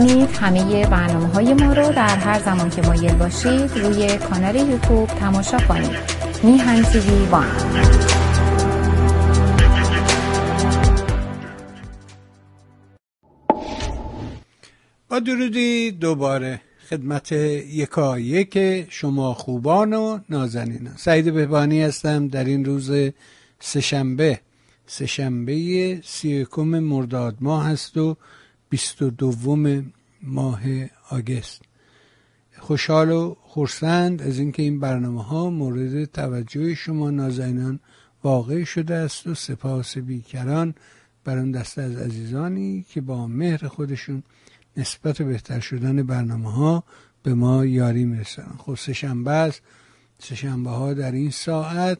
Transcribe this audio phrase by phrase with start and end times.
[0.00, 5.06] می‌تونید همه برنامه های ما رو در هر زمان که مایل باشید روی کانال یوتیوب
[5.06, 5.90] تماشا کنید.
[6.42, 7.46] میهن تیوی وان.
[15.08, 22.28] با درودی دوباره خدمت یکا یک شما خوبان و نازنینان سعید بهبانی هستم.
[22.28, 22.90] در این روز
[23.60, 24.40] سهشنبه
[24.86, 28.16] سهشنبه سی مرداد ماه هست و
[28.76, 30.60] بیست و دوم ماه
[31.10, 31.62] آگست.
[32.58, 37.80] خوشحال و خورسند از اینکه این برنامه ها مورد توجه شما نازنینان
[38.24, 40.74] واقع شده است و سپاس بیکران
[41.24, 44.22] بر اون دسته از عزیزانی که با مهر خودشون
[44.76, 46.84] نسبت بهتر شدن برنامه ها
[47.22, 49.62] به ما یاری می‌رسن خب سهشنبه است.
[50.18, 51.98] سهشنبه ها در این ساعت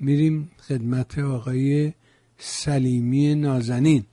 [0.00, 1.92] میریم خدمت آقای
[2.38, 4.04] سلیمی نازنین.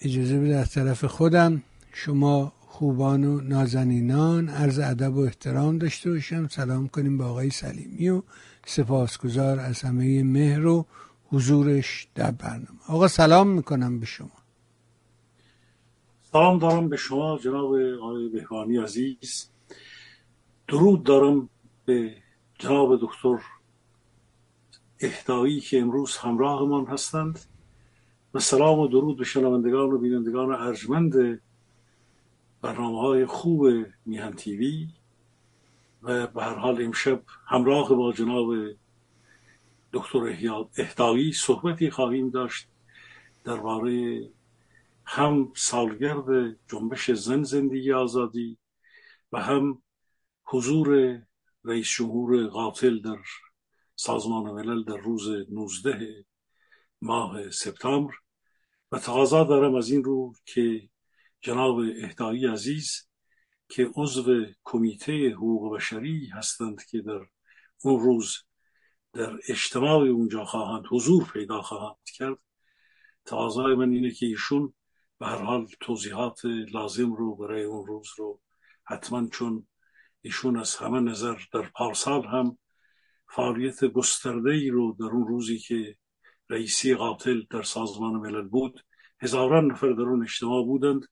[0.00, 6.48] اجازه بده از طرف خودم شما خوبان و نازنینان عرض ادب و احترام داشته باشم.
[6.48, 8.22] سلام کنیم با آقای سلیمی و
[8.66, 10.86] سپاسگزار از همه مهر و
[11.30, 12.78] حضورش در برنامه.
[12.88, 14.30] آقا سلام می‌کنم به شما.
[16.32, 19.48] سلام دارم به شما جناب آقای بهبانی عزیز.
[20.68, 21.48] درود دارم
[21.84, 22.14] به
[22.58, 23.38] جناب دکتر
[25.00, 27.38] اهدایی که امروز همراهمان هستند.
[28.34, 31.42] و سلام و درود به شنوندگان و بینندگان ارجمند
[32.62, 33.66] برنامه های خوب
[34.06, 34.88] میهن تیوی
[36.02, 38.54] و به هر حال امشب همراه با جناب
[39.92, 40.18] دکتر
[40.76, 42.68] اهدایی صحبتی خواهیم داشت
[43.44, 44.22] درباره
[45.04, 48.58] هم سالگرد جنبش زن زندگی آزادی
[49.32, 49.82] و هم
[50.44, 51.18] حضور
[51.64, 53.18] رئیس جمهور قاتل در
[53.96, 56.24] سازمان ملل در روز 19
[57.02, 58.14] ماه سپتامبر
[58.92, 60.88] و تقاضا دارم از این رو که
[61.40, 63.08] جناب اهدایی عزیز
[63.68, 67.20] که عضو کمیته حقوق بشری هستند که در
[67.84, 68.36] اون روز
[69.12, 72.38] در اجتماع اونجا خواهند حضور پیدا خواهند کرد.
[73.24, 74.74] تقاضای من اینه که ایشون
[75.18, 78.40] به هر حال توضیحات لازم رو برای اون روز رو
[78.84, 79.66] حتما چون
[80.20, 82.58] ایشون از همه نظر در پارسال هم
[83.28, 85.96] فعالیت گسترده ای رو در اون روزی که
[86.50, 88.84] رئیسی قاتل در سازمان ملل بود.
[89.20, 91.02] هزاران نفر در اون اجتماع بودند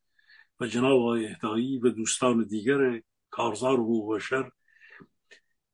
[0.60, 4.50] و جناب آقای اهدایی و دوستان دیگر کارزار و بشر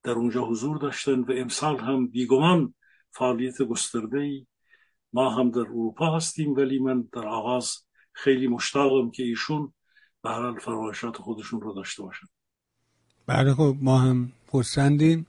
[0.03, 2.75] در اونجا حضور داشتند و امسال هم بیگمان
[3.11, 4.47] فعالیت گسترده ای
[5.13, 7.77] ما هم در اروپا هستیم ولی من در آغاز
[8.13, 9.73] خیلی مشتاقم که ایشون
[10.23, 12.27] به هر فرمایشات خودشون رو داشته باشن.
[13.27, 15.27] بله خب ما هم پرسندیم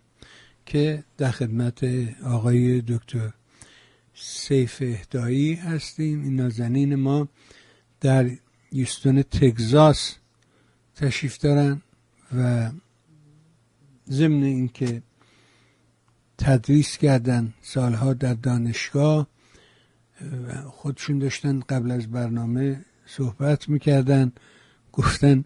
[0.65, 1.83] که در خدمت
[2.25, 3.33] آقای دکتر
[4.15, 6.23] سیف اهدایی هستیم.
[6.23, 7.27] این نازنین ما
[8.01, 8.31] در
[8.71, 10.15] یوستون تگزاس
[10.95, 11.81] تشریف دارن
[12.37, 12.71] و
[14.09, 15.01] ضمن اینکه
[16.37, 19.27] تدریس کردن سالها در دانشگاه
[20.67, 24.31] خودشون داشتن قبل از برنامه صحبت می‌کردن
[24.91, 25.45] گفتن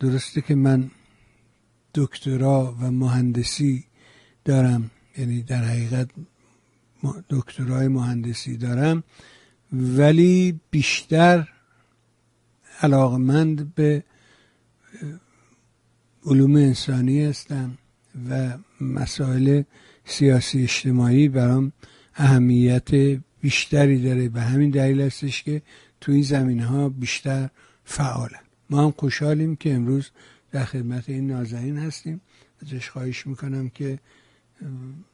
[0.00, 0.90] درسته که من
[1.94, 3.84] دکترا و مهندسی
[4.44, 6.10] دارم یعنی در حقیقت
[7.30, 9.02] دکترای مهندسی دارم
[9.72, 11.48] ولی بیشتر
[12.82, 14.04] علاقمند به
[16.26, 17.78] علوم انسانی هستم
[18.30, 19.62] و مسائل
[20.04, 21.72] سیاسی اجتماعی برام
[22.14, 22.90] اهمیت
[23.40, 24.28] بیشتری داره.
[24.28, 25.62] به همین دلیل هستش که
[26.00, 27.48] تو این زمین ها بیشتر
[27.84, 28.44] فعالن.
[28.70, 30.10] ما هم خوشحالیم که امروز
[30.52, 32.20] در خدمت این نازنین هستیم.
[32.62, 33.98] ازش خواهش می‌کنم که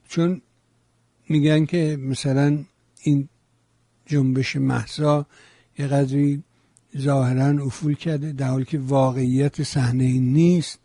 [0.08, 0.42] چون
[1.30, 2.58] میگن که مثلا
[3.02, 3.28] این
[4.06, 5.26] جنبش محسا
[5.78, 6.42] یه قدری
[6.98, 10.78] ظاهرا افول کرده در حالی که واقعیت صحنه نیست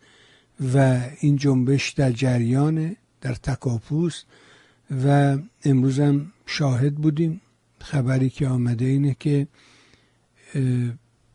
[0.74, 4.24] و این جنبش در جریان در تکاپوس
[5.06, 7.42] و امروز هم شاهد بودیم.
[7.80, 9.48] خبری که آمده اینه که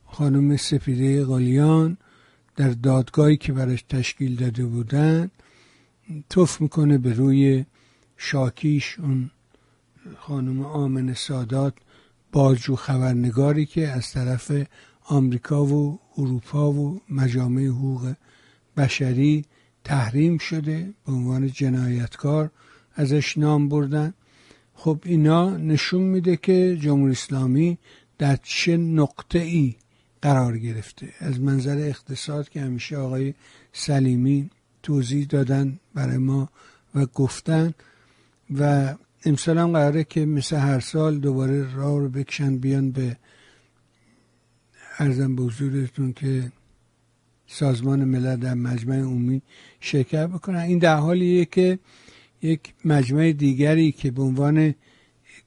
[0.06, 1.96] خانم سپیده قالیان
[2.56, 5.30] در دادگاهی که براش تشکیل داده بودن
[6.28, 7.64] توف می‌کنه به روی
[8.22, 9.30] شاکیش اون
[10.18, 11.74] خانم آمن سادات
[12.32, 14.52] بازجو خبرنگاری که از طرف
[15.04, 18.14] آمریکا و اروپا و مجامع حقوق
[18.76, 19.44] بشری
[19.84, 22.50] تحریم شده به عنوان جنایتکار
[22.94, 24.14] ازش نام بردن.
[24.74, 27.78] خب اینا نشون میده که جمهوری اسلامی
[28.18, 29.74] در چه نقطه ای
[30.22, 31.08] قرار گرفته.
[31.18, 33.34] از منظر اقتصاد که همیشه آقای
[33.72, 34.50] سلیمی
[34.82, 36.48] توضیح دادن برای ما
[36.94, 37.74] و گفتن
[38.58, 38.94] و
[39.24, 43.16] امسال هم قراره که مثل هر سال دوباره راه رو بکشن بیان به
[44.98, 46.52] ارزم به حضورتون که
[47.46, 49.42] سازمان ملل در مجمع عمومی
[49.80, 50.58] شرکت بکنن.
[50.58, 51.78] این در حالیه که
[52.42, 54.74] یک مجمع دیگری که به عنوان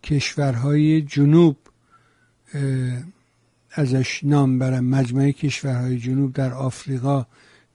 [0.03, 1.57] کشورهای جنوب
[3.71, 7.25] ازش نام برم مجمع کشورهای جنوب در آفریقا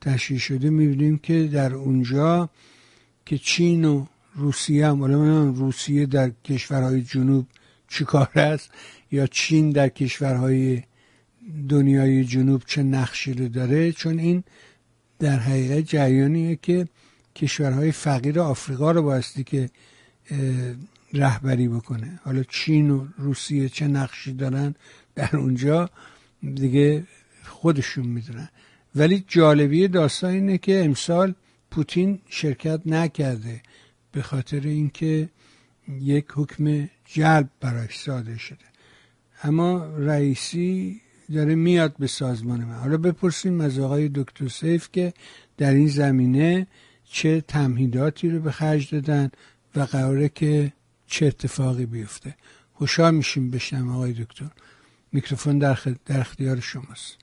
[0.01, 2.51] تشکیل شده می‌بینیم که در اونجا
[3.27, 4.07] که چین و
[4.39, 7.47] روسیه هم روسیه در کشورهای جنوب
[7.89, 8.71] چیکار است
[9.11, 10.83] یا چین در کشورهای
[11.69, 14.45] دنیای جنوب چه نقشی رو داره چون این
[15.19, 16.89] در حقیقت جریانیه که
[17.37, 19.71] کشورهای فقیر آفریقا رو بایستی که
[21.13, 22.21] رهبری بکنه.
[22.25, 24.75] حالا چین و روسیه چه نقشی دارن
[25.15, 25.91] در اونجا
[26.55, 27.07] دیگه
[27.45, 28.49] خودشون می‌دونن.
[28.95, 31.35] ولی جالبی داستان اینه که امسال
[31.71, 33.63] پوتین شرکت نکرده.
[34.19, 35.29] به خاطر اینکه
[36.01, 38.65] یک حکم جلب براش صادر شده.
[39.43, 41.01] اما رئیسی
[41.35, 42.75] داره میاد به سازمان من.
[42.75, 45.13] حالا بپرسیم از آقای دکتر سیف که
[45.57, 46.67] در این زمینه
[47.05, 49.31] چه تمهیداتی رو به خرج دادن
[49.77, 50.73] و قراره که
[51.07, 52.35] چه اتفاقی بیفته.
[52.73, 54.51] خوشحال میشیم بشنم آقای دکتر.
[55.13, 57.17] میکروفون در, در اختیار شماست.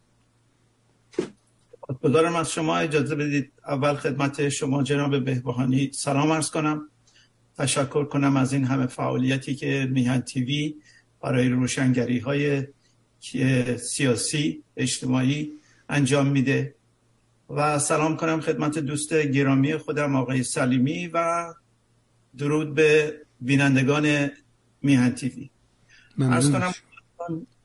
[1.89, 6.89] خدمت از شما اجازه بدید اول خدمت شما جناب بهبهانی سلام ارز کنم.
[7.57, 10.75] تشکر کنم از این همه فعالیتی که میهن تیوی
[11.21, 12.67] برای روشنگری های
[13.77, 15.51] سیاسی اجتماعی
[15.89, 16.75] انجام میده.
[17.49, 21.45] و سلام کنم خدمت دوست گرامی خودم آقای سلیمی و
[22.37, 24.31] درود به بینندگان
[24.81, 25.49] میهن تیوی.
[26.19, 26.73] ارز کنم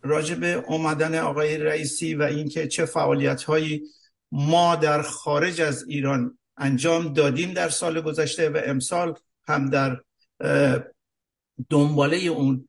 [0.02, 3.82] راجع به اومدن آقای رئیسی و اینکه چه فعالیت هایی
[4.32, 9.14] ما در خارج از ایران انجام دادیم در سال گذشته و امسال
[9.48, 10.00] هم در
[11.70, 12.68] دنباله اون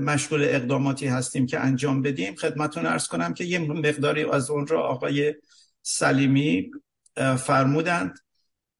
[0.00, 2.34] مشغول اقداماتی هستیم که انجام بدیم.
[2.34, 5.34] خدمتون ارز کنم که یه مقداری از اون را آقای
[5.82, 6.70] سلیمی
[7.38, 8.18] فرمودند.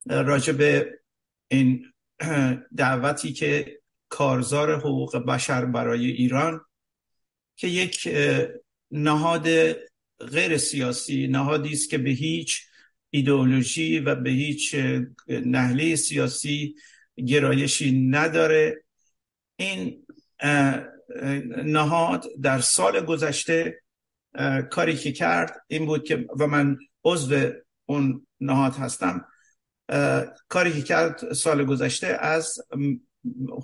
[0.06, 1.00] راجع به
[1.48, 1.92] این
[2.76, 6.60] دعوتی که کارزار حقوق بشر برای ایران
[7.56, 8.08] که یک
[8.90, 9.46] نهاد
[10.18, 12.62] غیر سیاسی نهادی است که به هیچ
[13.10, 14.74] ایدئولوژی و به هیچ
[15.28, 16.74] نهله سیاسی
[17.26, 18.84] گرایشی نداره.
[19.56, 20.06] این
[21.64, 23.82] نهاد در سال گذشته
[24.70, 27.50] کاری که کرد این بود که و من عضو
[27.86, 29.24] اون نهاد هستم
[30.48, 32.58] کاری که کرد سال گذشته از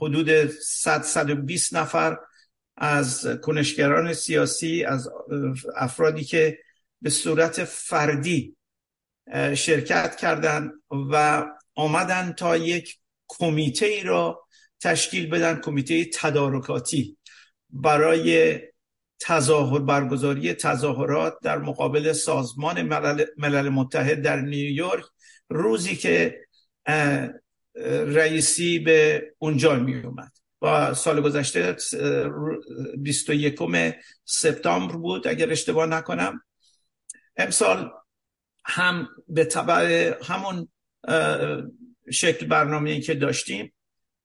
[0.01, 2.17] حدود 100 120 نفر
[2.83, 5.09] از کنشگران سیاسی از
[5.77, 6.59] افرادی که
[7.03, 8.57] به صورت فردی
[9.55, 11.45] شرکت کردند و
[11.75, 12.99] آمدن تا یک
[13.29, 14.47] کمیته ای را
[14.81, 17.17] تشکیل بدن کمیته تدارکاتی
[17.71, 18.61] برای
[19.21, 25.05] تظاهر برگزاری تظاهرات در مقابل سازمان ملل, ملل متحد در نیویورک.
[25.49, 26.41] روزی که
[28.07, 31.77] رئیسی به اونجا می اومد و سال گذشته
[32.99, 33.59] 21
[34.25, 36.43] سپتامبر بود اگر اشتباه نکنم.
[37.37, 37.91] امسال
[38.65, 40.69] هم به تبع همون
[42.11, 43.73] شکل برنامه که داشتیم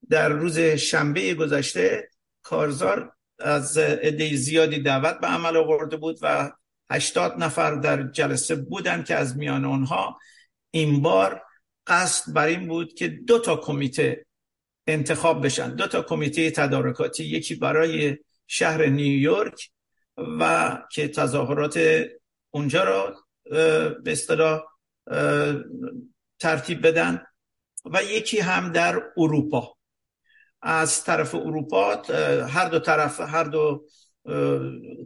[0.10, 2.10] در روز شنبه گذشته
[2.44, 6.52] کارزار از عده زیادی دعوت به عمل آورده بود و
[6.92, 10.20] 80 نفر در جلسه بودن که از میان اونها
[10.72, 11.42] این بار
[11.88, 14.27] قصد بر این بود که دو تا کمیته
[14.88, 15.76] انتخاب بشن.
[15.76, 18.18] دو تا کمیته تدارکاتی یکی برای
[18.48, 19.70] شهر نیویورک
[20.18, 22.06] و که تظاهرات
[22.52, 23.16] اونجا را
[24.04, 24.64] به اصطلاح
[26.40, 27.26] ترتیب بدن
[27.86, 29.78] و یکی هم در اروپا.
[30.62, 31.96] از طرف اروپا
[32.48, 33.86] هر دو طرف هر دو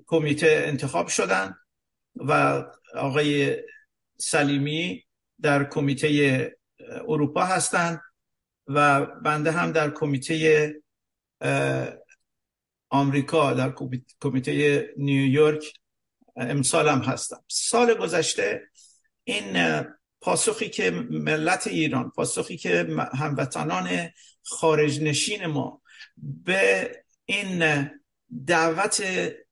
[0.07, 1.55] کمیته انتخاب شدن
[2.15, 2.63] و
[2.95, 3.57] آقای
[4.17, 5.03] سلیمی
[5.41, 6.51] در کمیته
[7.07, 8.01] اروپا هستند
[8.67, 10.73] و بنده هم در کمیته
[12.89, 13.73] آمریکا در
[14.21, 15.73] کمیته نیویورک
[16.35, 17.43] امسال هم هستم.
[17.47, 18.61] سال گذشته
[19.23, 19.83] این
[20.21, 23.89] پاسخی که ملت ایران پاسخی که هموطنان
[24.43, 25.81] خارج نشین ما
[26.17, 26.91] به
[27.25, 27.89] این
[28.47, 29.03] دعوت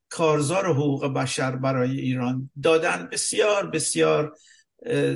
[0.09, 4.37] کارزار حقوق بشر برای ایران دادن بسیار بسیار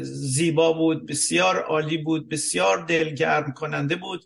[0.02, 4.26] زیبا بود بسیار عالی بود بسیار دلگرم کننده بود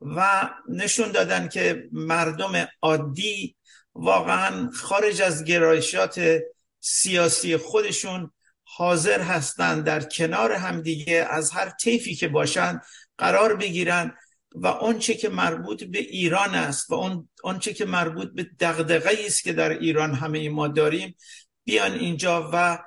[0.00, 3.56] و نشون دادن که مردم عادی
[3.94, 6.40] واقعا خارج از گرایشات
[6.80, 8.30] سیاسی خودشون
[8.62, 12.82] حاضر هستند در کنار همدیگه از هر طیفی که باشند
[13.18, 14.14] قرار بگیرن
[14.54, 19.44] و آنچه که مربوط به ایران است و اون آنچه که مربوط به دغدغه‌ای است
[19.44, 21.16] که در ایران همه ما داریم
[21.64, 22.78] بیان اینجا و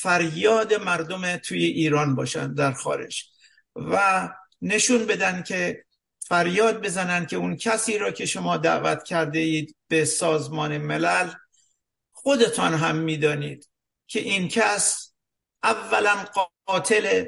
[0.00, 3.24] فریاد مردم توی ایران باشن در خارج
[3.76, 4.28] و
[4.62, 5.84] نشون بدن که
[6.18, 11.30] فریاد بزنن که اون کسی را که شما دعوت کرده اید به سازمان ملل
[12.12, 13.70] خودتان هم می‌دانید
[14.06, 15.14] که این کس
[15.62, 16.26] اولا
[16.66, 17.24] قاتل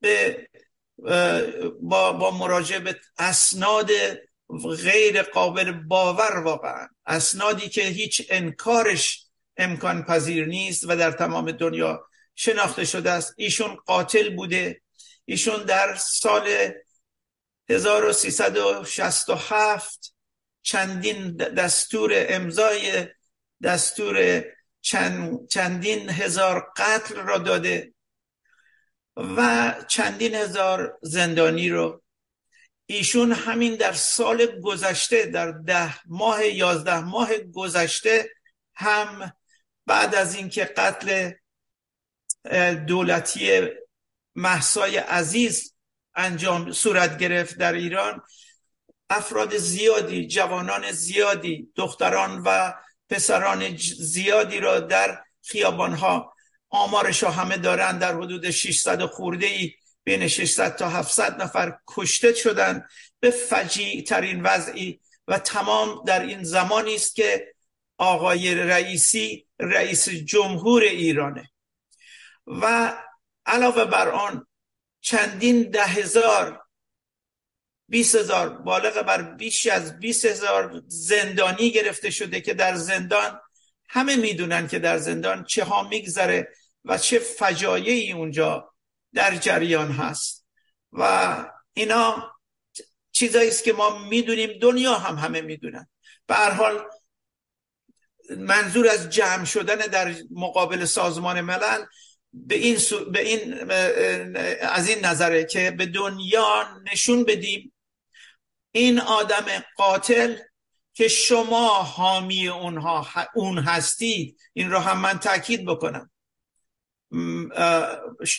[0.00, 0.48] به
[1.80, 3.90] با, با مراجعه به اسناد
[4.82, 6.88] غیر قابل باور واقعا.
[7.06, 9.23] اسنادی که هیچ انکارش
[9.56, 13.34] امکان پذیر نیست و در تمام دنیا شناخته شده است.
[13.36, 14.80] ایشون قاتل بوده.
[15.24, 16.72] ایشون در سال
[17.68, 20.14] 1367
[20.62, 23.08] چندین دستور امضای
[23.62, 24.44] دستور
[24.80, 27.94] چند، چندین هزار قتل را داده
[29.16, 32.02] و چندین هزار زندانی رو.
[32.86, 38.30] ایشون همین در سال گذشته در ده ماه یازده ماه گذشته
[38.74, 39.32] هم
[39.86, 41.30] بعد از اینکه قتل
[42.86, 43.68] دولتی
[44.34, 45.74] محسای عزیز
[46.14, 48.22] انجام صورت گرفت در ایران
[49.10, 52.74] افراد زیادی جوانان زیادی دختران و
[53.08, 56.34] پسران زیادی را در خیابانها
[56.70, 59.72] آمارش همه دارن در حدود 600 خورده ای
[60.04, 62.86] بین 600 تا 700 نفر کشته شدن
[63.20, 67.54] به فجیع ترین وضعی و تمام در این زمانی است که
[67.98, 71.50] آقای رئیسی رئیس جمهور ایرانه.
[72.46, 72.92] و
[73.46, 74.46] علاوه بر آن
[75.00, 76.64] چندین ده هزار
[77.88, 83.40] بیس هزار بالغ بر بیش از بیس هزار زندانی گرفته شده که در زندان
[83.88, 86.48] همه می‌دونن که در زندان چه ها میگذره
[86.84, 88.74] و چه فجایعی اونجا
[89.14, 90.46] در جریان هست.
[90.92, 91.34] و
[91.74, 92.32] اینا
[93.12, 95.88] چیزایی است که ما می‌دونیم دنیا هم همه می‌دونن.
[96.26, 96.88] به هر حال
[98.38, 101.84] منظور از جمع شدن در مقابل سازمان ملل
[102.32, 102.78] به این,
[103.12, 103.70] به این
[104.60, 107.72] از این نظره که به دنیا نشون بدیم.
[108.72, 109.44] این آدم
[109.76, 110.36] قاتل
[110.94, 116.10] که شما حامی اونها اون هستید این رو هم من تاکید بکنم.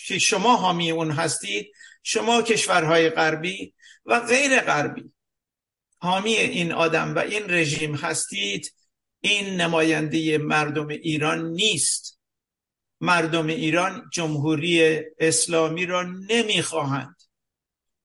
[0.08, 1.72] که شما حامی اون هستید
[2.04, 3.74] شما کشورهای غربی
[4.06, 5.12] و غیر غربی
[5.98, 8.75] حامی این آدم و این رژیم هستید.
[9.26, 12.20] این نماینده مردم ایران نیست.
[13.02, 17.16] مردم ایران جمهوری اسلامی را نمی‌خواهند.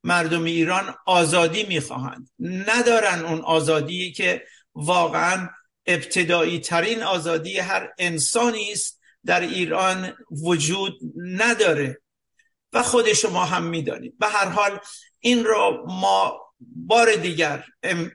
[0.04, 2.30] مردم ایران آزادی می‌خواهند.
[2.40, 5.48] ندارن اون آزادی که واقعا
[5.86, 12.00] ابتدایی ترین آزادی هر انسانی است در ایران وجود نداره.
[12.72, 14.18] و خود شما هم می‌دانید.
[14.18, 14.78] به هر حال
[15.18, 17.64] این را ما بار دیگر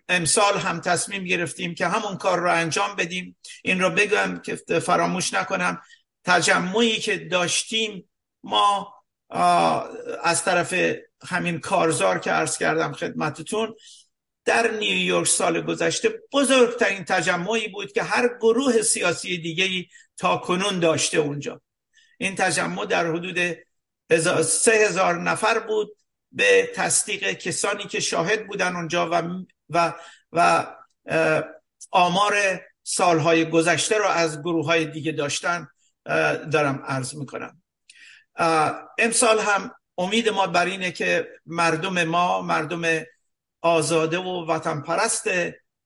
[0.09, 3.37] امسال هم تصمیم گرفتیم که همون کار را انجام بدیم.
[3.63, 5.81] این را بگم که فراموش نکنم
[6.23, 8.09] تجمعی که داشتیم
[8.43, 8.93] ما
[10.23, 10.75] از طرف
[11.27, 13.75] همین کارزار که عرض کردم خدمتتون
[14.45, 19.85] در نیویورک سال گذشته بزرگترین تجمعی بود که هر گروه سیاسی دیگه
[20.17, 21.61] تا کنون داشته اونجا.
[22.17, 23.57] این تجمع در حدود
[24.41, 25.97] سه هزار نفر بود.
[26.35, 29.21] به تصدیق کسانی که شاهد بودن اونجا و,
[29.69, 29.93] و,
[30.31, 30.67] و
[31.91, 35.67] آمار سالهای گذشته رو از گروه های دیگه داشتن
[36.51, 37.61] دارم عرض می‌کنم.
[38.99, 43.03] امسال هم امید ما بر اینه که مردم ما مردم
[43.61, 45.27] آزاده و وطن پرست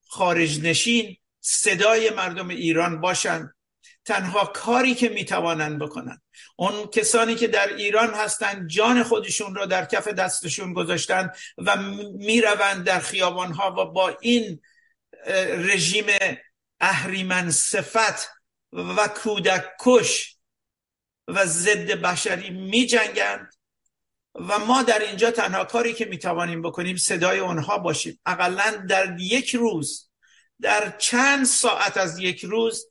[0.08, 3.53] خارج نشین صدای مردم ایران باشن.
[4.10, 6.22] تنها کاری که می‌توانند بکنن
[6.56, 11.78] اون کسانی که در ایران هستند جان خودشون را در کف دستشون گذاشتن و
[12.18, 14.62] می‌روند در خیابانها و با این
[15.50, 16.06] رژیم
[16.80, 18.30] اهریمن صفت
[18.74, 20.38] و کودک کش
[21.28, 23.54] و ضد بشری می جنگند
[24.36, 28.20] و ما در اینجا تنها کاری که می‌توانیم بکنیم صدای اونها باشیم.
[28.25, 30.10] اقلا در یک روز
[30.62, 32.88] در چند ساعت از یک روز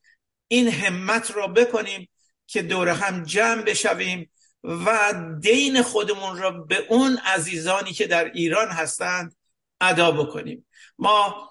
[0.48, 2.08] این همت را بکنیم
[2.46, 4.30] که دور هم جمع بشویم
[4.64, 9.36] و دین خودمون را به اون عزیزانی که در ایران هستند
[9.80, 10.66] ادا بکنیم.
[10.98, 11.48] ما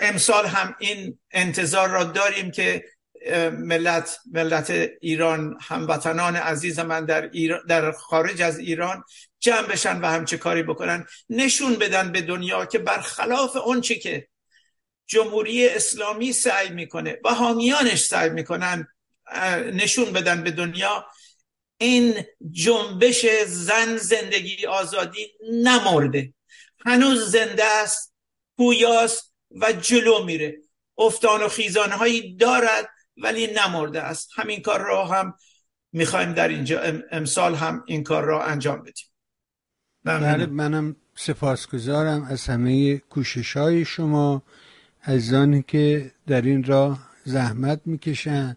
[0.00, 2.84] امسال هم این انتظار را داریم که
[3.52, 4.70] ملت ملت
[5.00, 7.30] ایران هموطنان عزیز من در,
[7.68, 9.04] در خارج از ایران
[9.40, 11.06] جمع بشن و همچه کاری بکنن.
[11.30, 14.28] نشون بدن به دنیا که برخلاف اونچه که
[15.08, 18.88] جمهوری اسلامی سعی می‌کنه و حامیانش سعی می‌کنن
[19.72, 21.06] نشون بدن به دنیا
[21.78, 22.14] این
[22.50, 26.34] جنبش زن زندگی آزادی نمرده.
[26.86, 28.14] هنوز زنده است
[28.56, 30.58] پویاست و جلو میره.
[30.98, 34.30] افتان و خیزانهایی دارد ولی نمرده است.
[34.34, 35.34] همین کار را هم
[35.92, 39.06] می‌خوایم در اینجا امسال هم این کار را انجام بدیم.
[40.04, 44.42] بله منم سپاسگزارم از همه کوشش های شما.
[45.04, 48.56] عزیزانی که در این راه زحمت می‌کشن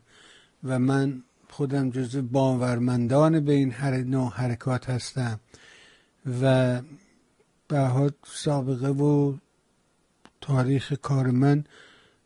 [0.63, 5.39] و من خودم جزو باورمندان به این هر نوع حرکات هستم
[6.41, 6.81] و
[7.67, 9.37] به سابقه و
[10.41, 11.63] تاریخ کار من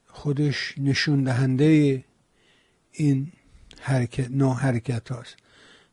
[0.07, 2.03] خودش نشون دهنده
[2.91, 3.31] این
[3.81, 5.35] حرکت نوع حرکت هاست.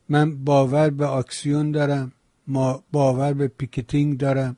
[0.09, 2.11] من باور به اکسیون دارم
[2.47, 4.57] ما باور به picketing دارم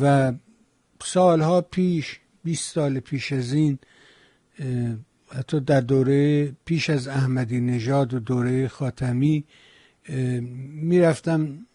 [0.00, 0.32] و
[1.04, 3.78] سالها پیش 20 سال پیش از این
[5.28, 9.44] حتی در دوره پیش از احمدی نژاد و دوره خاتمی
[10.08, 11.66] می‌رفتم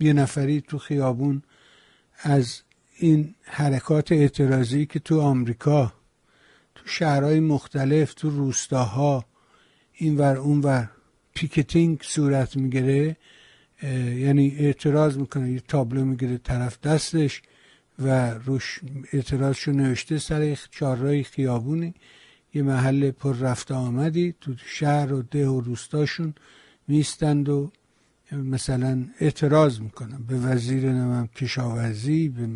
[0.00, 1.42] یه نفری تو خیابون
[2.18, 2.62] از
[2.98, 5.92] این حرکات اعتراضی که تو آمریکا
[6.74, 9.24] تو شهرهای مختلف تو روستاها
[9.92, 10.90] این ور اون ور
[11.34, 13.16] picketing صورت می‌گیره
[14.16, 17.42] یعنی اعتراض می‌کنه یه تابلو می‌گیره طرف دستش.
[17.98, 18.80] و روش
[19.12, 21.94] اعتراضشو نوشته سر چهارراه خیابونی.
[22.54, 24.34] یه محل پر رفت آمدی.
[24.40, 26.34] تو شهر و ده و روستاشون
[26.88, 27.70] می‌ایستند و
[28.32, 32.46] مثلا اعتراض می‌کنن به وزیر نمی‌دونم کشاورزی به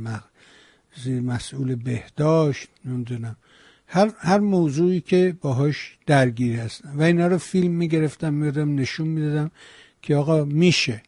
[1.20, 3.36] مسئول بهداشت نمی‌دونم.
[3.86, 9.50] هر, هر موضوعی که باهاش درگیری هستن و اینا رو فیلم می‌گرفتم می‌دادم نشون می‌دادم
[10.02, 11.02] که آقا میشه.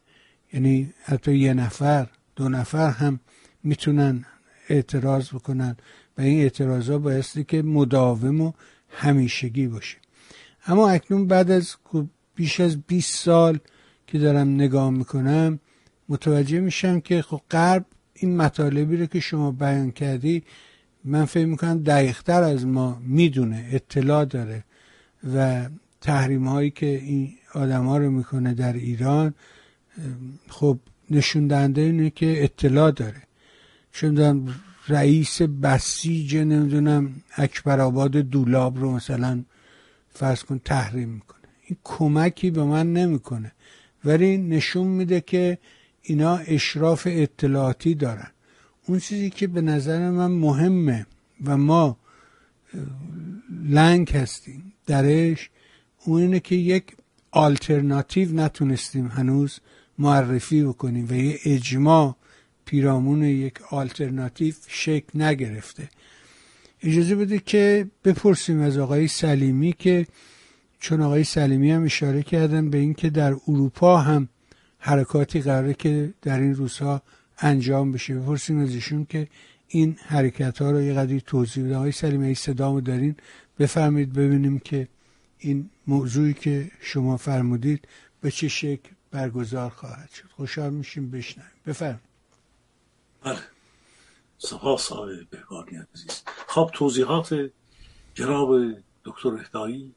[0.52, 3.20] یعنی حتی یه نفر دو نفر هم
[3.64, 4.24] می‌تونن
[4.68, 5.76] اعتراض بکنن
[6.18, 8.52] و این اعتراض ها بایستی که مداوم و
[8.88, 9.96] همیشگی باشه.
[10.66, 11.76] اما اکنون بعد از
[12.34, 13.58] بیش از 20 سال
[14.06, 15.58] که دارم نگاه می‌کنم
[16.08, 20.42] متوجه میشم که خب غرب این مطالبی رو که شما بیان کردی
[21.04, 24.64] من فکر می‌کنم دقیقتر از ما می‌دونه اطلاع داره
[25.34, 25.68] و
[26.00, 29.34] تحریم هایی که این آدم ها رو می‌کنه در ایران
[30.48, 30.78] خب
[31.10, 33.22] نشون دهنده اینه که اطلاع داره.
[33.94, 34.48] چون
[34.88, 39.44] رئیس بسیج نمی‌دونم اکبر آباد دولاب رو مثلا
[40.10, 41.40] فرض کن تحریم می‌کنه.
[41.66, 43.52] این کمکی به من نمی‌کنه.
[44.04, 45.58] ولی نشون میده که
[46.02, 48.30] اینا اشراف اطلاعاتی دارن.
[48.86, 51.06] اون چیزی که به نظر من مهمه
[51.44, 51.96] و ما
[53.64, 55.50] لنگ هستیم درش
[56.04, 56.84] اون اینه که یک
[57.30, 59.60] آلترناتیو نتونستیم هنوز
[59.98, 62.16] معرفی بکنیم و یه اجماع
[62.64, 65.88] پیرامون یک آلترناتیو شکل نگرفته.
[66.82, 70.06] اجازه بده که بپرسیم از آقای سلیمی که
[70.80, 74.28] چون آقای سلیمی هم اشاره کردن به اینکه در اروپا هم
[74.78, 77.02] حرکاتی قراره که در این روزها
[77.38, 78.14] انجام بشه.
[78.14, 79.28] بپرسیم از ایشون که
[79.68, 81.76] این حرکت ها رو یه قدری توضیح بده.
[81.76, 83.16] آقای سلیمی ای صدامو دارین
[83.58, 84.88] بفرمید ببینیم که
[85.38, 87.88] این موضوعی که شما فرمودید
[88.20, 90.24] به چه شکل برگزار خواهد شد.
[90.36, 91.10] خوشحال میشیم.
[91.10, 91.50] بشنویم.
[91.66, 92.13] بفرمایید.
[93.24, 93.38] بله.
[94.38, 96.22] سپاس آقای بهبانی عزیز.
[96.48, 97.50] خب توضیحات
[98.14, 99.94] جناب دکتر اهدایی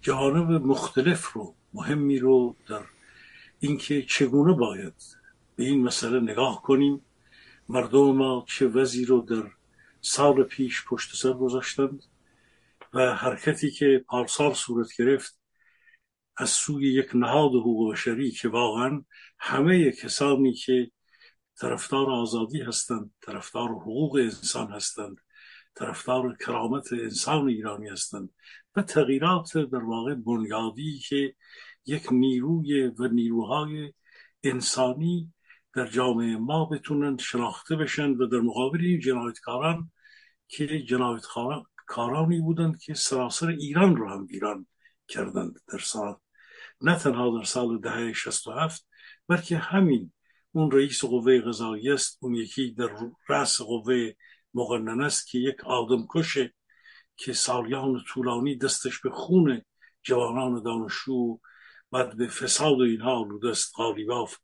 [0.00, 2.84] جانب مختلف رو مهمی رو در
[3.60, 4.94] اینکه چگونه باید
[5.56, 7.04] به این مسئله نگاه کنیم.
[7.68, 9.50] مردم ما چه وضعی رو در
[10.00, 12.02] سال پیش پشت سر گذاشتند
[12.94, 15.40] و حرکتی که پارسال صورت گرفت
[16.36, 19.02] از سوی یک نهاد حقوق بشری که واقعا
[19.38, 20.90] همه کسانی که
[21.60, 25.16] طرفدار آزادی هستند طرفدار حقوق انسان هستند
[25.74, 28.30] طرفدار کرامت انسان ایرانی هستند
[28.76, 31.34] و تغییرات در واقع بنیادی که
[31.86, 33.92] یک نیروی و نیروهای
[34.42, 35.32] انسانی
[35.74, 39.90] در جامعه ما بتونن شناخته بشن و در مقابل این جنایتکاران
[40.48, 44.66] که جنایتکارانی بودند که سراسر ایران رو هم ویران
[45.08, 46.16] کردند در سال
[46.80, 48.86] نه تنها در سال دهه 67
[49.28, 50.12] بلکه همین
[50.54, 52.18] اون رئیس قوه قضایی است.
[52.20, 52.90] اون یکی در
[53.28, 54.12] رأس قوه
[54.54, 56.54] مقنن است که یک آدم کشه
[57.16, 59.62] که سالیان طولانی دستش به خون
[60.02, 61.38] جوانان دانشجو
[61.90, 64.36] بعد به فساد اینها آلوده است قالیباف.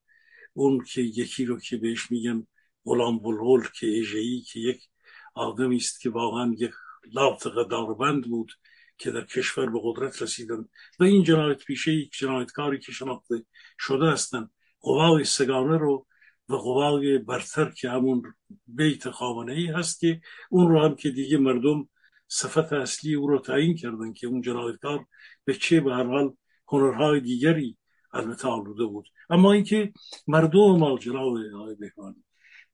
[0.53, 2.47] اون که یکی رو که بهش میگن
[2.85, 4.89] غلام بلغل که ایجهی که یک
[5.35, 6.73] آدمی است که واقعا یک
[7.13, 8.53] لابت قداربند بود
[8.99, 10.69] که در کشور به قدرت رسیدن.
[11.01, 13.45] و این جنایت پیشه یک جنایتکاری که شناخته
[13.79, 16.07] شده هستند قوای سگانه رو
[16.49, 18.23] و قوای برتر که همون
[18.67, 21.89] بیت خامنه ای هست که اون رو هم که دیگه مردم
[22.29, 25.07] صفت اصلی او رو تعیین کردن که اون جنایتکار
[25.45, 26.37] به چه به هر حال
[26.69, 27.77] هنرهای دیگری
[28.13, 29.09] البته آلوده بود.
[29.31, 29.93] اما اینکه
[30.27, 32.25] مردم ما جناب آقای بهبانی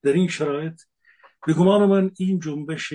[0.03, 0.83] در این شرایط
[1.47, 2.92] به گمان من این جنبش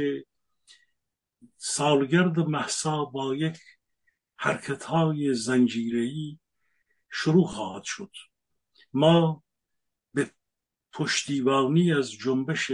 [1.57, 3.59] سالگرد محسا با یک
[4.37, 6.39] حرکت های زنجیری
[7.11, 8.11] شروع خواهد شد.
[8.93, 9.43] ما
[10.13, 10.31] به
[10.93, 12.71] پشتیبانی از جنبش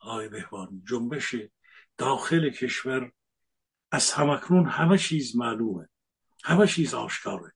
[0.00, 1.34] آقای بهبانی جنبش
[1.96, 3.12] داخل کشور
[3.90, 5.88] از همکنون همه چیز معلومه
[6.44, 7.52] همه چیز آشکاره.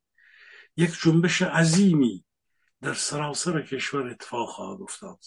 [0.76, 2.24] یک جنبش عظیمی
[2.80, 5.18] در سراسر کشور اتفاق خواهد افتاد.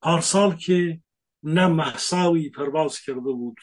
[0.00, 1.00] پارسال که
[1.42, 3.60] نه محساوی پرواز کرده بود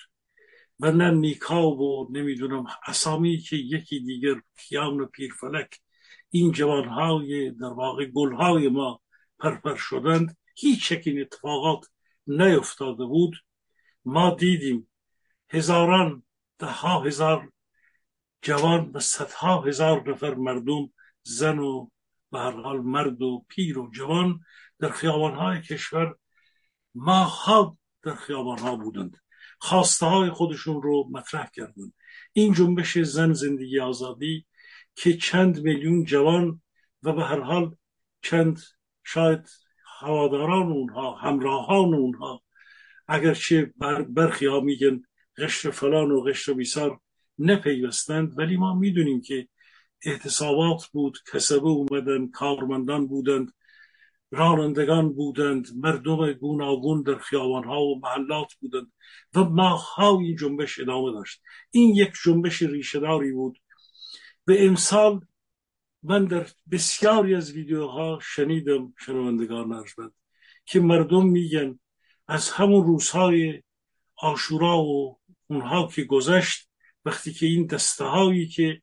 [0.79, 5.79] و نه نیکا و نمی‌دونم اسامی که یکی دیگر کیان و پیرفلک
[6.29, 9.01] این جوانهای در واقع گلهای ما
[9.39, 10.37] پرپر شدند.
[10.55, 11.85] هیچ این اتفاقات
[12.27, 13.35] نیفتاده بود.
[14.05, 14.89] ما دیدیم
[15.49, 16.23] هزاران
[16.59, 17.51] ده ها هزار
[18.41, 21.89] جوان و صدها هزار نفر مردم زن و
[22.31, 24.39] به هر حال مرد و پیر و جوان
[24.79, 26.15] در خیابانهای کشور
[26.95, 29.17] ماها در خیابانها بودند.
[29.59, 31.93] خواسته های خودشون رو مطرح کردند.
[32.33, 34.45] این جنبش زن زندگی آزادی
[34.97, 36.61] که چند میلیون جوان
[37.03, 37.75] و به هر حال
[38.21, 38.59] چند
[39.03, 39.49] شاید
[39.99, 42.43] هواداران اونها همراهان اونها
[43.07, 45.03] اگرچه بر برخی ها میگن
[45.37, 46.99] قشر فلان و قشر بیسار
[47.39, 48.39] نپیوستند.
[48.39, 49.47] ولی ما می‌دونیم که
[50.05, 53.51] احتسابات بود کسبه اومدن کارمندان بودند
[54.31, 58.91] رانندگان بودند مردم گوناگون در خیابانها و محلات بودند
[59.35, 61.41] و ماهها این جنبش ادامه داشت.
[61.71, 63.59] این یک جنبش ریشهداری بود
[64.47, 65.25] به امسال
[66.03, 70.11] من در بسیاری از ویدیوها شنیدم شنوندگان ارجمند
[70.65, 71.79] که مردم میگن
[72.27, 73.63] از همون روزهای
[74.15, 76.69] آشورا و اونها که گذشت
[77.05, 78.81] وقتی که این دسته هایی که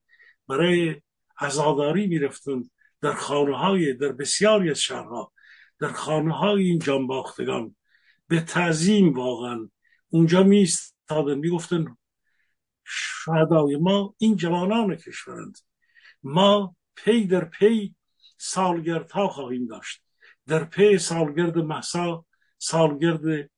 [0.48, 1.02] برای
[1.38, 5.32] عزاداری می‌رفتند در خانه های در بسیاری از شهرها
[5.78, 7.76] در خانه های این جانباختگان
[8.28, 9.68] به تعظیم واقعا
[10.08, 11.96] اونجا می ایستادن می‌گفتن
[12.84, 15.58] شهدای ما این جوانان کشورند.
[16.22, 17.94] ما پی در پی
[18.38, 20.02] سالگردها خواهیم داشت.
[20.46, 22.24] در پی سالگرد محسا
[22.58, 23.50] سالگرد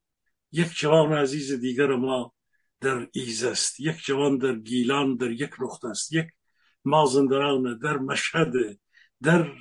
[0.53, 2.33] یک جوان عزیز دیگر ما
[2.81, 3.81] در ایز است.
[3.81, 6.12] یک جوان در گیلان در یک نقطه است.
[6.12, 6.27] یک
[6.85, 8.53] مازندران در مشهد
[9.23, 9.53] در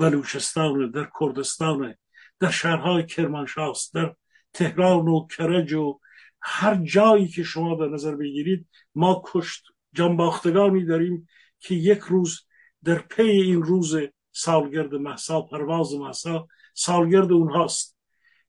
[0.00, 1.94] بلوچستان در کردستان
[2.40, 4.14] در شهرهای کرمانشاست در
[4.52, 6.00] تهران و کرج و
[6.40, 12.40] هر جایی که شما به نظر بگیرید ما کشت جانباختگانی داریم که یک روز
[12.84, 13.96] در پی این روز
[14.32, 17.98] سالگرد محسا پرواز محسا سالگرد اونهاست.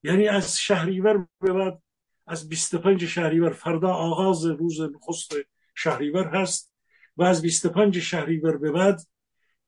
[0.04, 1.82] یعنی از شهریور به بعد
[2.28, 5.34] از 25 شهریور فردا آغاز روز نخست
[5.75, 6.73] شهریور هست
[7.17, 8.99] و از 25 شهریور به بعد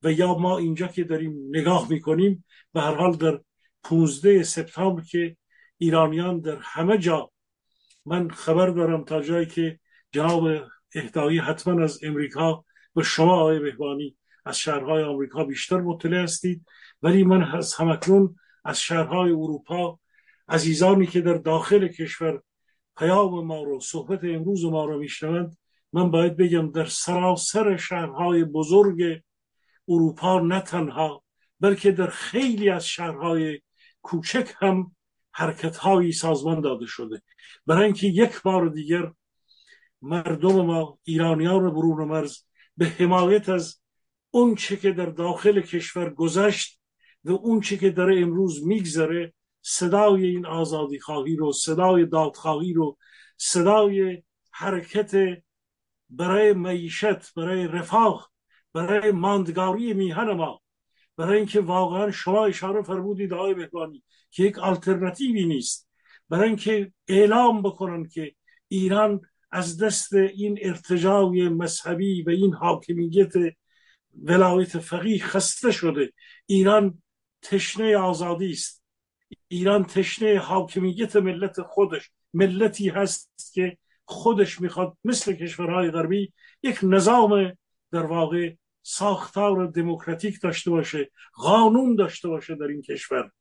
[0.03, 3.39] و یا ما اینجا که داریم نگاه می‌کنیم به هر حال در
[3.83, 5.37] 15 سپتامبر که
[5.77, 7.31] ایرانیان در همه جا
[8.05, 9.79] من خبر دارم تا جایی که
[10.11, 10.47] جناب
[10.95, 16.65] اهدایی حتما از امریکا و شما آقای بهبانی از شهرهای آمریکا بیشتر مطلع هستید.
[17.01, 18.35] ولی من از همکنون
[18.65, 19.99] از شهرهای اروپا
[20.47, 22.41] عزیزانی که در داخل کشور
[22.97, 25.57] پیام ما رو صحبت امروز ما رو میشنوند
[25.93, 29.21] من باید بگم در سراسر شهرهای بزرگ
[29.87, 31.23] اروپا نه تنها
[31.59, 33.61] بلکه در خیلی از شهرهای
[34.01, 34.95] کوچک هم
[35.31, 37.21] حرکت سازمان داده شده.
[37.65, 39.11] برای اینکه یک بار دیگر
[40.01, 42.37] مردم ما ایرانیان برون مرز
[42.77, 43.81] به حمایت از
[44.31, 46.81] اون چه که در داخل کشور گذشت
[47.23, 52.97] و اون چه که در امروز میگذره صدای این آزادی خواهی رو صدای دادخواهی رو
[53.37, 55.15] صدای حرکت
[56.09, 58.31] برای معیشت برای رفاه
[58.73, 60.61] برای ماندگاری میهن ما
[61.17, 65.89] برای اینکه واقعا شما اشاره فرمودید آقای بهبانی که یک آلترناتیوی نیست.
[66.29, 68.35] برای اینکه اعلام بکنن که
[68.67, 73.33] ایران از دست این ارتجاع مذهبی و این حاکمیت
[74.23, 76.13] ولایت فقیه خسته شده.
[76.45, 77.01] ایران
[77.41, 78.83] تشنه آزادی است.
[79.47, 82.11] ایران تشنه حاکمیت ملت خودش.
[82.33, 87.57] ملتی هست که خودش می‌خواد مثل کشورهای غربی یک نظام
[87.91, 93.31] در واقع ساختار دموکراتیک داشته باشه قانون داشته باشه در این کشور.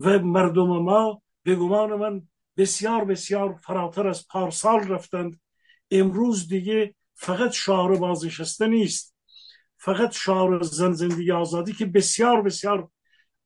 [0.00, 2.22] و مردم ما به گمان من
[2.56, 5.40] بسیار بسیار فراتر از پارسال رفتند.
[5.90, 9.16] امروز دیگه فقط شعار بازنشسته نیست.
[9.78, 12.88] فقط شعار زن زندگی آزادی که بسیار بسیار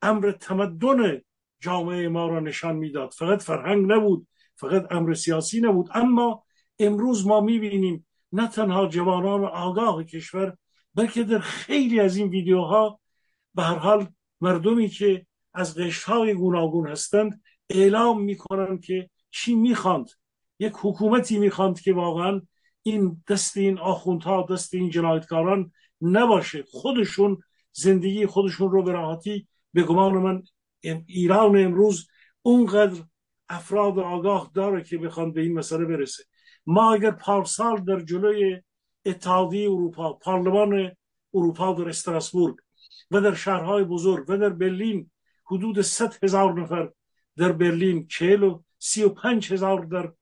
[0.03, 1.21] امر تمدن
[1.61, 3.13] جامعه ما را نشان می‌داد.
[3.13, 5.89] فقط فرهنگ نبود فقط امر سیاسی نبود.
[5.95, 6.45] اما
[6.79, 10.57] امروز ما می‌بینیم نه تنها جوانان آگاه کشور
[10.95, 13.01] بلکه در خیلی از این ویدیوها
[13.55, 14.09] به هر حال
[14.41, 20.11] مردمی که از قشرهای گوناگون هستند اعلام می‌کنند که چی می‌خواند.
[20.59, 22.41] یک حکومتی می‌خواند که واقعا
[22.83, 26.65] این دست این آخوندها دست این جنایتکاران نباشه.
[26.71, 27.41] خودشون
[27.73, 30.43] زندگی خودشون رو به راحتی به گمان من
[31.07, 32.07] ایران امروز
[32.43, 33.03] اونقدر
[33.49, 36.25] افراد آگاه داره که بخوان به این مسئله برسه.
[36.67, 38.61] ما اگر پارسال در جلوی
[39.05, 40.93] اتحادیه اروپا پارلمان
[41.35, 42.57] اروپا در استراسبورگ
[43.11, 45.11] و در شهرهای بزرگ و در برلین
[45.45, 46.91] حدود 100 هزار نفر
[47.37, 50.13] در برلین چهل و سی و پنج هزار در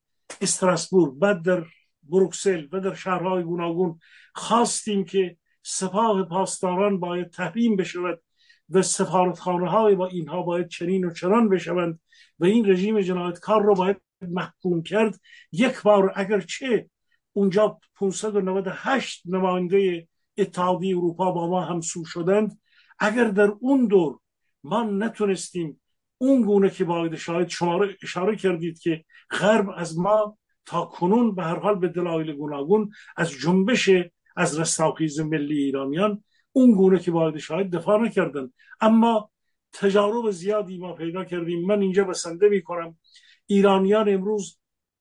[0.41, 1.65] استراسبورگ بعد در
[2.03, 3.99] بروکسل و در شهرهای گوناگون.
[4.35, 8.23] خواستیم که سپاه پاسداران باید تحریم بشود
[8.71, 12.01] و سفارتخانه های با اینها باید چنین و چنان بشوند
[12.39, 15.21] و این رژیم جنایتکار رو باید محکوم کرد.
[15.53, 16.91] یک بار اگر چه
[17.33, 20.09] اونجا 598 نماینده
[20.39, 22.61] اتحادیه اروپا با ما همسو شدند
[22.99, 24.19] اگر در اون دور
[24.65, 25.81] ما نتونستیم
[26.19, 31.43] اون گونه که باید شاید شما اشاره کردید که غرب از ما تا کنون به
[31.43, 33.91] هر حال به دلایل گوناگون از جنبش
[34.37, 38.53] از رستاخیز ملی ایرانیان اون گونه که باید شاید دفاع نکردن.
[38.81, 39.31] اما
[39.73, 41.67] تجارب زیادی ما پیدا کردیم.
[41.67, 42.99] من اینجا بسنده می کنم
[43.47, 44.59] ایرانیان امروز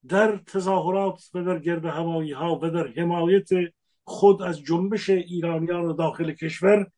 [0.08, 3.50] در تظاهرات و در گرد همایی ها و در حمایت
[4.04, 6.92] خود از جنبش ایرانیان داخل کشور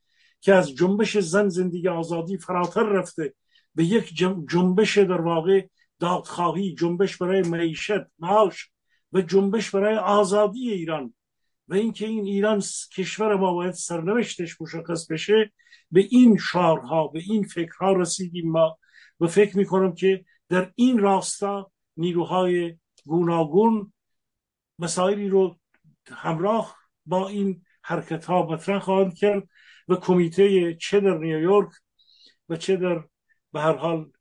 [0.44, 3.34] که از جنبش زن زندگی آزادی فراتر رفته
[3.76, 4.14] به یک
[4.50, 5.68] جنبش در واقع
[6.00, 8.70] دادخواهی جنبش برای معیشت معاش
[9.14, 11.14] و جنبش برای آزادی ایران.
[11.68, 12.64] و اینکه این ایران
[12.96, 15.52] کشور ما باید سرنوشتش مشخص بشه
[15.92, 18.78] به این شعارها به این فکرها رسیدیم ما.
[19.20, 23.94] و فکر می‌کنم که در این راستا نیروهای گوناگون
[24.80, 25.60] مسائلی رو
[26.08, 29.50] همراه با این حرکت ها مطرح خواهند کرد.
[29.90, 31.70] و کمیته چه در نیویورک
[32.50, 33.04] و چه در
[33.54, 34.12] به هر حال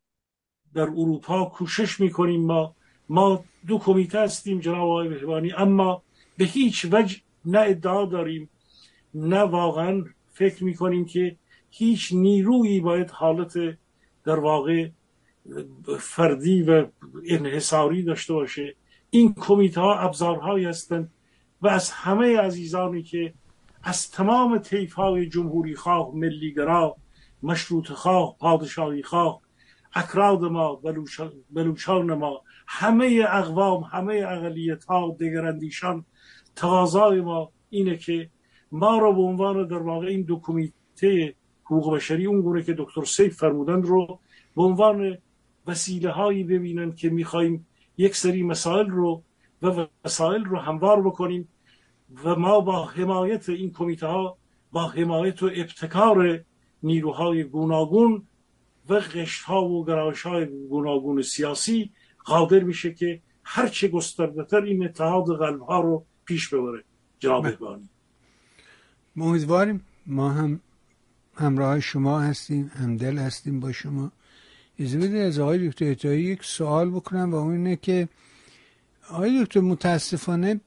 [0.73, 2.75] در اروپا کوشش می‌کنیم ما.
[3.09, 6.03] ما دو کمیته هستیم جناب آقای بهبانی اما
[6.37, 8.49] به هیچ وجه نه ادعا داریم
[9.13, 11.35] نه واقعا فکر می‌کنیم که
[11.69, 13.53] هیچ نیرویی باید حالت
[14.23, 14.89] در واقع
[15.99, 16.87] فردی و
[17.27, 18.75] انحصاری داشته باشه.
[19.09, 21.11] این کمیته ها ابزارهایی هستند
[21.61, 23.33] و از همه عزیزانی که
[23.83, 26.97] از تمام طیف های جمهوری خواه ملیگرا
[27.43, 29.41] مشروط خواه پادشاهی خواه
[29.93, 30.81] اکراد ما
[31.49, 36.05] بلوچان ما همه اقوام همه اقلیت ها دگراندیشان
[36.55, 38.29] تقاضای ما اینه که
[38.71, 43.03] ما را به عنوان در واقع این دو کمیته حقوق بشری اون گونه که دکتر
[43.03, 44.19] سیف فرمودند رو
[44.55, 45.17] به عنوان
[45.67, 47.67] وسیله هایی ببینند که می‌خواهیم
[47.97, 49.23] یک سری مسائل رو
[49.61, 51.47] و وسایل رو هموار بکنیم
[52.23, 54.37] و ما با حمایت این کمیته ها
[54.71, 56.43] با حمایت و ابتکار
[56.83, 58.27] نیروهای گوناگون
[58.89, 61.91] و قشت ها و گرایش های گوناگون سیاسی
[62.25, 66.83] قادر میشه که هرچه گسترده تر این اتحاد قلب ها رو پیش ببره.
[67.19, 67.55] جناب بله.
[67.55, 67.89] بانی.
[69.17, 69.85] امیدواریم.
[70.05, 70.59] ما هم
[71.35, 74.11] همراه شما هستیم همدل هستیم با شما.
[74.79, 78.09] از بده از آقای دکتر اتایی یک سوال بکنم و اون اینه که
[79.09, 80.61] آقای دکتر متاسفانه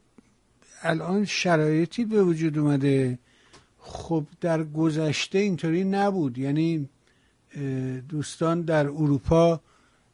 [0.82, 3.18] الان شرایطی به وجود اومده.
[3.78, 6.38] خب در گذشته اینطوری نبود.
[6.38, 6.88] یعنی
[8.08, 9.60] دوستان در اروپا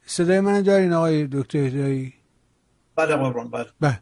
[0.07, 2.13] صدای من دارین آقای دکتر هدایی؟
[2.97, 3.67] بله قربان بله.
[3.81, 4.01] بله.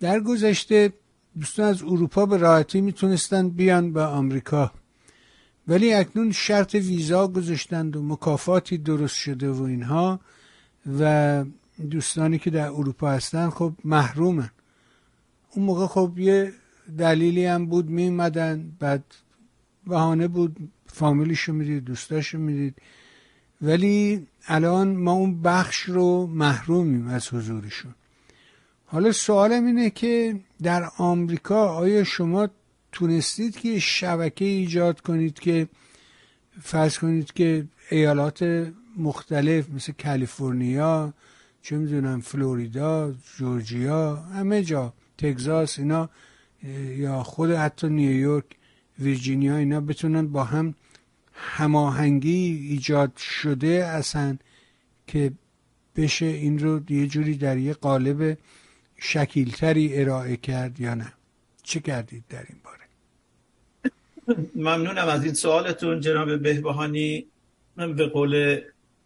[0.00, 0.92] در گذشته
[1.40, 4.72] دوستان از اروپا به راحتی می‌تونستن بیان به آمریکا.
[5.68, 10.20] ولی اکنون شرط ویزا گذاشتند و مکافاتی درست شده و اینها
[10.98, 11.44] و
[11.90, 14.50] دوستانی که در اروپا هستن خب محرومن
[15.54, 16.52] اون موقع خب یه
[16.98, 19.04] دلیلی هم بود میمدن بعد
[19.86, 22.74] بهانه بود فامیلیشو می‌دید دوستاشو می‌دید.
[23.62, 27.94] ولی الان ما اون بخش رو محرومیم از حضورشون.
[28.86, 32.48] حالا سوالم اینه که در آمریکا آیا شما
[32.92, 35.68] تونستید که شبکه ایجاد کنید که
[36.62, 41.14] فرض کنید که ایالات مختلف مثل کالیفرنیا
[41.62, 46.10] چه می‌دونم فلوریدا جورجیا همه جا تگزاس اینا
[46.96, 48.44] یا خود حتی نیویورک
[48.98, 50.74] ویرجینیا اینا بتونن با هم
[51.34, 54.38] هماهنگی ایجاد شده اصلا
[55.06, 55.32] که
[55.96, 58.38] بشه این رو یه جوری در یه قالب
[58.96, 61.12] شکیلتری ارائه کرد یا نه.
[61.62, 62.84] چه کردید در این باره؟
[64.54, 67.26] ممنونم از این سوالتون جناب بهبهانی.
[67.76, 68.60] من به قول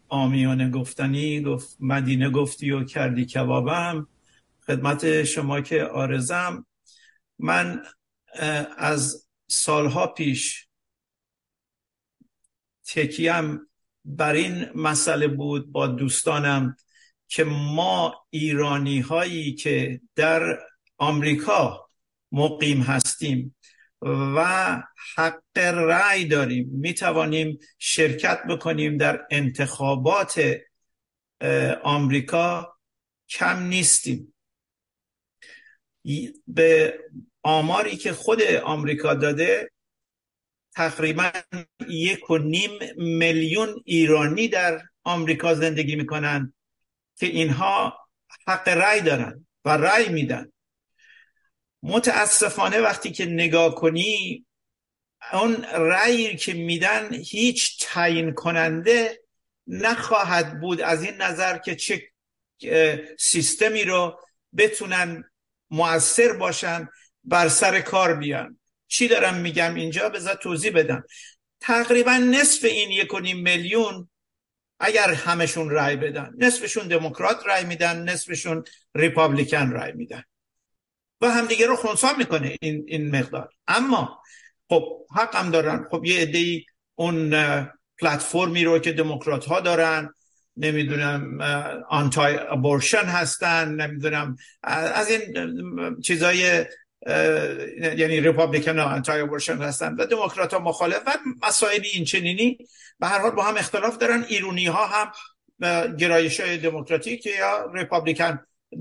[0.09, 4.07] آمیانه گفتنی گفت مدینه گفتی و کردی کبابم.
[4.69, 6.65] خدمت شما که آرزم.
[7.39, 7.83] من
[8.77, 10.67] از سالها پیش
[12.87, 13.59] تکیم
[14.05, 16.75] بر این مسئله بود با دوستانم
[17.27, 20.59] که ما ایرانی هایی که در
[20.97, 21.89] آمریکا
[22.31, 23.55] مقیم هستیم
[24.35, 24.81] و
[25.15, 26.69] حق رأی داریم.
[26.71, 30.57] می توانیم شرکت بکنیم در انتخابات
[31.83, 32.75] آمریکا.
[33.29, 34.33] کم نیستیم.
[36.47, 36.99] به
[37.43, 39.71] آماری که خود آمریکا داده
[40.75, 41.31] تقریبا
[41.87, 46.53] یک و نیم میلیون ایرانی در آمریکا زندگی می‌کنن
[47.15, 47.99] که اینها
[48.47, 50.51] حق رأی دارن و رأی میدن.
[51.83, 54.45] متاسفانه وقتی که نگاه کنی
[55.33, 59.19] اون رأیی که میدن هیچ تعیین کننده
[59.67, 62.01] نخواهد بود از این نظر که چه
[63.19, 64.19] سیستمی رو
[64.57, 65.23] بتونن
[65.71, 66.89] مؤثر باشن
[67.23, 68.59] بر سر کار بیان.
[68.87, 71.03] چی دارم میگم اینجا؟ بذار توضیح بدم.
[71.59, 74.09] تقریبا نصف این یک و نیم میلیون
[74.79, 76.31] اگر همشون رای بدن.
[76.37, 78.63] نصفشون دموکرات رای میدن نصفشون
[78.95, 80.23] ریپابلیکن رای میدن.
[81.21, 83.49] و همدیگه رو خونسا می‌کنه این, این مقدار.
[83.67, 84.21] اما
[84.69, 85.87] خب حق دارن.
[85.91, 86.63] خب یه عده
[86.95, 87.33] اون
[87.99, 90.13] پلتفرمی رو که دموکرات ها دارن
[90.59, 91.41] نمی‌دونم
[91.89, 96.65] آنتای ابورشن هستن نمی‌دونم از این چیزای
[97.97, 101.11] یعنی ریپابلیکن ها آنتای ابورشن هستن و دموکرات ها مخالف و
[101.47, 102.57] مسائل این چنینی
[102.99, 104.25] به هر حال با هم اختلاف دارن.
[104.27, 105.11] ایرونی ها هم
[105.95, 108.39] گرایش های دموکراتیک یا ریپابلیکن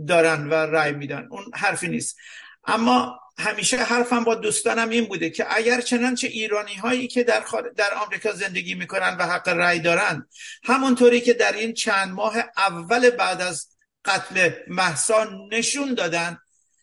[0.08, 1.28] دارن و رای میدن.
[1.30, 2.16] اون حرفی نیست.
[2.66, 7.44] اما همیشه حرفم با دوستانم این بوده که اگر چنانچه ایرانی هایی که در,
[7.76, 10.28] در آمریکا زندگی می‌کنن و حق رأی دارن
[10.64, 13.68] همونطوری که در این چند ماه اول بعد از
[14.04, 16.38] قتل محسا نشون دادن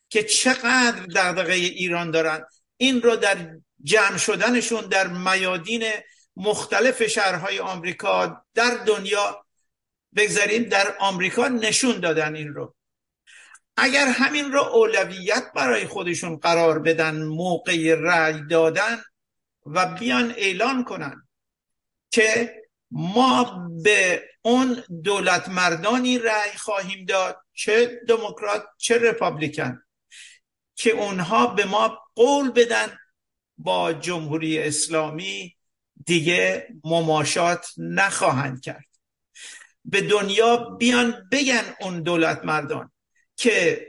[0.09, 2.45] که چقدر دغدغه ایران دارن
[2.77, 3.37] این رو در
[3.83, 5.83] جمع شدنشون در میادین
[6.35, 9.45] مختلف شهرهای آمریکا در دنیا
[10.15, 12.74] بگذاریم در آمریکا نشون دادن این رو.
[13.77, 19.03] اگر همین رو اولویت برای خودشون قرار بدن موقع رأی دادن
[19.65, 21.27] و بیان اعلان کنن
[22.09, 22.55] که
[22.91, 29.81] ما به اون دولت مردانی رأی خواهیم داد چه دموکرات چه رپابلیکن
[30.75, 32.97] که اونها به ما قول بدن
[33.57, 35.55] با جمهوری اسلامی
[36.05, 38.85] دیگه مماشات نخواهند کرد.
[39.85, 42.91] به دنیا بیان بگن اون دولت مردان
[43.35, 43.87] که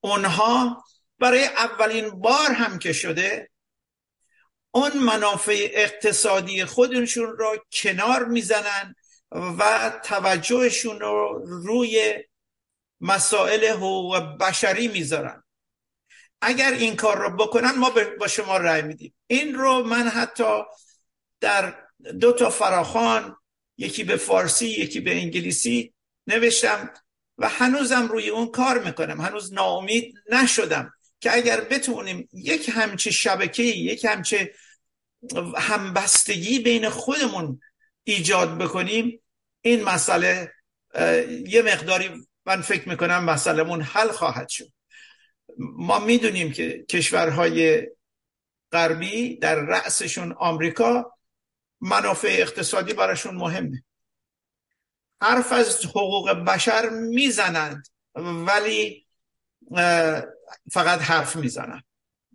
[0.00, 0.84] اونها
[1.18, 3.50] برای اولین بار هم که شده
[4.70, 8.94] اون منافع اقتصادی خودشون رو کنار می‌زنن
[9.32, 12.24] و توجهشون رو روی
[13.00, 15.42] مسائل حقوق بشری می‌ذارن.
[16.40, 19.14] اگر این کار رو بکنن ما با شما رأی میدیم.
[19.26, 20.62] این رو من حتی
[21.40, 21.74] در
[22.20, 23.36] دو تا فراخان
[23.78, 25.94] یکی به فارسی یکی به انگلیسی
[26.26, 26.90] نوشتم.
[27.38, 29.20] و هنوزم روی اون کار می‌کنم.
[29.20, 34.54] هنوز ناامید نشدم که اگر بتونیم یک همچه شبکه یک همچه
[35.56, 37.60] همبستگی بین خودمون
[38.04, 39.22] ایجاد بکنیم
[39.60, 40.52] این مسئله
[41.46, 42.10] یه مقداری
[42.46, 44.72] من فکر می‌کنم مسئلهمون حل خواهد شد.
[45.58, 47.86] ما می‌دونیم که کشورهای
[48.72, 51.12] غربی در رأسشون آمریکا
[51.80, 53.84] منافع اقتصادی براشون مهمه.
[55.22, 57.88] حرف از حقوق بشر می‌زنند
[58.46, 59.06] ولی
[60.72, 61.84] فقط حرف می‌زنند.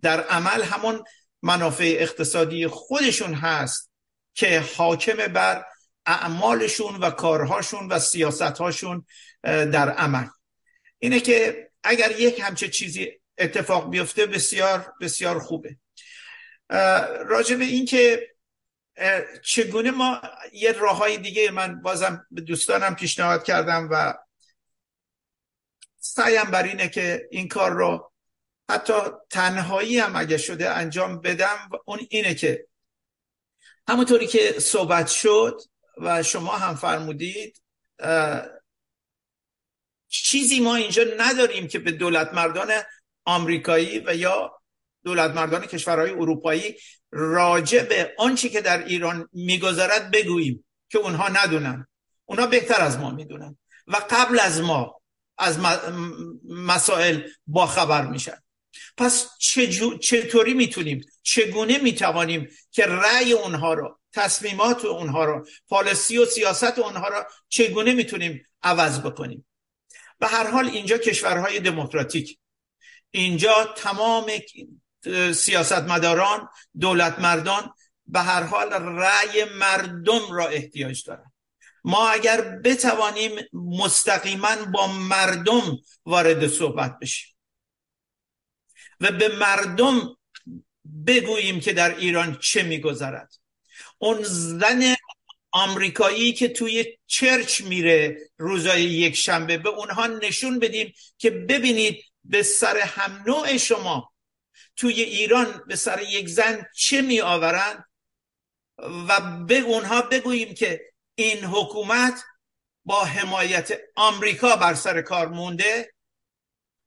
[0.02, 1.04] در عمل همون
[1.42, 3.90] منافع اقتصادی خودشون هست
[4.34, 5.64] که حاکم بر
[6.06, 9.06] اعمالشون و کارهاشون و سیاستهاشون
[9.42, 10.26] در عمل.
[10.98, 15.76] اینه که اگر یک همچه چیزی اتفاق بیفته بسیار بسیار خوبه.
[17.26, 18.31] راجع به این که
[19.42, 24.14] چگونه ما یه راه های دیگه من بازم به دوستانم پیشنهاد کردم و
[25.96, 28.12] سعیم بر اینه که این کار رو
[28.70, 28.92] حتی
[29.30, 32.66] تنهایی هم اگه شده انجام بدم اون اینه که
[33.88, 35.60] همونطوری که صحبت شد
[35.98, 37.62] و شما هم فرمودید
[40.08, 42.72] چیزی ما اینجا نداریم که به دولت مردان
[43.24, 44.61] آمریکایی و یا
[45.04, 46.76] دولت مردان کشورهای اروپایی
[47.10, 51.86] راجع به آنچه که در ایران میگذرد بگوییم که اونها ندونن.
[52.24, 53.58] اونها بهتر از ما می‌دونن.
[53.86, 55.00] و قبل از ما
[55.38, 55.58] از
[56.48, 58.42] مسائل با خبر میشن.
[58.96, 59.28] پس
[60.00, 67.08] چطوری می‌تونیم چگونه می‌توانیم که رأی اونها رو تصمیمات اونها رو پالیسی و سیاست اونها
[67.08, 69.46] رو چگونه می‌تونیم عوض بکنیم؟
[70.18, 72.38] به هر حال اینجا کشورهای دموکراتیک.
[73.10, 74.26] اینجا تمام
[75.34, 76.48] سیاستمداران
[76.80, 77.74] دولت مردان
[78.06, 81.32] به هر حال رأی مردم را احتیاج دارن.
[81.84, 87.36] ما اگر بتوانیم مستقیما با مردم وارد صحبت بشیم
[89.00, 90.16] و به مردم
[91.06, 93.34] بگوییم که در ایران چه میگذرد.
[93.98, 94.94] اون زن
[95.50, 102.42] آمریکایی که توی چرچ میره روزای یک شنبه به اونها نشون بدیم که ببینید به
[102.42, 104.11] سر هم نوع شما
[104.76, 107.84] توی ایران به سر یک زن چه می آورند
[109.08, 112.24] و به اونها بگوییم که این حکومت
[112.84, 115.94] با حمایت آمریکا بر سر کار مونده.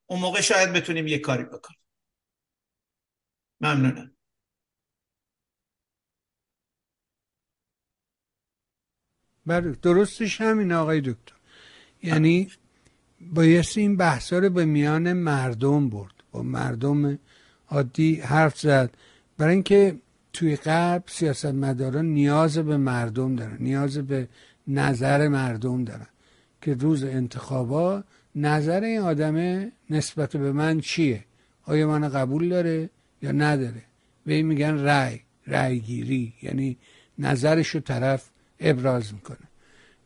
[0.05, 1.79] اون موقع شاید بتونیم یه کاری بکنیم.
[3.61, 4.15] ممنونم.
[9.45, 11.35] بله درستش همین آقای دکتر.
[12.03, 12.51] یعنی
[13.21, 16.23] بایستی این بحثا رو به میان مردم برد.
[16.31, 17.19] با مردم
[17.69, 18.89] عادی حرف زد.
[19.37, 19.95] برای اینکه
[20.33, 24.27] توی غرب سیاست مداران نیاز به مردم دارن نیاز به
[24.67, 26.07] نظر مردم دارن
[26.61, 28.03] که روز انتخابا
[28.35, 31.23] نظر این آدمه نسبت به من چیه؟
[31.63, 32.89] آیا من قبول داره
[33.21, 33.81] یا نداره؟
[34.25, 36.77] به این میگن رأی رأی گیری یعنی
[37.19, 39.37] نظرش رو طرف ابراز می‌کنه.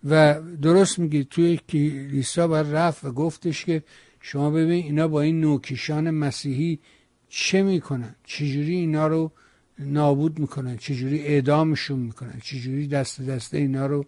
[0.09, 3.83] و درست میگی توی کلیسا بر رفت و گفتش که
[4.21, 6.79] شما ببین اینا با این نوکیشان مسیحی
[7.29, 9.31] چه می‌کنن؟ چجوری اینا رو
[9.79, 14.05] نابود می‌کنن؟ چجوری اعدامشون می‌کنن؟ چجوری دست دسته اینا رو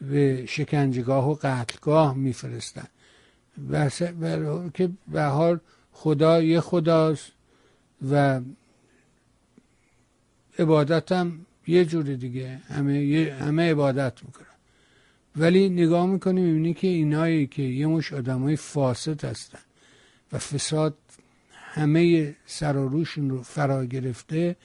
[0.00, 2.86] به شکنجگاه و قتلگاه میفرستن؟
[4.74, 5.60] که به حال
[5.92, 7.32] خدا یه خداست
[8.10, 8.40] و
[10.58, 12.60] عبادت هم یه جور دیگه.
[12.68, 14.46] همه, همه عبادت می‌کنن.
[15.36, 19.58] ولی نگاه می‌کنیم می‌بینی که اینایی که یه مش های فاسد هستن
[20.32, 20.96] و فساد
[21.70, 24.56] همه سر و روشون رو فرا گرفته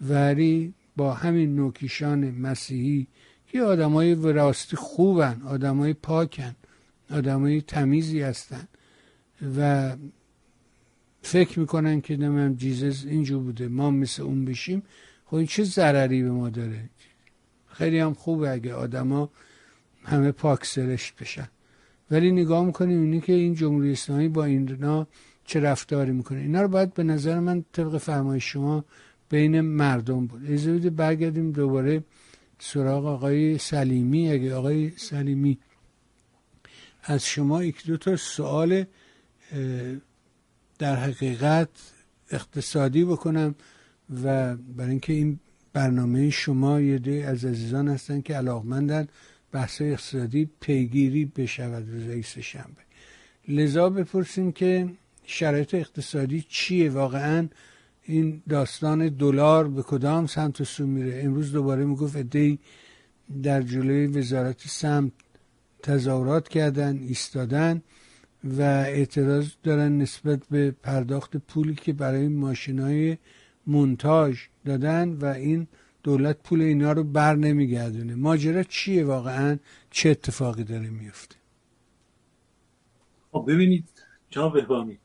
[0.00, 3.06] ولی با همین نوکیشان مسیحی
[3.48, 6.54] که آدمای وراستی خوبن آدمای پاکن
[7.10, 8.68] آدمای تمیزی هستن
[9.58, 9.92] و
[11.22, 14.82] فکر می‌کنن که نمیم جیزس اینجور بوده ما مثل اون بشیم.
[15.26, 16.90] خب این چه ضرری به ما داره؟
[17.68, 19.30] خیلی هم خوبه اگه آدما
[20.04, 21.48] همه پاک سرشت بشن.
[22.10, 25.06] ولی نگاه می‌کنیم اینی که این جمهوری اسلامی با اینا
[25.44, 26.38] چه رفتاری می‌کنه.
[26.38, 28.84] اینا رو باید به نظر من طبق فرمایش شما
[29.30, 30.50] بین مردم بود.
[30.50, 32.04] اجازه برگردیم دوباره
[32.58, 34.30] سراغ آقای سلیمی.
[34.30, 35.58] اگه آقای سلیمی
[37.02, 38.84] از شما یک دو تا سوال
[40.78, 41.68] در حقیقت
[42.30, 43.54] اقتصادی بکنم
[44.24, 45.38] و برای اینکه این
[45.72, 49.08] برنامه شما یه دی از عزیزان هستن که علاقمندن
[49.52, 52.82] بحث اقتصادی پیگیری بشود روزهای شنبه.
[53.48, 54.88] لذا بپرسیم که
[55.26, 57.48] شرایط اقتصادی چیه واقعا؟
[58.02, 62.58] این داستان دلار به کدام سمت سو میره؟ امروز دوباره می‌گفت ادهی
[63.42, 65.12] در جلوی وزارت سمت
[65.82, 67.82] تظاهرات کردن ایستادن
[68.44, 73.16] و اعتراض دارن نسبت به پرداخت پولی که برای ماشین های
[73.66, 75.66] مونتاژ دادن و این
[76.02, 78.14] دولت پول اینا رو بر نمیگردونه.
[78.14, 79.58] ماجرا چیه واقعا؟
[79.90, 81.36] چه اتفاقی داره میفته
[83.32, 83.88] خب ببینید
[84.30, 84.98] جناب بهبانی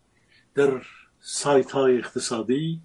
[0.55, 0.81] در
[1.19, 2.81] سایت های اقتصادی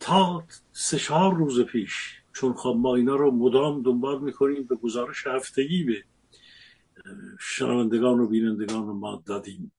[0.00, 5.26] تا سه چهار روز پیش چون خب ما اینا رو مدام دنبال می‌کنیم به گزارش
[5.26, 6.04] هفتگی به
[7.40, 9.72] شنوندگان و بینندگان ما دادیم.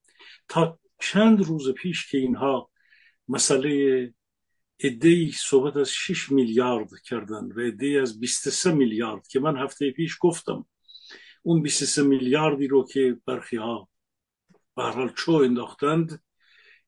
[0.47, 2.69] تا چند روز پیش که اینها
[3.27, 4.13] مسئله
[4.79, 10.17] ادهی صحبت از 6 میلیارد کردن و ادهی از 23 میلیارد که من هفته پیش
[10.19, 10.65] گفتم
[11.43, 13.89] اون 23 میلیاردی رو که برخی ها
[14.75, 16.24] به چو انداختند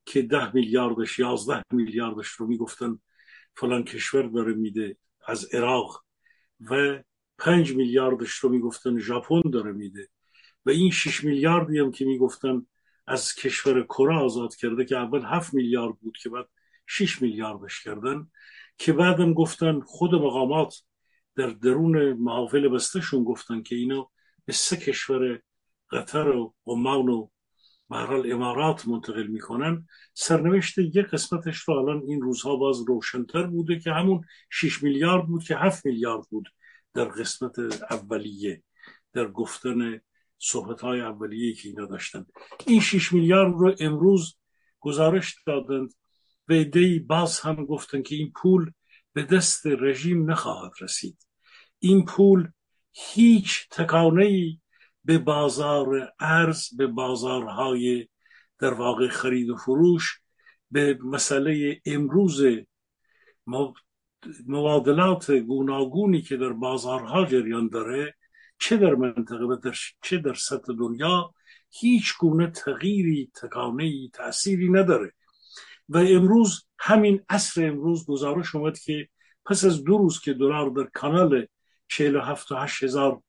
[0.07, 2.99] که 10 میلیاردش 11 میلیاردش رو می‌گفتن
[3.55, 4.97] فلان کشور داره میده
[5.27, 6.03] از عراق
[6.69, 6.99] و
[7.37, 10.07] 5 میلیاردش رو می‌گفتن ژاپن داره میده.
[10.65, 12.65] و این 6 میلیاردی هم که می‌گفتن
[13.07, 16.45] از کشور کره آزاد کرده که اول 7 میلیارد بود که بعد
[16.87, 18.27] 6 میلیاردش کردن
[18.77, 20.75] که بعدم گفتن خود مقامات
[21.35, 24.09] در درون محافل بستهشون گفتن که اینا
[24.45, 25.41] به سه کشور
[25.91, 27.29] قطر و عمان و
[27.89, 33.91] محرال امارات منتقل می‌کنن سرنوشت یک قسمتش رو الان این روزها باز روشنتر بوده که
[33.91, 36.49] همون 6 میلیارد بود که 7 میلیارد بود
[36.93, 37.59] در قسمت
[37.91, 38.63] اولیه
[39.13, 40.01] در گفتن
[40.39, 42.25] صحبت های اولیه که اینا داشتن.
[42.67, 44.38] این 6 میلیارد رو امروز
[44.79, 45.93] گزارش دادند
[46.47, 48.71] و دی باز هم گفتن که این پول
[49.13, 51.27] به دست رژیم نخواهد رسید.
[51.79, 52.47] این پول
[52.91, 54.57] هیچ تکانه
[55.07, 58.07] به بازار ارز به بازارهای
[58.59, 60.19] در واقع خرید و فروش
[60.71, 62.41] به مسئله امروز
[64.47, 68.15] مبادلات گوناگونی که در بازارها جریان داره
[68.59, 71.33] چه در منطقه و در چه در سطح دنیا
[71.69, 75.13] هیچ گونه تغییری تکانه تأثیری نداره.
[75.89, 79.09] و امروز همین عصر امروز گزارش اومد که
[79.45, 81.47] پس از دو روز که دلار در کانال
[81.87, 83.21] 47 و 8 هزار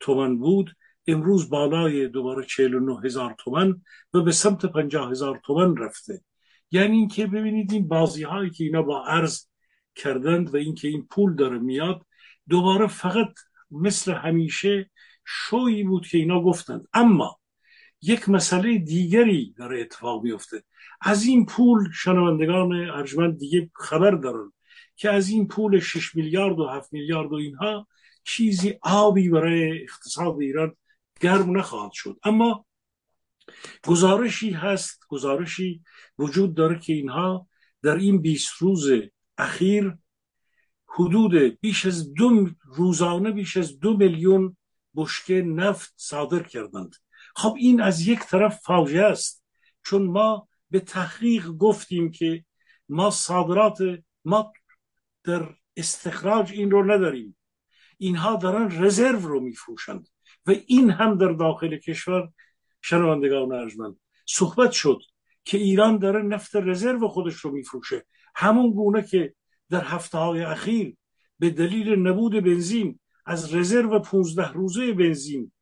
[0.00, 0.76] تومن بود
[1.06, 3.82] امروز بالای دوباره 49 هزار تومن
[4.14, 6.20] و به سمت 50 هزار تومن رفته.
[6.70, 9.46] یعنی اینکه ببینید این بازی هایی که اینا با ارز
[9.94, 12.06] کردند و اینکه این پول داره میاد
[12.48, 13.34] دوباره فقط
[13.70, 14.90] مثل همیشه
[15.24, 16.88] شویی بود که اینا گفتند.
[16.92, 17.38] اما
[18.02, 20.62] یک مسئله دیگری داره اتفاق میفته
[21.00, 24.52] از این پول شنوندگان ارجمند دیگه خبر دارن
[24.96, 27.86] که از این پول 6 میلیارد و 7 میلیارد و اینها
[28.24, 30.76] چیزی آبی برای اقتصاد ایران
[31.20, 32.18] گرم نخواهد شد.
[32.24, 32.66] اما
[33.86, 35.82] گزارشی هست گزارشی
[36.18, 37.48] وجود داره که اینها
[37.82, 38.90] در این 20 روز
[39.38, 39.98] اخیر
[40.86, 44.56] حدود بیش از دو روزانه بیش از دو میلیون
[44.94, 46.96] بشکه نفت صادر کردند.
[47.36, 49.44] خب این از یک طرف فاجعه است
[49.84, 52.44] چون ما به تحقیق گفتیم که
[52.88, 53.78] ما صادرات
[54.24, 54.52] ما
[55.24, 57.36] در استخراج این رو نداریم.
[57.98, 60.08] اینها دارن رزرو رو میفروشند.
[60.46, 62.28] و این هم در داخل کشور
[62.80, 63.96] شنوندگان ارجمند.
[64.26, 64.98] صحبت شد
[65.44, 68.06] که ایران داره نفت رزرو خودش رو میفروشه.
[68.34, 69.34] همون گونه که
[69.70, 70.96] در هفته های اخیر
[71.38, 75.52] به دلیل نبود بنزین از رزرو 15 روزه بنزین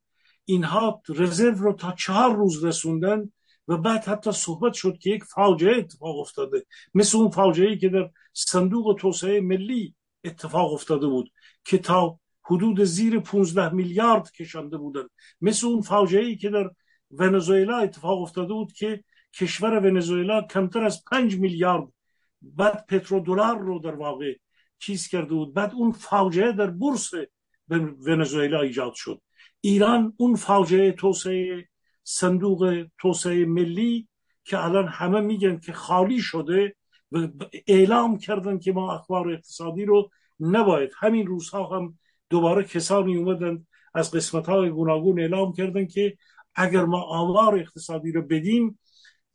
[0.44, 3.32] اینها رزرو رو تا چهار روز رسوندن
[3.68, 6.66] و بعد حتی صحبت شد که یک فاجعه اتفاق افتاده.
[6.94, 11.30] مثل اون فاجعه که در صندوق توسعه ملی اتفاق افتاده بود
[11.64, 15.04] که تا حدود زیر 15 میلیارد کشانده بودن
[15.40, 16.70] مثل اون فاجعه که در
[17.10, 21.88] ونزوئلا اتفاق افتاده بود که کشور ونزوئلا کمتر از 5 میلیارد
[22.42, 24.34] بعد پترودلار رو در واقع
[24.78, 25.54] چیز کرده بود.
[25.54, 27.10] بعد اون فاجعه در بورس
[28.06, 29.20] ونزوئلا ایجاد شد.
[29.60, 31.68] ایران اون فاجعه توسعه
[32.02, 34.08] صندوق توسعه ملی
[34.44, 36.76] که الان همه میگن که خالی شده
[37.12, 37.28] و
[37.66, 40.90] اعلام کردن که ما اخبار اقتصادی رو نباید.
[40.98, 41.98] همین روزها هم
[42.30, 46.16] دوباره کسانی اومدن از قسمت های گوناگون اعلام کردن که
[46.54, 48.78] اگر ما آمار اقتصادی رو بدیم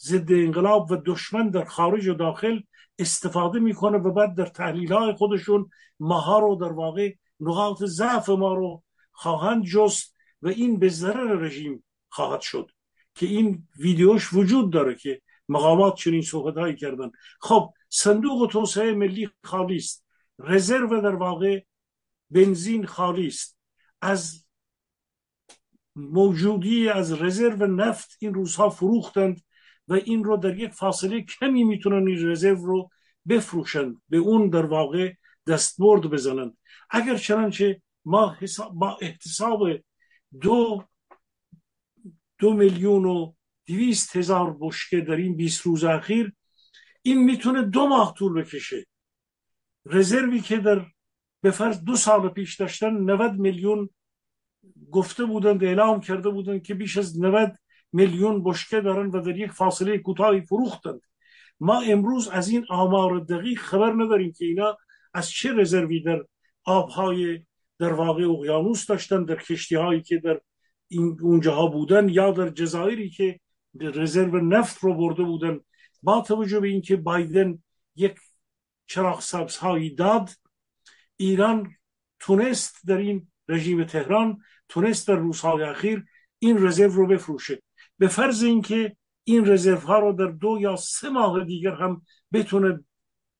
[0.01, 2.59] ضد انقلاب و دشمن در خارج و داخل
[2.99, 5.69] استفاده می‌کنه و بعد در تحلیل های خودشون
[5.99, 11.83] ماها رو در واقع نقاط ضعف ما رو خواهند جست و این به ضرر رژیم
[12.09, 12.71] خواهد شد
[13.15, 17.11] که این ویدیوش وجود داره که مقامات چنین صحبت هایی کردن.
[17.41, 20.05] خب صندوق توسعه ملی خالی است.
[20.39, 21.61] رزرو در واقع
[22.29, 23.59] بنزین خالی است.
[24.01, 24.45] از
[25.95, 29.41] موجودی از رزرو نفت این روزها فروختند
[29.87, 32.89] و این رو در یک فاصله کمی می‌تونن این رزرو رو
[33.29, 35.13] بفروشند به اون در واقع
[35.47, 36.57] دستبرد بزنند.
[36.89, 39.67] اگر چنانچه ما, حساب ما احتساب
[40.41, 40.83] دو
[42.39, 43.33] دو میلیون و
[43.65, 46.33] دویست هزار بشکه در این بیست روز اخیر
[47.01, 48.85] این می‌تونه دو ماه طول بکشه.
[49.85, 50.85] رزروی که در
[51.41, 53.89] به فرض دو سال پیش داشتن 90 میلیون
[54.91, 57.57] گفته بودند اعلام کرده بودند که بیش از 90
[57.91, 61.01] میلیون بشکه دارن و در یک فاصله کوتاهی فروختند.
[61.59, 64.77] ما امروز از این آمار دقیق خبر نداریم که اینا
[65.13, 66.25] از چه رزروی در
[66.63, 67.45] آبهای
[67.79, 70.41] در واقع اقیانوس داشتن در کشتی هایی که در
[70.87, 73.39] این اونجاها بودن یا در جزایری که
[73.79, 75.59] رزرو نفت رو برده بودن.
[76.03, 77.63] با توجه به اینکه بایدن
[77.95, 78.15] یک
[78.87, 80.29] چراغ سبز هایی داد
[81.19, 81.75] ایران
[82.19, 86.05] تونست در این رژیم تهران تونست در روزهای اخیر
[86.39, 87.63] این رزرو رو بفروشه.
[87.97, 92.01] به فرض اینکه این رزرو ها رو در دو یا سه ماه دیگر هم
[92.33, 92.83] بتونه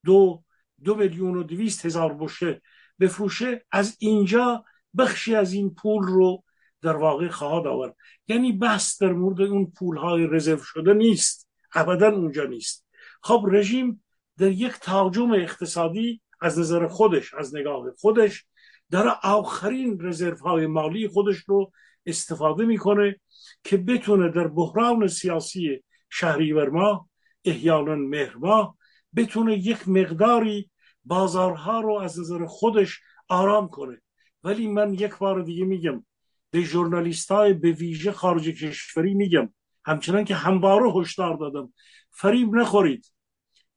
[0.06, 0.44] دو
[0.84, 2.62] دو میلیون و دویست هزار بشه
[3.00, 4.66] بفروشه از اینجا
[4.98, 6.44] بخشی از این پول رو
[6.82, 7.96] در واقع خواهد آورد.
[8.28, 11.50] یعنی بحث در مورد اون پول های رزرو شده نیست.
[11.74, 12.86] ابدا اونجا نیست.
[13.22, 14.04] خب رژیم
[14.38, 18.46] در یک تاجم اقتصادی از نظر خودش از نگاه خودش
[18.92, 21.72] در آخرین رزرو های مالی خودش رو
[22.06, 23.20] استفاده می‌کنه
[23.64, 27.10] که بتونه در بحران سیاسی شهریور ماه
[27.46, 28.78] احیانا مهر ماه
[29.16, 30.70] بتونه یک مقداری
[31.06, 34.02] بازارها رو از نظر خودش آرام کنه.
[34.44, 36.06] ولی من یک بار دیگه میگم
[36.52, 39.54] به ژورنالیست های به ویژه خارج کشوری میگم.
[39.86, 41.74] همچنان که همواره هشدار دادم.
[42.12, 43.06] فریب نخورید.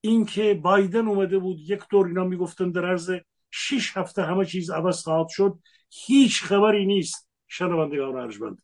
[0.04, 3.10] اینکه بایدن اومده بود یک دور اینا می‌گفتن در عرض
[3.50, 5.58] شش هفته همه چیز عوض خواهد شد.
[5.90, 8.62] هیچ خبری نیست شنوندگان ارجمند.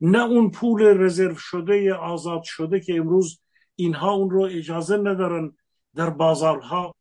[0.00, 3.40] نه اون پول رزرو شده آزاد شده که امروز
[3.76, 5.56] اینها اون رو اجازه ندارن
[5.94, 6.94] در بازارها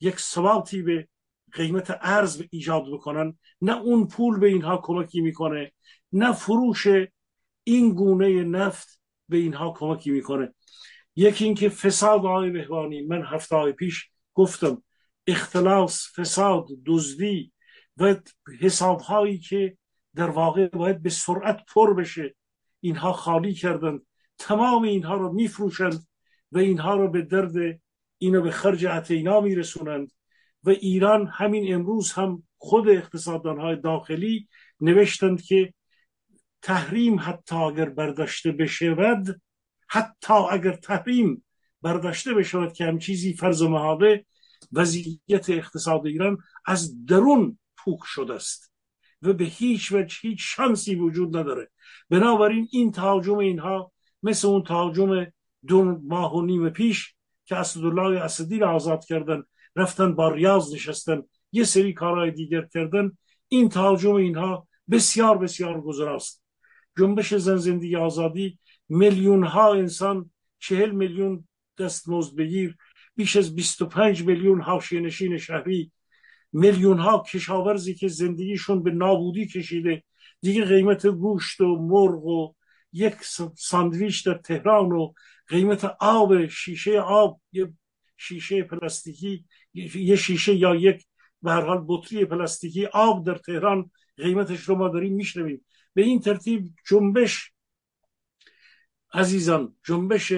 [0.00, 1.08] یک ثباتی به
[1.52, 3.38] قیمت ارز ایجاد بکنن.
[3.60, 5.72] نه اون پول به اینها کمکی می‌کنه
[6.12, 6.86] نه فروش
[7.64, 10.54] این گونه نفت به اینها کمکی می‌کنه.
[11.16, 14.82] یکی اینکه فساد آقای بهبانی من هفته های پیش گفتم
[15.26, 17.52] اختلاس فساد دزدی
[17.96, 18.16] و
[18.60, 19.76] حساب هایی که
[20.14, 22.34] در واقع باید به سرعت پر بشه
[22.80, 24.00] اینها خالی کردن
[24.38, 26.06] تمام اینها رو میفروشند
[26.52, 27.80] و اینها رو به درد
[28.18, 30.12] اینو به خرج اتینا میرسونند
[30.64, 34.48] و ایران همین امروز هم خود اقتصاددان های داخلی
[34.80, 35.74] نوشتند که
[36.62, 39.40] تحریم حتی اگر برداشته بشود
[39.92, 41.44] حتی اگر تحریم
[41.82, 44.26] برداشته بشود که هم چیزی فرض و محاله
[44.72, 48.72] وضعیت اقتصاد ایران از درون پوک شده است
[49.22, 51.70] و به هیچ وجه هیچ شانسی وجود نداره.
[52.10, 55.26] بنابراین این تهاجم اینها مثل اون تهاجم
[55.66, 57.14] دو ماه و نیم پیش
[57.44, 59.42] که اسدالله اسدی را آزاد کردن
[59.76, 61.22] رفتن با ریاض نشستن
[61.52, 63.12] یه سری کارهای دیگر کردن
[63.48, 66.42] این تهاجم اینها بسیار بسیار گذراست
[66.98, 68.58] جنبش زن زندگی آزادی
[68.92, 72.76] میلیون ها انسان چهل میلیون دست بگیر
[73.16, 75.92] بیش از 25 میلیون حاشیه نشین شهری
[76.52, 80.02] میلیون ها کشاورزی که زندگیشون به نابودی کشیده
[80.40, 82.54] دیگه قیمت گوشت و مرغ و
[82.92, 83.14] یک
[83.56, 85.12] ساندویچ در تهران و
[85.48, 87.72] قیمت آب شیشه آب یه
[88.16, 89.44] شیشه پلاستیکی
[89.94, 91.04] یه شیشه یا یک
[91.42, 95.64] به هر حال بطری پلاستیکی آب در تهران قیمتش رو ما داریم میشنویم.
[95.94, 97.51] به این ترتیب جنبش
[99.14, 100.32] عزیزان جنبش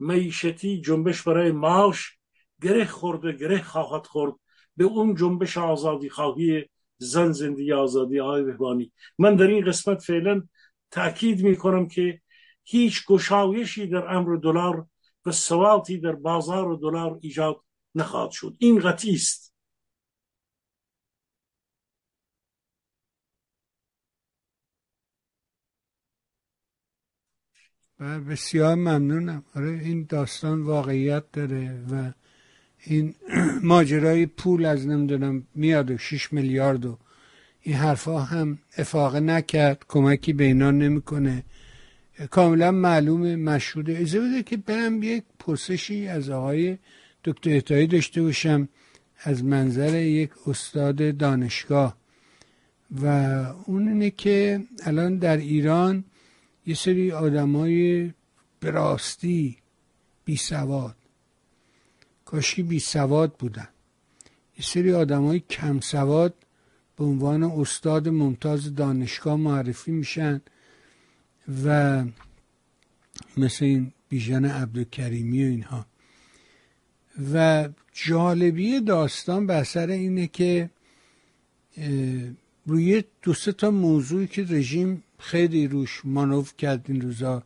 [0.00, 2.18] معیشتی جنبش برای معاش
[2.62, 4.34] گره خورده گره خواهد خورد.
[4.76, 6.64] به اون جنبش آزادی خواهی
[6.98, 8.92] زن زندگی آزادی های بهبانی.
[9.18, 10.42] من در این قسمت فعلا
[10.90, 12.20] تاکید می کنم که
[12.64, 14.86] هیچ گشایشی در امر دلار
[15.26, 17.56] و ثباتی در بازار دلار ایجاد
[17.94, 18.56] نخواهد شد.
[18.58, 19.53] این قطعی است.
[28.00, 29.42] بسیار ممنونم.
[29.54, 32.12] آره این داستان واقعیت داره و
[32.84, 33.14] این
[33.62, 36.98] ماجرای پول از نمی‌دونم میاد و 6 میلیارد و
[37.62, 41.44] این حرفا هم افاقه نکرد کمکی به اینا نمی‌کنه.
[42.30, 43.98] کاملا معلومه مشهوده.
[43.98, 46.78] اجازه بده که برم یک پرسشی از آقای
[47.24, 48.68] دکتر احتایی داشته باشم
[49.22, 51.96] از منظر یک استاد دانشگاه.
[53.02, 53.06] و
[53.66, 56.04] اون اینه که الان در ایران
[56.66, 58.12] یه سری آدمای
[58.60, 59.56] براستی
[60.24, 60.96] بی سواد.
[62.24, 63.68] کاشی بی سواد بودن.
[64.58, 66.34] یه سری آدمای کم سواد
[66.96, 70.40] به عنوان استاد ممتاز دانشگاه معرفی میشن
[71.64, 72.04] و
[73.36, 75.86] مثل این بیژن عبدالکریمی و اینها.
[77.34, 80.70] و جالبی داستان به اثر اینه که
[82.66, 87.42] روی دو سه تا موضوعی که رژیم خیلی روش مانوف کرد این روزا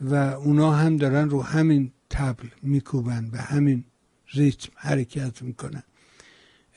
[0.00, 3.84] و اونا هم دارن رو همین تبل میکوبن به همین
[4.32, 5.82] ریتم حرکت می‌کنن.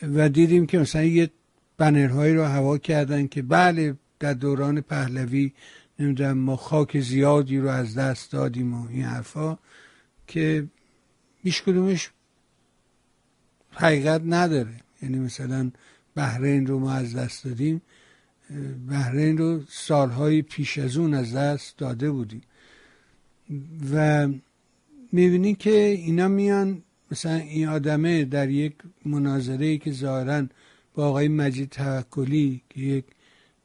[0.01, 1.29] و دیدیم که مثلا یه
[1.77, 5.51] بنرهایی رو هوا کردن که بله در دوران پهلوی
[5.99, 9.57] نمی‌دونم ما خاک زیادی رو از دست دادیم و این حرفا
[10.27, 10.67] که
[11.43, 12.11] هیچ کدومش
[13.71, 14.75] حقیقت نداره.
[15.01, 15.71] یعنی مثلا
[16.15, 17.81] بحرین رو ما از دست دادیم.
[18.89, 22.41] بحرین رو سالهای پیش از اون از دست داده بودیم.
[23.93, 24.27] و
[25.11, 28.73] می‌بینی که اینا میان مثلا این آدمه در یک
[29.05, 30.45] مناظره که ظاهرا
[30.93, 33.05] با آقای مجید توکلی که یک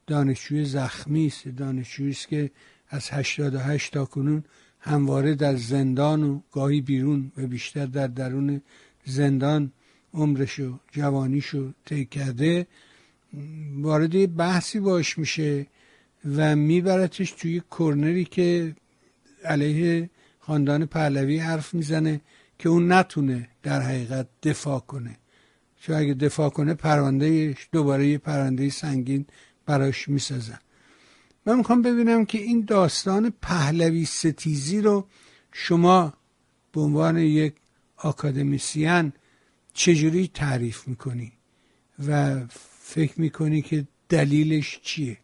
[0.06, 2.50] دانشجوی زخمی است دانشجویی است که
[2.88, 4.44] از 88 تا کنون
[4.80, 8.62] همواره در زندان و گاهی بیرون و بیشتر در درون
[9.04, 9.72] زندان
[10.14, 12.66] عمرشو جوانیشو طی کرده.
[13.76, 15.66] وارد بحثی باش میشه
[16.36, 18.76] و میبرتش توی کرنری که
[19.44, 22.20] علیه خاندان پهلوی حرف می‌زنه
[22.58, 25.16] که اون نتونه در حقیقت دفاع کنه.
[25.80, 29.26] چون اگه دفاع کنه پرونده دوباره یه پرونده سنگین
[29.66, 30.58] براش می‌سازن
[31.46, 35.06] من می‌خوام ببینم که این داستان پهلوی ستیزی رو
[35.52, 36.14] شما
[36.72, 37.54] به عنوان یک
[37.96, 39.12] آکادمیسیان
[39.72, 41.32] چجوری تعریف می‌کنی
[42.08, 42.40] و
[42.88, 45.18] فکر می‌کنی که دلیلش چیه؟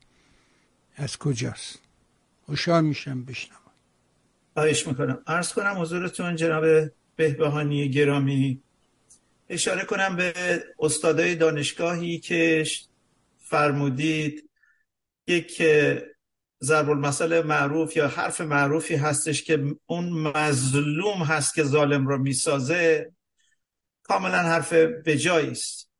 [0.97, 1.79] از کجاست؟
[2.47, 3.73] خوشحال میشم بشنوم.
[4.55, 5.23] خواهش می‌کنم.
[5.27, 8.63] ارز کنم حضورتون جناب بهبهانی گرامی.
[9.49, 10.35] اشاره کنم به
[10.79, 12.65] استادای دانشگاهی که
[13.39, 14.51] فرمودید
[15.27, 15.63] یک
[16.63, 23.13] ضرب المثل معروف یا حرف معروفی هستش که اون مظلوم هست که ظالم رو می‌سازه.
[24.03, 25.92] کاملا حرف بجایی است.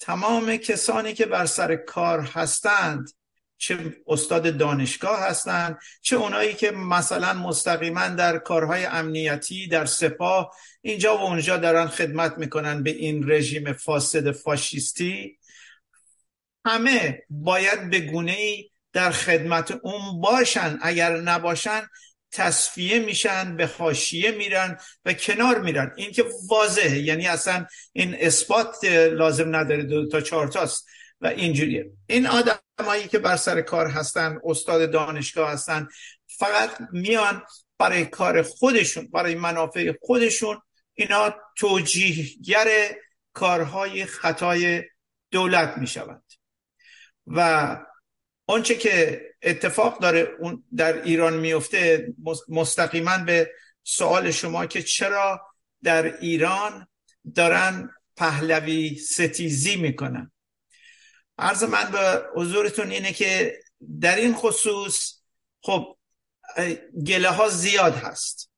[0.00, 3.10] تمام کسانی که بر سر کار هستند
[3.58, 11.18] چه استاد دانشگاه هستند چه اونایی که مثلا مستقیما در کارهای امنیتی در سپاه اینجا
[11.18, 15.38] و اونجا دارن خدمت می‌کنن به این رژیم فاسد فاشیستی.
[16.66, 20.78] همه باید به گونه ای در خدمت اون باشن.
[20.82, 21.88] اگر نباشن
[22.32, 25.92] تصفیه میشن به حاشیه میرن و کنار میرن.
[25.96, 26.98] این که واضحه.
[26.98, 30.86] یعنی اصلا این اثبات لازم نداره دو تا چهار تاست
[31.20, 31.90] و اینجوریه.
[32.06, 35.88] این آدمایی که بر سر کار هستن استاد دانشگاه هستن
[36.26, 37.42] فقط میان
[37.78, 40.60] برای کار خودشون برای منافع خودشون
[40.94, 42.68] اینا توجیهگر
[43.32, 44.82] کارهای خطای
[45.30, 46.22] دولت می‌شوند.
[47.26, 47.76] و
[48.48, 50.36] آنچه که اتفاق داره
[50.76, 52.12] در ایران میفته
[52.48, 53.50] مستقیما به
[53.82, 55.40] سوال شما که چرا
[55.82, 56.88] در ایران
[57.34, 60.32] دارن پهلوی ستیزی می‌کنن.
[61.38, 63.58] عرض من به حضورتون اینه که
[64.00, 65.14] در این خصوص
[65.62, 65.96] خب
[67.06, 68.50] گله ها زیاد هست.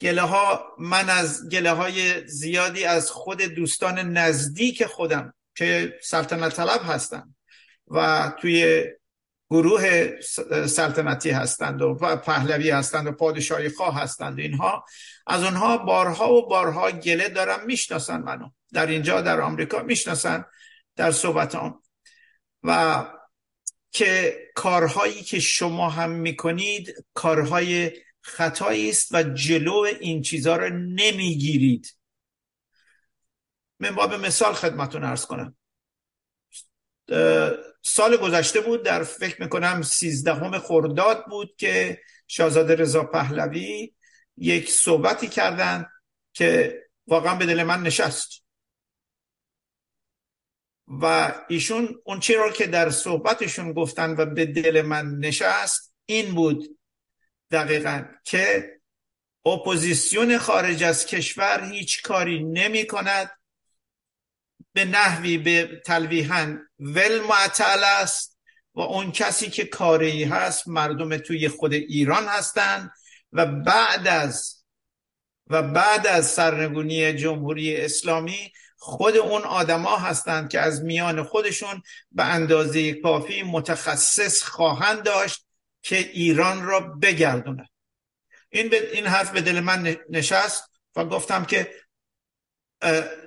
[0.00, 6.80] گله ها من از گله های زیادی از خود دوستان نزدیک خودم که سلطنت طلب
[6.84, 7.34] هستن
[7.88, 8.84] و توی
[9.50, 10.10] گروه
[10.66, 14.38] سلطنتی هستند و پهلوی هستند و پادشاهی خواه هستند.
[14.38, 14.84] اینها
[15.26, 18.48] از اونها بارها و بارها گله دارم می‌شناسن منو.
[18.72, 20.44] در اینجا در آمریکا می‌شناسن
[20.96, 21.58] در صحبت
[22.62, 23.04] و
[23.90, 31.96] که کارهایی که شما هم می‌کنید کارهای خطایی است و جلو این چیزها رو نمی‌گیرید.
[33.80, 35.56] من با به مثال خدمتون ارز کنم.
[37.86, 43.94] سال گذشته بود در فکر می‌کنم سیزدهم خرداد بود که شاهزاده رضا پهلوی
[44.36, 45.86] یک صحبتی کردن
[46.32, 48.44] که واقعا به دل من نشست.
[50.88, 56.34] و ایشون اون چی رو که در صحبتشون گفتن و به دل من نشست این
[56.34, 56.78] بود
[57.50, 58.70] دقیقا که
[59.46, 63.30] اپوزیسیون خارج از کشور هیچ کاری نمی کند
[64.74, 66.56] به نحوی به تلویحا.
[66.78, 68.38] ول معطل است
[68.74, 72.90] و اون کسی که کاری هست مردم توی خود ایران هستند
[73.32, 74.64] و بعد از
[75.46, 82.24] و بعد از سرنگونی جمهوری اسلامی خود اون آدما هستند که از میان خودشون به
[82.24, 85.46] اندازه کافی متخصص خواهند داشت
[85.82, 87.70] که ایران را بگردونه
[88.50, 91.70] این, این حرف به دل من نشست و گفتم که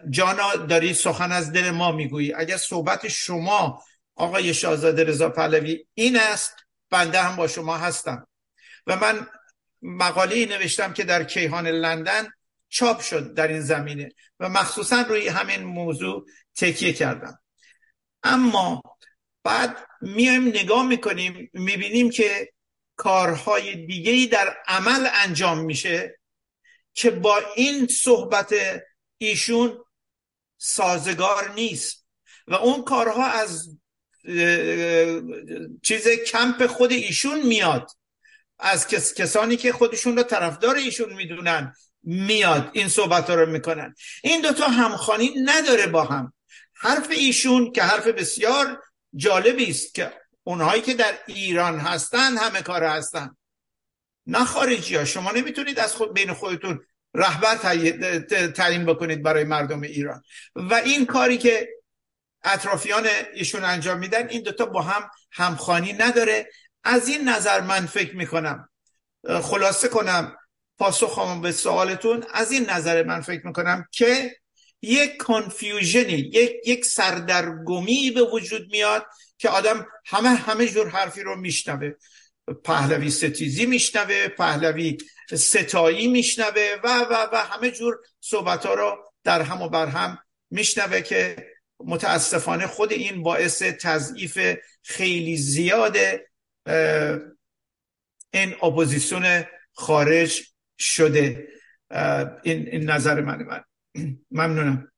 [0.09, 2.33] جانا داری سخن از دل ما می‌گویی.
[2.33, 3.83] اگر صحبت شما
[4.15, 6.55] آقای شاهزاده رضا پهلوی این است
[6.89, 8.27] بنده هم با شما هستم.
[8.87, 9.27] و من
[9.81, 12.27] مقاله نوشتم که در کیهان لندن
[12.69, 17.39] چاپ شد در این زمینه و مخصوصا روی همین موضوع تکیه کردم.
[18.23, 18.81] اما
[19.43, 22.53] بعد میایم نگاه می‌کنیم می‌بینیم که
[22.95, 26.19] کارهای دیگه در عمل انجام میشه
[26.93, 28.53] که با این صحبت
[29.17, 29.77] ایشون
[30.57, 32.05] سازگار نیست.
[32.47, 33.77] و اون کارها از
[35.83, 37.91] چیز کمپ خود ایشون میاد.
[38.59, 43.95] از کسانی که خودشون رو طرفدار ایشون می‌دونن میاد این صحبت رو می‌کنن.
[44.23, 46.33] این دوتا همخانی نداره با هم.
[46.73, 48.83] حرف ایشون که حرف بسیار
[49.15, 50.13] جالبی است که
[50.43, 53.37] اونهایی که در ایران هستن همه کار هستن.
[54.25, 57.55] نه خارجی ها شما نمی‌تونید از خود بین خودتون رهبر
[58.47, 60.23] تعیین بکنید برای مردم ایران.
[60.55, 61.69] و این کاری که
[62.43, 66.49] اطرافیان ایشون انجام میدن این دوتا با هم همخانی نداره.
[66.83, 68.69] از این نظر من فکر می‌کنم
[69.41, 70.37] خلاصه کنم
[70.77, 74.35] پاسخم به سوالتون از این نظر من فکر می‌کنم که
[74.81, 79.05] یک کنفیوژنی یک یک سردرگمی به وجود میاد
[79.37, 81.91] که آدم همه همه جور حرفی رو میشنوه.
[82.63, 84.97] پهلوی ستیزی میشنوه پهلوی
[85.33, 90.17] ستایی میشنوه و و و همه جور صحبت ها رو در هم و بر هم
[90.49, 91.35] میشنوه که
[91.79, 95.97] متاسفانه خود این باعث تضعیف خیلی زیاد
[98.33, 100.47] این اپوزیسیون خارج
[100.79, 101.47] شده.
[102.43, 103.63] این, این نظر من من.
[104.31, 104.91] ممنونم.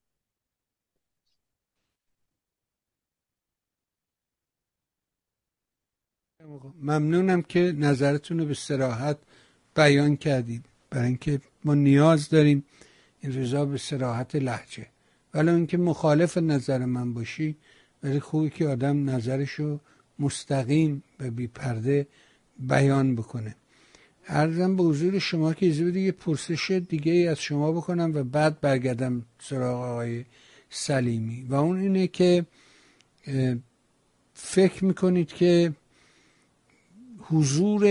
[6.75, 9.17] ممنونم که نظرتون رو به سراحت
[9.75, 10.65] بیان کردید.
[10.89, 12.63] برای اینکه ما نیاز داریم
[13.19, 14.87] این رضا به سراحت لحجه.
[15.33, 17.55] ولی اینکه مخالف نظر من باشی
[18.03, 19.79] ولی خوبی که آدم نظرشو
[20.19, 22.07] مستقیم و بی پرده
[22.59, 23.55] بیان بکنه.
[24.27, 28.61] ارزم به حضور شما که ایزه یه پرسش دیگه ای از شما بکنم و بعد
[28.61, 30.25] برگردم سراغ آقای
[30.69, 31.45] سلیمی.
[31.49, 32.45] و اون اینه که
[34.33, 35.73] فکر می‌کنید که
[37.19, 37.83] حضور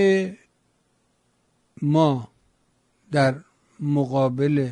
[1.82, 2.28] ما
[3.12, 3.34] در
[3.80, 4.70] مقابل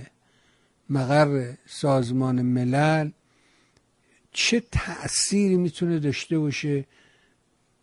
[0.90, 3.10] مقر سازمان ملل
[4.32, 6.86] چه تأثیری می‌تونه داشته باشه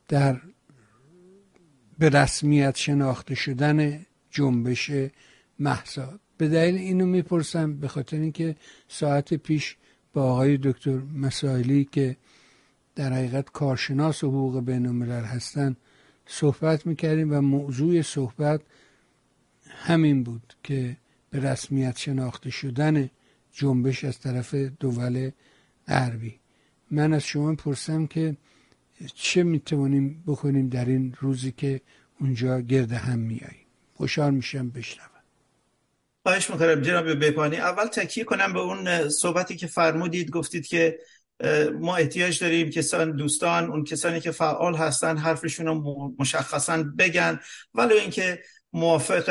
[0.07, 0.41] در
[1.99, 4.91] به رسمیت شناخته شدن جنبش
[5.59, 8.55] محسا به دلیل اینو می‌پرسم به خاطر اینکه
[8.88, 9.78] ساعت پیش
[10.13, 12.17] با آقای دکتر مسائلی که
[12.95, 15.76] در حقیقت کارشناس حقوق بین هستن
[16.26, 18.61] صحبت می‌کردیم و موضوع صحبت
[19.86, 20.98] همین بود که
[21.30, 23.10] به رسمیت شناخته شدن
[23.54, 25.32] جنبش از طرف دول
[25.88, 26.40] غربی.
[26.92, 28.38] من از شما پرسم که
[29.16, 31.82] چه می‌توانیم بکنیم در این روزی که
[32.20, 35.10] اونجا گرد هم میاییم خوشحال میشم بشنوم.
[36.24, 40.30] خواهش می‌کنم جناب بپانی اول تکیه کنم به اون صحبتی که فرمودید.
[40.30, 41.00] گفتید که
[41.80, 47.40] ما احتیاج داریم کسان دوستان اون کسانی که فعال هستن حرفشون رو مشخصا بگن.
[47.74, 49.30] ولی اینکه موافق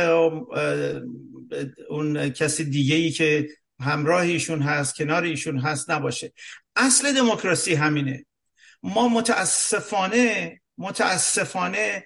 [1.88, 3.48] اون کسی دیگه ای که
[3.80, 6.32] همراه ایشون هست کنار ایشون هست نباشه.
[6.76, 8.26] اصل دموکراسی همینه.
[8.82, 12.04] ما متاسفانه متاسفانه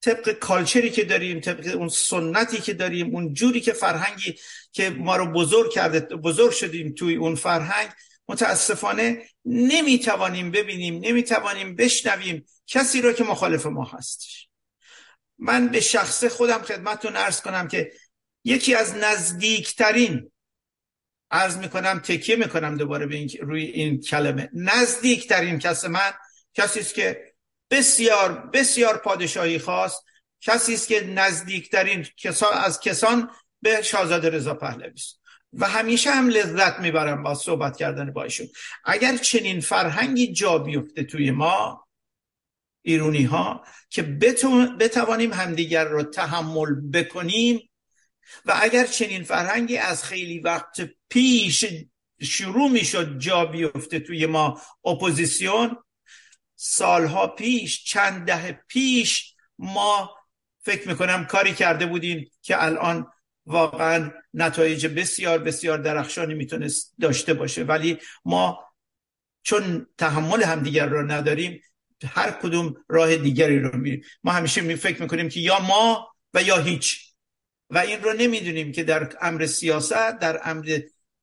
[0.00, 4.34] طبق کالچری که داریم طبق اون سنتی که داریم اون جوری که فرهنگی
[4.72, 7.88] که ما رو بزرگ کرده بزرگ شدیم توی اون فرهنگ
[8.28, 14.48] متاسفانه نمی‌توانیم ببینیم نمی‌توانیم بشنویم کسی رو که مخالف ما هستش.
[15.42, 17.92] من به شخص خودم خدمتتون ارز کنم که
[18.44, 20.32] یکی از نزدیکترین
[21.30, 24.50] ارز می‌کنم تکیه می‌کنم دوباره به این روی این کلمه.
[24.54, 26.12] نزدیکترین کس من
[26.54, 27.34] کسی است که
[27.70, 30.04] بسیار بسیار پادشاهی خواست
[30.40, 33.30] کسی است که نزدیکترین کسان از کسان
[33.62, 35.20] به شاهزاده رضا پهلوی است.
[35.52, 38.46] و همیشه هم لذت می‌برم با صحبت کردن با ایشون.
[38.84, 41.81] اگر چنین فرهنگی جا بیفته توی ما
[42.82, 44.02] ایرونی ها که
[44.78, 47.70] بتوانیم همدیگر رو تحمل بکنیم
[48.44, 51.64] و اگر چنین فرهنگی از خیلی وقت پیش
[52.20, 55.76] شروع می‌شد جا بیفته توی ما اپوزیسیون
[56.56, 60.16] سالها پیش چند ده پیش ما
[60.60, 63.06] فکر می‌کنم کاری کرده بودیم که الان
[63.46, 67.64] واقعا نتایج بسیار بسیار درخشانی می‌تونست داشته باشه.
[67.64, 68.64] ولی ما
[69.42, 71.62] چون تحمل همدیگر رو نداریم
[72.04, 76.42] هر کدوم راه دیگری رو میریم ما همیشه می فکر می‌کنیم که یا ما و
[76.42, 77.12] یا هیچ.
[77.70, 80.80] و این رو نمی‌دونیم که در امر سیاست در امر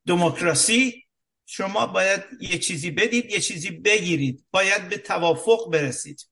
[0.08, 1.06] دموکراسی
[1.46, 4.46] شما باید یه چیزی بدید یه چیزی بگیرید.
[4.52, 6.30] باید به توافق برسید.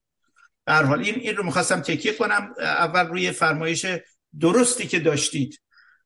[0.65, 2.53] در حال این این رو می‌خواستم تکیه کنم.
[2.59, 3.85] اول روی فرمایش
[4.39, 5.61] درستی که داشتید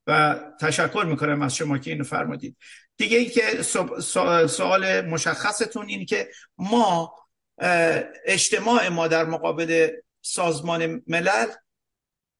[0.07, 2.57] و تشکر می‌کنم از شما که اینو فرمودید.
[2.97, 3.61] دیگه ای که
[4.47, 7.15] سوال مشخصتون این که ما
[8.26, 9.89] اجتماع ما در مقابل
[10.22, 11.47] سازمان ملل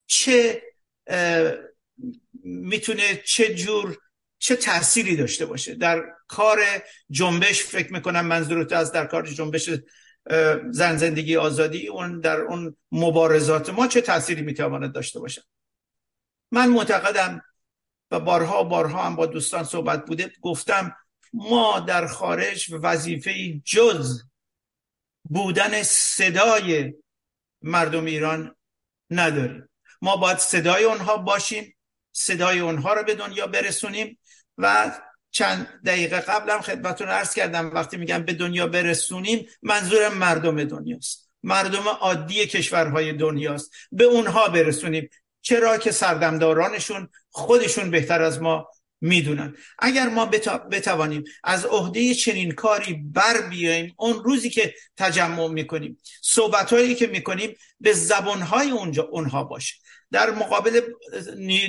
[0.08, 0.62] چه
[2.44, 3.98] می‌تونه چه جور
[4.40, 6.60] چه تأثیری داشته باشه؟ در کار
[7.10, 9.70] جنبش فکر می‌کنم منظورت از در کار جنبش
[10.72, 15.44] زن زندگی آزادی اون در اون مبارزات ما چه تأثیری می‌تواند داشته باشه؟
[16.52, 17.42] من معتقدم
[18.12, 20.96] و بارها بارها هم با دوستان صحبت بوده گفتم
[21.34, 24.22] ما در خارج وظیفه جز
[25.32, 26.94] بودن صدای
[27.62, 28.56] مردم ایران
[29.10, 29.70] نداریم.
[30.02, 31.76] ما باید صدای اونها باشیم
[32.12, 34.20] صدای اونها رو به دنیا برسونیم
[34.58, 34.92] و
[35.32, 41.30] چند دقیقه قبلم خدمتون عرض کردم وقتی میگم به دنیا برسونیم منظورم مردم دنیاست.
[41.44, 43.72] مردم عادی کشورهای دنیاست.
[43.92, 45.10] به اونها برسونیم.
[45.42, 48.68] چرا که سردمدارانشون خودشون بهتر از ما
[49.02, 49.56] می‌دونن.
[49.80, 50.26] اگر ما
[50.72, 57.08] بتوانیم از عهده چنین کاری بر بیاییم اون روزی که تجمع می‌کنیم صحبت هایی که
[57.08, 59.76] می‌کنیم به زبانهای اونجا اونها باشه.
[60.12, 60.82] در مقابل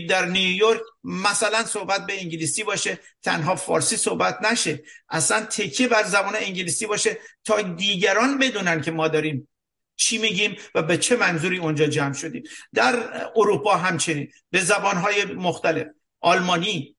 [0.09, 4.83] در نیویورک مثلا صحبت به انگلیسی باشه تنها فارسی صحبت نشه.
[5.09, 9.49] اصلا تکیه بر زبان انگلیسی باشه تا دیگران بدونن که ما داریم
[9.97, 12.43] چی میگیم و به چه منظوری اونجا جمع شدیم.
[12.75, 15.87] در اروپا همچنین به زبانهای مختلف
[16.21, 16.92] آلمانی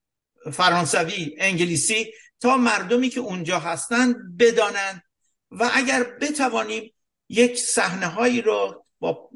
[0.52, 5.04] فرانسوی انگلیسی تا مردمی که اونجا هستن بدانند
[5.52, 6.94] و اگر بتوانیم
[7.30, 9.30] یک صحنه هایی رو با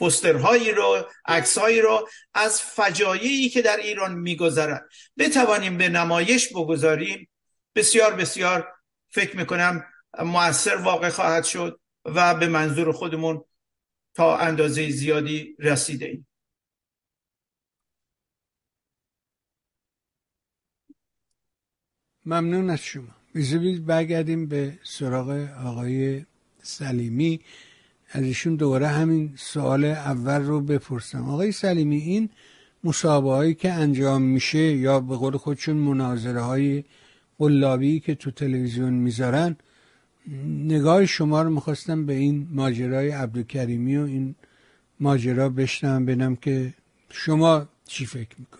[0.00, 4.88] پسترهایی رو عکسهایی رو از فجایعی که در ایران میگذرد
[5.18, 7.28] بتوانیم به نمایش بگذاریم
[7.74, 8.72] بسیار بسیار
[9.10, 9.84] فکر می‌کنم
[10.18, 13.44] موثر واقع خواهد شد و به منظور خودمون
[14.14, 16.27] تا اندازه زیادی رسیده ایم.
[22.28, 23.14] ممنون از شما.
[23.34, 25.30] بذارید برگردیم به سراغ
[25.64, 26.24] آقای
[26.62, 27.40] سلیمی.
[28.10, 31.24] از ایشون دوباره همین سوال اول رو بپرسم.
[31.24, 32.28] آقای سلیمی این
[32.84, 36.84] مصابه هایی که انجام میشه یا به قول خودشون مناظره های
[37.38, 39.56] قلابی که تو تلویزیون می‌ذارن
[40.46, 44.34] نگاه شما رو می‌خواستم به این ماجرای عبدالکریمی و این
[45.00, 46.74] ماجرا بشنم بینم که
[47.10, 48.57] شما چی فکر می‌کنید.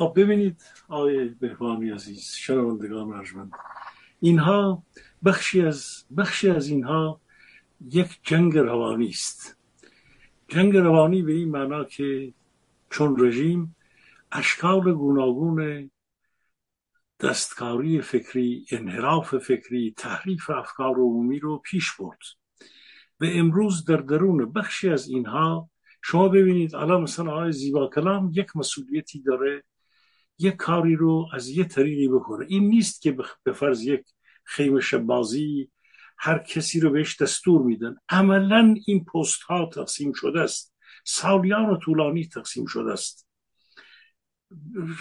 [0.00, 3.52] خب ببینید آقای بهبانی عزیز شنوندگان ارجمند.
[4.20, 4.82] اینها
[5.24, 7.20] بخشی از بخشی از اینها
[7.80, 9.56] یک جنگ روانی است.
[10.48, 12.32] جنگ روانی به این معنا که
[12.90, 13.76] چون رژیم
[14.32, 15.90] اشکال گوناگون
[17.20, 22.20] دستکاری فکری انحراف فکری تحریف افکار عمومی رو پیش برد.
[23.20, 25.70] و امروز در درون بخشی از اینها
[26.02, 29.64] شما ببینید الان مثلا آقای زیبا کلام یک مسئولیتی داره
[30.40, 32.46] یک کاری رو از یه طریقی بکنه.
[32.48, 34.04] این نیست که به فرض یک
[34.44, 35.70] خیمه بازی
[36.18, 37.96] هر کسی رو بهش دستور میدن.
[38.08, 40.74] عملا این پست ها تقسیم شده است.
[41.04, 43.26] سالیان و طولانی تقسیم شده است.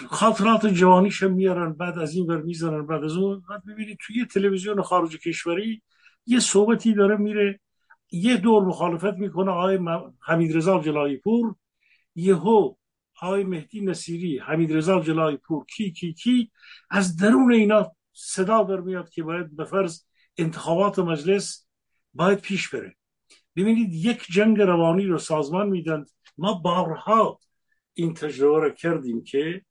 [0.07, 3.43] خاطرات جوانیش میارن بعد از این ور می‌زنن بعد از اون.
[3.49, 5.81] بعد ببینید توی تلویزیون خارج کشوری
[6.25, 7.59] یه صحبتی داره میره
[8.11, 9.51] یه دور مخالفت می‌کنه.
[9.51, 9.79] آقای
[10.21, 11.55] حمید رضا جلایی پور
[12.15, 12.73] یهو
[13.21, 16.51] آقای مهدی نصیری حمید رضا جلایی پور کی کی کی
[16.89, 20.03] از درون اینا صدا میاد که باید به فرض
[20.37, 21.67] انتخابات مجلس
[22.13, 22.95] باید پیش بره.
[23.55, 26.05] ببینید یک جنگ روانی رو سازمان میدن
[26.37, 27.39] ما بارها
[27.93, 29.61] این تجربه رو کردیم که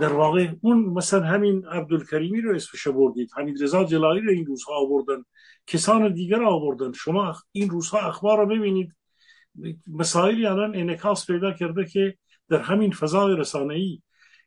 [0.00, 4.74] در واقع اون مثلا همین عبدالکریمی رو اسمش بردید حمید رضا جلایی رو این روزها
[4.74, 5.24] آوردن
[5.66, 6.92] کسان دیگر آوردن.
[6.92, 8.92] شما این روزها اخبار رو ببینید.
[9.86, 12.18] مسائلی الان انعکاس پیدا کرده که
[12.48, 14.02] در همین فضای رسانه‌ای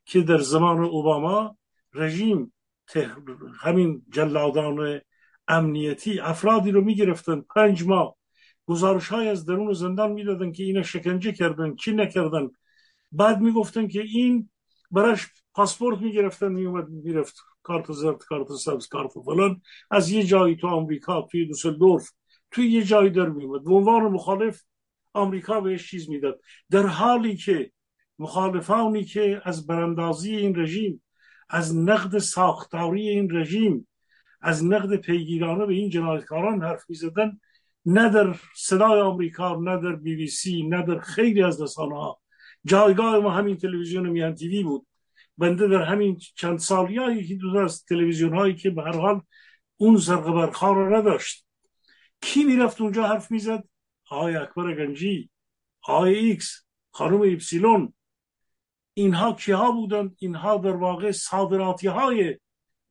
[0.05, 1.57] که در زمان اوباما
[1.93, 2.53] رژیم
[3.59, 5.01] همین جلادان
[5.47, 7.41] امنیتی افرادی رو می‌گرفتن.
[7.55, 8.15] پنج ماه
[8.65, 12.49] گزارش های از درون زندان می‌دادن که اینا شکنجه کردن چی نکردن.
[13.11, 14.49] بعد می‌گفتن که این
[14.91, 19.61] براش پاسپورت می‌گرفتن میومد می‌رفت کارت زرد کارت سبز کارت فلان.
[19.91, 22.11] از یه جایی تو آمریکا توی دوسلدورف
[22.51, 24.61] توی یه جایی در میومد به عنوان مخالف
[25.13, 26.39] آمریکا بهش چیز می‌داد.
[26.69, 27.71] در حالی که
[28.21, 31.03] مخالفانی که از براندازی این رژیم
[31.49, 33.87] از نقد ساختاری این رژیم
[34.41, 37.39] از نقد پیگیرانه به این جنایتکاران حرف می‌زدن
[37.85, 42.19] نه در صدای آمریکا نه در بی بی سی نه در خیلی از رسانه ها
[42.65, 44.87] جایگاه ما همین تلویزیون میهن TV بود.
[45.37, 49.21] بنده در همین چند سالیایی که دو از تلویزیون هایی که به هر حال
[49.77, 51.45] اون زرق و برق‌ها رو نداشت.
[52.21, 53.63] کی می‌رفت اونجا حرف می‌زد؟
[54.09, 55.29] آقای اکبر گنجی
[55.81, 57.93] آقای ایکس خانم ایپسیلون.
[58.93, 62.39] اینها کیها بودند اینها در واقع صادراتی های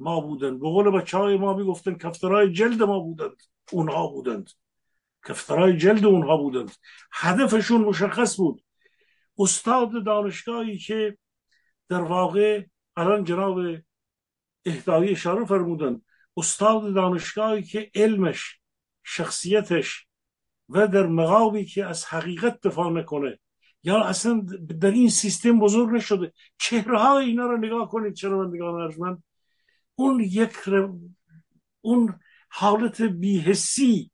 [0.00, 3.42] ما بودند به قول بچه های ما می‌گفتن کفترهای جلد ما بودند.
[3.72, 4.50] اونها بودند.
[5.28, 6.70] کفترهای جلد اونها بودند.
[7.12, 8.64] هدفشون مشخص بود.
[9.38, 11.18] استاد دانشگاهی که
[11.88, 12.64] در واقع
[12.96, 13.58] الان جناب
[14.64, 16.02] اهدایی اشاره فرمودن
[16.36, 18.60] استاد دانشگاهی که علمش
[19.04, 20.06] شخصیتش
[20.68, 23.38] و در مقابی که از حقیقت دفاع نکنه
[23.82, 24.46] یا اصلا
[24.80, 26.32] در این سیستم بزرگ نشده.
[26.58, 29.18] چهره های اینا رو نگاه کنید چرا من نگاه
[29.94, 30.52] اون یک
[31.80, 34.10] اون حالت بیهسی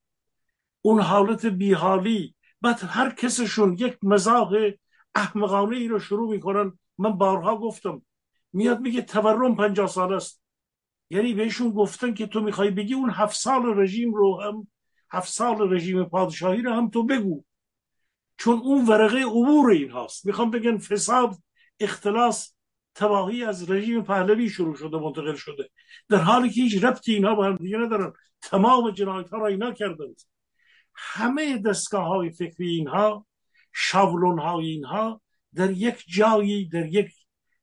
[0.83, 4.53] اون حالت بیحالی بعد هر کسشون یک مزاق
[5.15, 6.79] احمقانه ای رو شروع می‌کنن.
[6.99, 8.03] من بارها گفتم
[8.53, 10.43] میاد میگه تورم پنجاه سال است.
[11.11, 14.69] یعنی بهشون گفتن که تو می‌خوای بگی اون هفت سال رژیم رو هم
[15.13, 17.45] هفت سال رژیم پادشاهی رو هم تو بگو.
[18.39, 20.27] چون اون ورقه عبور این هاست.
[20.27, 21.37] می‌خوام بگن فساد
[21.81, 22.55] اختلاس
[22.95, 25.71] تباهی از رژیم پهلوی شروع شده منتقل شده.
[26.09, 28.13] در حالی که هیچ ربطی اینها با هم دیگه ندارن.
[28.43, 30.21] تمام جنایت ها را اینا کردند
[30.95, 33.27] همه دستگاه های فکری اینها
[33.73, 35.21] شابلون های اینها
[35.55, 37.13] در یک جایی در یک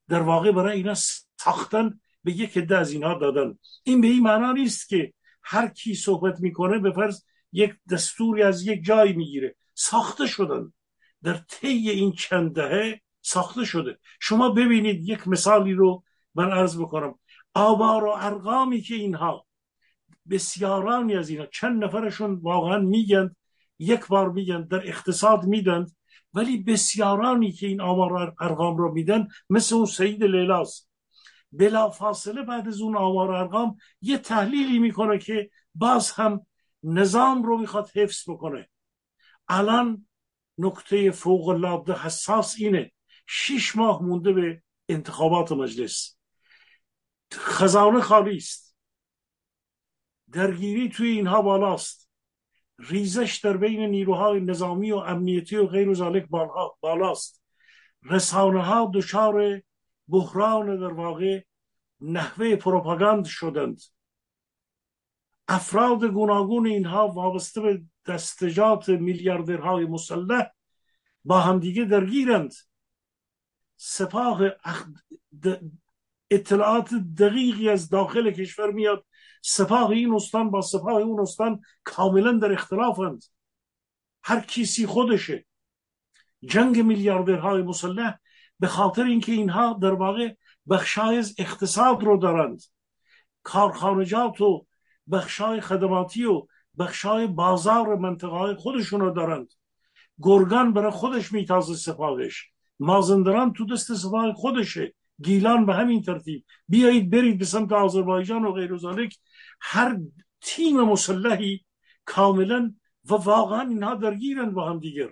[0.08, 0.94] در واقع برای اینا
[1.40, 3.58] ساختن به یک عده از اینها دادن.
[3.84, 5.14] این به این معنا نیست که
[5.44, 9.56] هر کی صحبت می‌کنه به فرض یک دستوری از یک جایی می‌گیره.
[9.74, 10.74] ساخته شدن
[11.24, 14.00] در طی این چند دهه ساخته شده.
[14.20, 16.04] شما ببینید یک مثالی رو
[16.36, 17.20] من عرض بکنم.
[17.54, 19.46] آوار و ارقامی که اینها
[20.30, 23.36] بسیارانی از اینا چند نفرشون واقعا میگن
[23.80, 25.86] یک بار میگن در اقتصاد میدن
[26.34, 30.90] ولی بسیارانی که این آمار ارقام رو میدن مثل اون سعید لیلاست
[31.52, 36.46] بلا فاصله بعد از اون آمار ارقام یه تحلیلی می‌کنه که باز هم
[36.84, 38.70] نظام رو می‌خواد حفظ بکنه.
[39.50, 40.08] الان
[40.58, 42.92] نکته فوق العاده حساس اینه
[43.28, 46.18] شش ماه مونده به انتخابات مجلس
[47.34, 48.78] خزانه خالی است
[50.32, 52.10] درگیری توی اینها بالاست
[52.80, 56.28] ریزش در بین نیروهای نظامی و امنیتی و غیر ذالک
[56.82, 57.44] بالاست
[58.04, 59.62] رسانه ها دچار
[60.08, 61.42] بحران در واقع
[62.02, 63.82] نحوه پروپاگاند شدند
[65.48, 70.50] افراد گوناگون اینها وابسته به دستجات میلیاردرهای مسلح
[71.26, 72.54] با همدیگه درگیرند.
[73.78, 74.42] سپاه
[76.32, 79.06] اطلاعات دقیقی از داخل کشور میاد.
[79.42, 83.24] سپاه این استان با سپاه اون استان کاملا در اختلافند.
[84.24, 85.46] هر کسی خودشه.
[86.46, 88.18] جنگ میلیاردرهای مسلح
[88.60, 90.34] به خاطر اینکه اینها در واقع
[90.70, 92.62] بخشای از اقتصاد رو دارند.
[93.44, 94.68] کارخانجات و
[95.12, 96.48] بخشای خدماتی و
[96.80, 99.54] بخشای بازار منطقه خودشون رو دارند
[100.22, 102.50] گرگان برای خودش میتازه سپاهش
[102.80, 104.94] مازندران تو دست سپاه خودشه.
[105.24, 106.46] گیلان به همین ترتیب.
[106.68, 108.80] بیایید برید به سمت آذربایجان و غیر
[109.62, 110.00] هر
[110.42, 111.66] تیم مسلحی
[112.06, 112.74] کاملا
[113.10, 115.10] و واقعا اینها درگیرن با هم دیگر.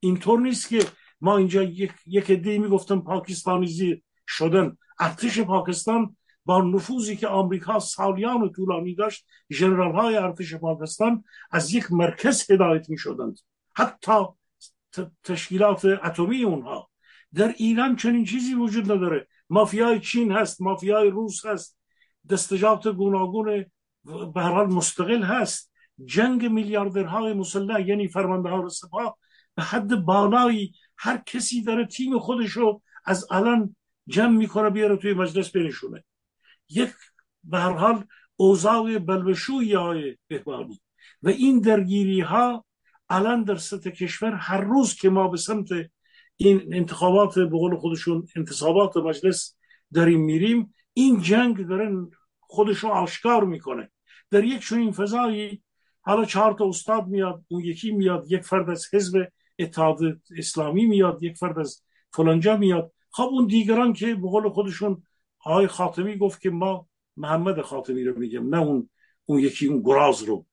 [0.00, 0.86] اینطور نیست که
[1.20, 4.76] ما اینجا یک, یک عده می‌گفتم پاکستانی شدن.
[4.98, 11.74] ارتش پاکستان با نفوذی که آمریکا سالیان و طولانی داشت جنرال های ارتش پاکستان از
[11.74, 13.38] یک مرکز هدایت می شدند
[13.74, 14.14] حتی
[15.22, 16.90] تشکیلات اتمی اونها.
[17.34, 19.26] در ایران چنین چیزی وجود نداره.
[19.50, 21.78] مافیای چین هست مافیای روس هست.
[22.30, 23.64] دستجات گوناگون
[24.34, 25.72] به هر مستقل هست.
[26.04, 29.18] جنگ میلیاردرهای مسلح یعنی فرمانده ها سپاه
[29.54, 33.76] به حد بالایی هر کسی داره تیم خودشو از الان
[34.08, 36.04] جمع می‌کنه بیاره توی مجلس بنشونه.
[36.74, 36.90] یک
[37.44, 38.04] به هر حال
[38.36, 40.80] اوضاع بلبشوی های بهبانی
[41.22, 42.64] و این درگیری ها
[43.08, 45.68] الان در سطح کشور هر روز که ما به سمت
[46.36, 49.56] این انتخابات به قول خودشون انتصابات مجلس
[49.94, 52.06] داریم میریم این جنگ داره
[52.40, 53.90] خودشو آشکار می‌کنه.
[54.30, 55.62] در یک چنین فضایی
[56.00, 59.98] حالا چهار تا استاد میاد اون یکی میاد یک فرد از حزب اتحاد
[60.38, 62.92] اسلامی میاد یک فرد از فلانجا میاد.
[63.10, 65.02] خب اون دیگران که به قول خودشون
[65.44, 68.90] آقای خاتمی گفت که ما محمد خاتمی رو میگم نه اون
[69.24, 70.46] اون یکی اون گراز رو.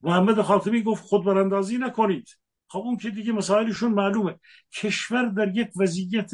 [0.00, 2.28] محمد خاتمی گفت خود براندازی نکنید.
[2.68, 4.40] خب اون که دیگه مسائلشون معلومه.
[4.72, 6.30] کشور در یک وضعیت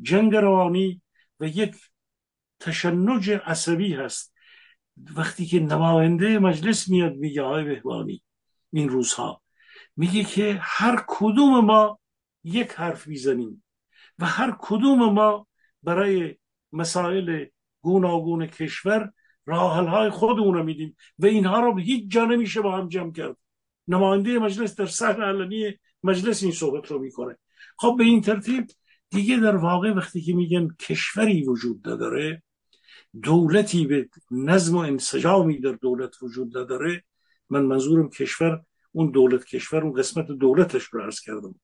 [0.00, 1.02] جنگ روانی
[1.40, 1.76] و یک
[2.60, 4.32] تشنج عصبی هست.
[5.16, 8.22] وقتی که نماینده مجلس میاد میگه های بهبانی
[8.72, 9.42] این روزها
[9.96, 12.00] میگه که هر کدوم ما
[12.44, 13.64] یک حرف می‌زنیم
[14.18, 15.46] و هر کدوم ما
[15.82, 16.36] برای
[16.72, 17.44] مسائل
[17.80, 19.12] گوناگون کشور
[19.46, 20.96] راحل های خودمون رو میدیم.
[21.18, 23.36] و اینها رو هیچ جا نمیشه با هم جمع کرد.
[23.88, 27.38] نماینده مجلس در صحن علنی مجلس این صحبت رو می‌کنه.
[27.78, 28.66] خب به این ترتیب
[29.10, 32.42] دیگه در واقع وقتی که میگن کشوری وجود نداره
[33.22, 37.04] دولتی به نظم و انسجامی در دولت وجود نداره
[37.50, 38.62] من منظورم کشور
[38.92, 41.54] اون دولت کشور اون قسمت دولتش رو عرض کردم.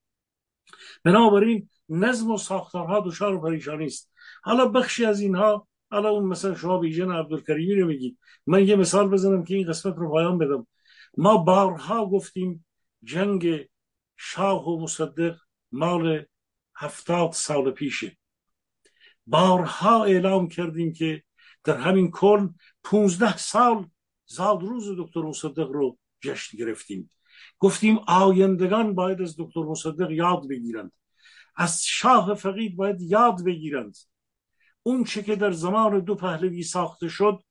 [1.05, 4.13] بنابراین نظم و ساختارها دچار پریشانی است.
[4.43, 8.19] حالا بخشی از اینها حالا اون مثلا شما بیژن عبدالکریمی رو میگید.
[8.47, 10.67] من یه مثال بزنم که این قسمت رو پایان بدم.
[11.17, 12.67] ما بارها گفتیم
[13.05, 13.69] جنگ
[14.17, 15.37] شاه و مصدق
[15.73, 16.25] مال
[16.77, 18.17] هفتاد سال پیشه.
[19.27, 21.23] بارها اعلام کردیم که
[21.65, 22.49] در همین کل
[22.85, 23.91] پونزده سال
[24.27, 27.11] زاد روز دکتر مصدق رو جشن گرفتیم.
[27.59, 30.93] گفتیم آیندگان باید از دکتر مصدق یاد بگیرند.
[31.57, 33.97] از شاه فقید باید یاد بگیرند.
[34.83, 37.43] اون چه که در زمان دو پهلوی ساخته شد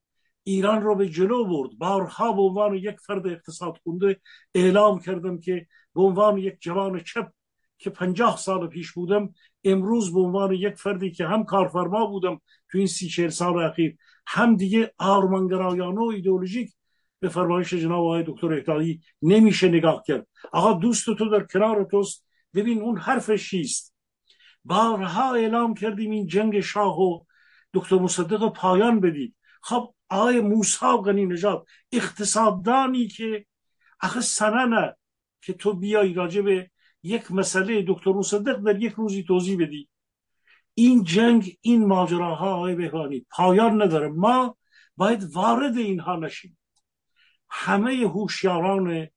[0.44, 1.70] ایران رو به جلو برد.
[1.78, 4.20] بارها به عنوان یک فرد اقتصاد خونده
[4.54, 7.32] اعلام کردم که به عنوان یک جوان چپ
[7.78, 9.34] که پنجاه سال پیش بودم
[9.64, 12.40] امروز به عنوان یک فردی که هم کارفرما بودم
[12.70, 13.96] تو این سی چهل سال اخیر
[14.26, 16.72] هم دیگه آرمانگرایانه و ایدئولوژیک
[17.20, 20.26] به فرمایش جناب آقای دکتر اهدایی نمیشه نگاه کرد.
[20.52, 23.94] آقا دوست تو در کنار توست ببین اون حرفش چیست؟
[24.64, 27.24] بارها اعلام کردیم این جنگ شاه و
[27.74, 29.34] دکتر مصدق پایان بدید.
[29.62, 33.46] خب آقای موسا غنی نژاد اقتصاددانی که
[34.02, 34.96] آخه سننه
[35.40, 36.70] که تو بیای راجع به
[37.02, 39.88] یک مسئله دکتر مصدق در یک روزی توضیح بدی.
[40.74, 44.08] این جنگ این ماجراها آقای بهبانی پایان نداره.
[44.08, 44.56] ما
[44.96, 46.58] باید وارد اینها نشیم.
[47.50, 49.08] همه هوشیاران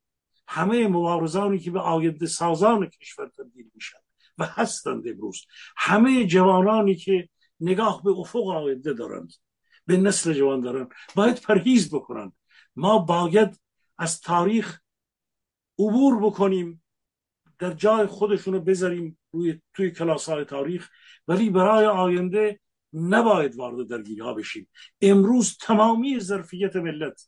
[0.48, 4.01] همه مبارزانی که به آینده سازان کشور تبدیل میشن.
[4.38, 5.46] و هستند امروز.
[5.78, 7.30] همه جوانانی که
[7.60, 9.34] نگاه به افق آینده دارند
[9.86, 12.32] به نسل جوان دارن باید پرهیز بکنن
[12.76, 13.62] ما باید
[13.98, 14.80] از تاریخ
[15.80, 16.84] عبور بکنیم
[17.60, 20.90] در جای خودشونو بذاریم روی توی کلاس های تاریخ.
[21.28, 22.60] ولی برای آینده
[22.94, 24.68] نباید وارد درگیری ها بشیم.
[25.02, 27.28] امروز تمامی ظرفیت ملت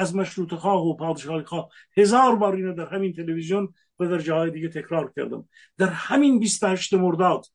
[0.00, 1.68] از مشروط خواه و پادشاهی خواه.
[1.96, 5.48] هزار بار اینو در همین تلویزیون و در جاهای دیگه تکرار کردم.
[5.78, 7.46] در همین 28 مرداد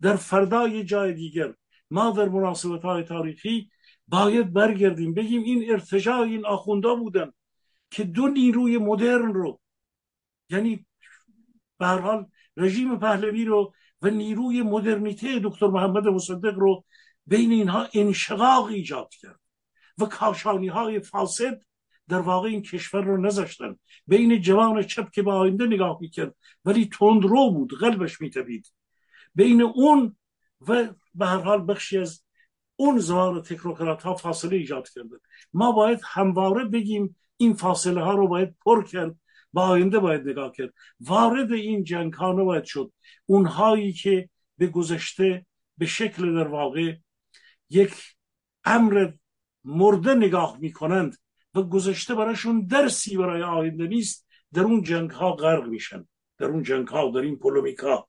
[0.00, 1.54] در فردای جای دیگر
[1.90, 3.70] ما در مناسبت های تاریخی
[4.08, 5.14] باید برگردیم.
[5.14, 7.32] بگیم این ارتجاع این آخوندا بودن
[7.90, 9.60] که دو نیروی مدرن رو
[10.50, 10.86] یعنی
[11.78, 12.26] به حال
[12.56, 16.84] رژیم پهلوی رو و نیروی مدرنیته دکتر محمد مصدق رو
[17.26, 19.43] بین اینها انشقاق ایجاد کرد.
[19.98, 21.62] و کاشانی های فاسد
[22.08, 23.76] در واقع این کشور رو نذاشتن.
[24.06, 26.34] بین جوان چپ که به آینده نگاه می‌کرد
[26.64, 28.72] ولی رو بود قلبش میتبید
[29.34, 30.16] بین اون
[30.68, 32.24] و به هر حال بخشی از
[32.76, 35.16] اون زمان تکنوکرات ها فاصله ایجاد کرده.
[35.52, 39.16] ما باید همواره بگیم این فاصله ها رو باید پر کرد
[39.52, 40.74] با آینده باید نگاه کرد.
[41.00, 42.92] وارد این جنگ ها نباید شد.
[43.26, 45.46] اونهایی که به گذشته
[45.78, 46.96] به شکل در واقع
[47.70, 47.94] یک
[48.64, 49.12] امر
[49.64, 51.16] مرده نگاه می‌کنند
[51.54, 56.08] و گذشته براشون درسی برای آینده نیست در اون جنگ ها غرق میشن.
[56.38, 58.08] در اون جنگ ها در این پولومیکا.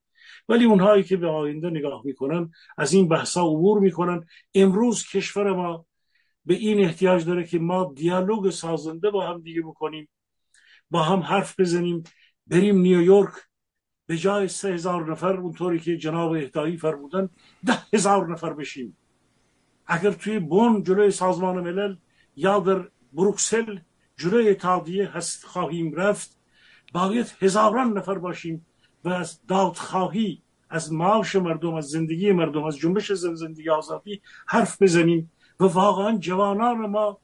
[0.50, 4.26] ولی اونهایی که به آینده نگاه می‌کنن از این بحثا عبور می‌کنن.
[4.54, 5.86] امروز کشور ما
[6.46, 10.10] به این احتیاج داره که ما دیالوگ سازنده با هم دیگه بکنیم
[10.90, 12.04] با هم حرف بزنیم.
[12.48, 13.34] بریم نیویورک
[14.08, 17.30] به جای سه هزار نفر اونطوری که جناب اهدایی فرمودن
[17.66, 18.98] ده هزار نفر بشیم.
[19.88, 21.96] اگر توی بون جلوی سازمان ملل
[22.36, 23.80] یا در بروکسل
[24.18, 26.38] جلوی اتحادیه هست خواهیم رفت
[26.94, 28.66] باید هزاران نفر باشیم
[29.04, 35.32] و از دادخواهی از معاش مردم از زندگی مردم از جنبش زندگی آزادی حرف بزنیم
[35.60, 37.20] و واقعا جوانان ما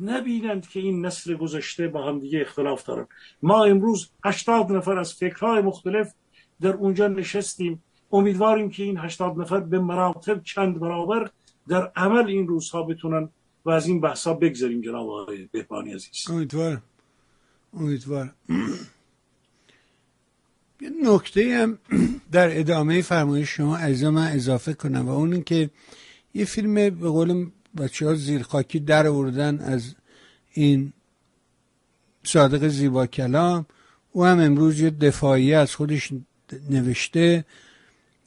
[0.00, 3.06] نبینند که این نسل گذشته با هم دیگه اختلاف دارن.
[3.42, 6.14] ما امروز هشتاد نفر از فکرهای مختلف
[6.60, 7.82] در اونجا نشستیم.
[8.12, 11.30] امیدواریم که این هشتاد نفر به مراتب چند برابر
[11.70, 13.28] در عمل این روزها بتونن
[13.64, 16.30] و از این بحثا بگذاریم جناب آقای بهبانی عزیز.
[16.30, 16.82] امیدوارم.
[17.74, 18.34] امیدوارم.
[20.80, 21.78] یه نکته هم
[22.32, 25.70] در ادامه فرمایش شما از من اضافه کنم و اون که
[26.34, 29.94] یه فیلم به قول بچه ها زیرخاکی در آوردن از
[30.52, 30.92] این
[32.24, 33.66] صادق زیبا کلام
[34.12, 36.12] او هم امروز یه دفاعی از خودش
[36.70, 37.44] نوشته.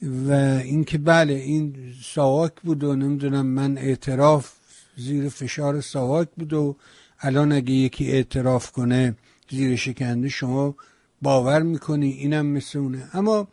[0.04, 0.32] و
[0.64, 4.52] اینکه بله این ساواک بود و نمی‌دونم من اعتراف
[4.96, 6.76] زیر فشار ساواک بود و
[7.20, 9.16] الان اگه یکی اعتراف کنه
[9.50, 10.74] زیر شکنده شما
[11.22, 13.08] باور می‌کنی اینم مثل اونه.
[13.12, 13.48] اما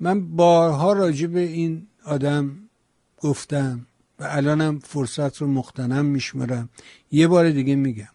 [0.00, 2.56] من بارها راجع به این آدم
[3.20, 3.86] گفتم
[4.18, 6.68] و الانم فرصت رو مختنم میشمرم
[7.12, 8.08] یه بار دیگه میگم.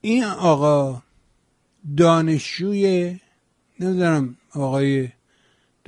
[0.00, 1.02] این آقا
[1.96, 3.18] دانشجوی
[3.80, 5.08] نمی‌دونم آقای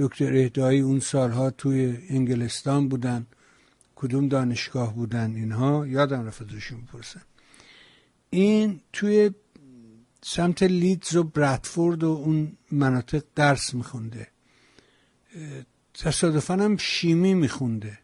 [0.03, 3.27] دکتر اهدایی اون سالها توی انگلستان بودن
[3.95, 7.23] کدوم دانشگاه بودن اینها؟ یادم رفت ازشون بپرسم
[8.31, 9.31] این توی
[10.23, 14.29] سمت لیدز و برادفورد و اون مناطق درس میخونده.
[15.95, 17.99] تصادفا هم شیمی میخونده.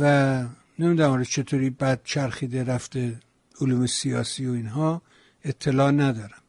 [0.00, 0.44] و
[0.78, 3.20] نمی‌دونم چطوری بعد چرخیده رفته
[3.60, 5.02] علوم سیاسی و اینها
[5.44, 6.42] اطلاع ندارم.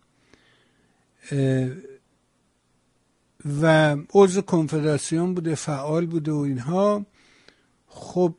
[3.62, 7.06] و عضو کنفدراسیون بوده فعال بوده و اینها.
[7.88, 8.36] خب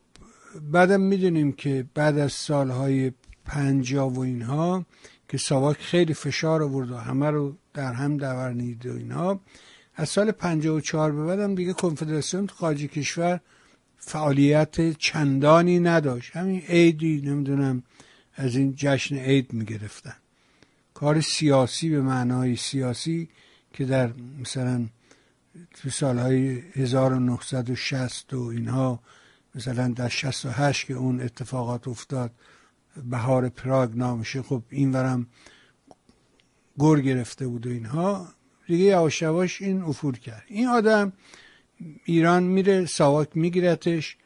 [0.73, 3.13] بعدم می‌دونیم که بعد از سالهای
[3.45, 4.87] پنجاه و اینها
[5.29, 9.41] که ساواک خیلی فشار آورد و همه رو در هم دورنید و اینها
[9.95, 13.41] از سال 54 به بعدم دیگه کنفدراسیون خارج کشور
[13.99, 16.37] فعالیت چندانی نداشت.
[16.37, 17.83] همین عیدی نمی‌دونم
[18.35, 20.17] از این جشن عید می‌گرفتن.
[20.95, 23.29] کار سیاسی به معنای سیاسی
[23.75, 24.11] که در
[24.41, 24.87] مثلا
[25.75, 29.01] تو سالهای 1960 و اینها
[29.55, 32.31] مثلا در 68 که اون اتفاقات افتاد
[33.11, 35.27] بهار پراگ نامشه خب این ورم
[36.79, 38.29] گر گرفته بود و اینها
[38.67, 40.45] دیگه یواش این افور کرد.
[40.47, 41.13] این آدم
[42.05, 44.17] ایران میره ساواک میگیرتش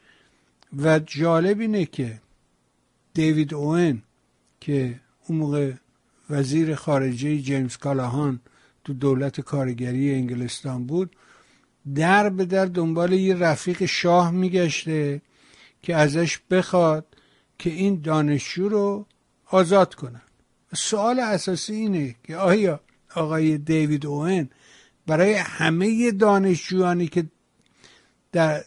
[0.77, 2.21] و جالب اینه که
[3.13, 4.01] دیوید اوین
[4.59, 5.73] که اون موقع
[6.29, 8.39] وزیر خارجه جیمز کالاهان
[8.89, 11.15] تو دولت کارگری انگلستان بود
[11.95, 15.21] در به در دنبال یه رفیق شاه میگشته
[15.81, 17.05] که ازش بخواد
[17.59, 19.05] که این دانشجو رو
[19.45, 20.21] آزاد کنن.
[20.73, 22.79] سوال اساسی اینه که آیا
[23.15, 24.49] آقای دیوید اوین
[25.07, 27.25] برای همه دانشجویانی که
[28.31, 28.63] در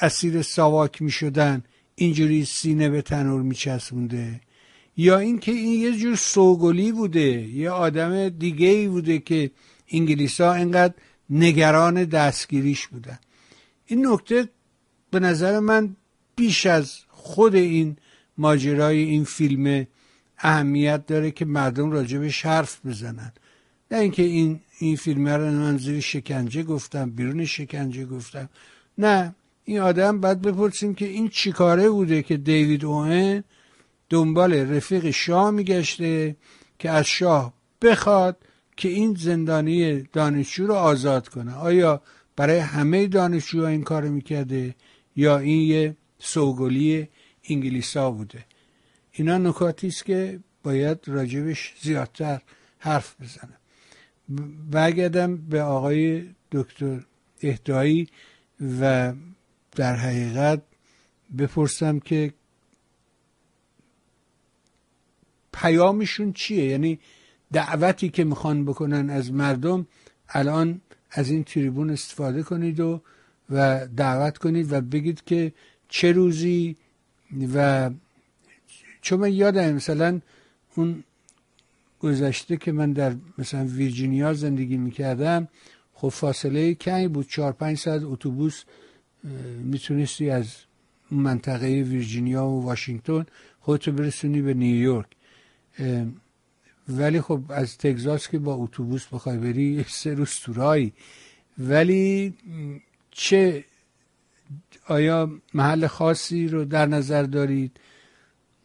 [0.00, 1.62] اسیر ساواک می شدن
[1.94, 3.54] اینجوری سینه به تنور می
[4.96, 9.50] یا اینکه این یه جور سوگلی بوده یه آدم دیگه ای بوده که
[9.90, 10.94] انگلیس اینقدر
[11.30, 13.18] نگران دستگیریش بودن.
[13.86, 14.48] این نکته
[15.10, 15.96] به نظر من
[16.36, 17.96] بیش از خود این
[18.38, 19.86] ماجرای این فیلم
[20.38, 23.32] اهمیت داره که مردم راجبش حرف بزنن.
[23.90, 28.48] نه اینکه این این فیلم رو من زیر شکنجه گفتم بیرون شکنجه گفتم.
[28.98, 33.44] نه این آدم باید بپرسیم که این چیکاره بوده که دیوید اوهن
[34.12, 36.36] دنبال رفیق شاه میگشته
[36.78, 37.52] که از شاه
[37.82, 38.36] بخواد
[38.76, 41.54] که این زندانی دانشجو رو آزاد کنه.
[41.54, 42.02] آیا
[42.36, 44.74] برای همه دانشجوها این کار می‌کرده
[45.16, 47.08] یا این یه سوگلی
[47.48, 48.44] انگلیسا بوده؟
[49.12, 52.40] اینا نکاتی است که باید راجبش زیادتر
[52.78, 53.58] حرف بزنم.
[54.70, 57.00] برگردم به آقای دکتر
[57.42, 58.08] اهدایی
[58.80, 59.12] و
[59.76, 60.62] در حقیقت
[61.38, 62.32] بپرسم که
[65.52, 66.98] پیامشون چیه؟ یعنی
[67.52, 69.86] دعوتی که می‌خوان بکنن از مردم
[70.28, 70.80] الان
[71.10, 73.00] از این تریبون استفاده کنید و
[73.50, 75.52] و دعوت کنید و بگید که
[75.88, 76.76] چه روزی
[77.54, 77.90] و
[79.02, 80.20] چون من یادم مثلا
[80.74, 81.04] اون
[82.00, 85.48] گذشته که من در مثلا ویرجینیا زندگی می‌کردم
[85.94, 88.64] خب فاصله کمی بود چهار پنج ساعت اتوبوس
[89.62, 90.54] می‌تونستی از
[91.10, 93.26] منطقه ویرجینیا و واشنگتن
[93.60, 95.06] خودتو برسونی به نیویورک.
[96.88, 100.92] ولی خب از تگزاس که با اتوبوس بخوای بری سه روز تورایی
[101.58, 102.34] ولی
[103.10, 103.64] چه
[104.86, 107.80] آیا محل خاصی رو در نظر دارید؟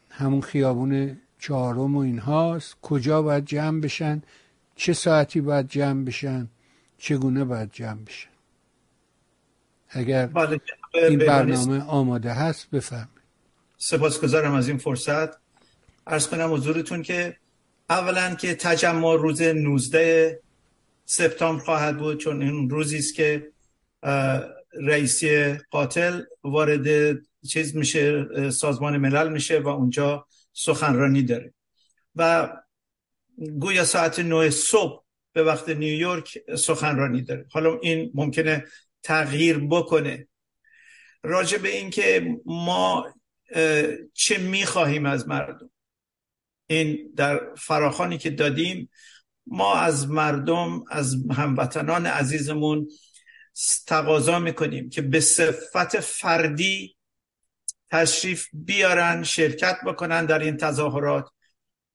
[0.09, 2.75] همون خیابون چهارم و اینهاست.
[2.81, 4.21] کجا باید جمع بشن؟
[4.75, 6.47] چه ساعتی باید جمع بشن؟
[6.97, 8.29] چگونه باید جمع بشن؟
[9.89, 10.61] اگر بله،
[10.93, 13.09] این برنامه آماده هست بفرمایید.
[13.77, 15.46] سپاسگزارم از این فرصت.
[16.07, 17.38] ارز کنم حضورتون که
[17.89, 20.39] اولا که تجمع روز 19
[21.05, 23.51] سپتامبر خواهد بود چون این روزی است که
[24.81, 27.17] رئیسی قاتل وارد
[27.49, 31.53] چیز میشه سازمان ملل میشه و اونجا سخنرانی داره.
[32.15, 32.49] و
[33.59, 35.03] گویا ساعت 9 صبح
[35.34, 37.45] به وقت نیویورک سخنرانی داره.
[37.51, 38.65] حالا این ممکنه
[39.03, 40.27] تغییر بکنه.
[41.23, 43.13] راجع به اینکه ما
[44.13, 45.69] چه می‌خواهیم از مردم؟
[46.68, 48.89] این در فراخانی که دادیم
[49.48, 52.88] ما از مردم از هموطنان عزیزمون
[53.88, 56.95] تقاضا می‌کنیم که به صفت فردی
[57.91, 61.30] تشریف بیارن شرکت بکنن در این تظاهرات.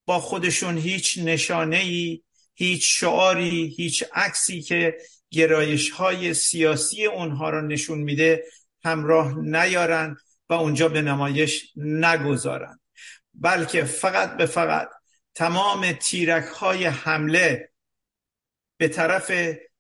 [0.05, 2.23] با خودشون هیچ نشانه ای
[2.55, 4.97] هیچ شعاری هیچ عکسی که
[5.31, 8.45] گرایش های سیاسی اونها را نشون میده
[8.85, 10.17] همراه نیارن
[10.49, 12.81] و اونجا به نمایش نگذارن.
[13.35, 14.89] بلکه فقط به فقط
[15.35, 17.69] تمام تیرک های حمله
[18.77, 19.33] به طرف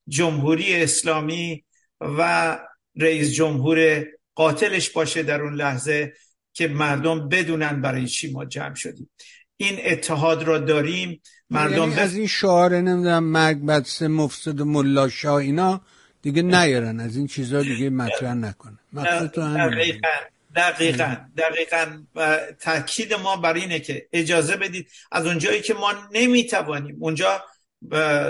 [0.08, 1.64] جمهوری اسلامی
[2.00, 2.58] و
[2.96, 6.12] رئیس جمهور قاتلش باشه در اون لحظه
[6.52, 9.10] که مردم بدونن برای چی ما جمع شدیم.
[9.56, 11.22] این اتحاد را داریم.
[11.50, 15.08] مردم یعنی از این شعار نمی‌دونم مرگ بدس مفسد و ملا
[15.38, 15.80] اینا
[16.22, 17.00] دیگه نیارن.
[17.00, 20.08] از این چیزها دیگه مطرح نکنه دقیقا.
[20.56, 22.04] دقیقا دقیقا.
[22.14, 27.44] و تاکید ما بر اینه که اجازه بدید از اونجایی که ما نمی‌توانیم اونجا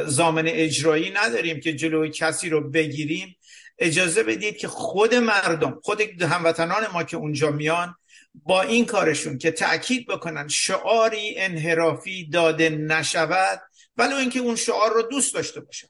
[0.07, 3.37] زامن اجرایی نداریم که جلوی کسی رو بگیریم
[3.79, 7.95] اجازه بدید که خود مردم خود هموطنان ما که اونجا میان
[8.35, 13.61] با این کارشون که تأکید بکنن شعاری انحرافی داده نشود
[13.97, 15.89] ولی اینکه اون شعار رو دوست داشته باشن.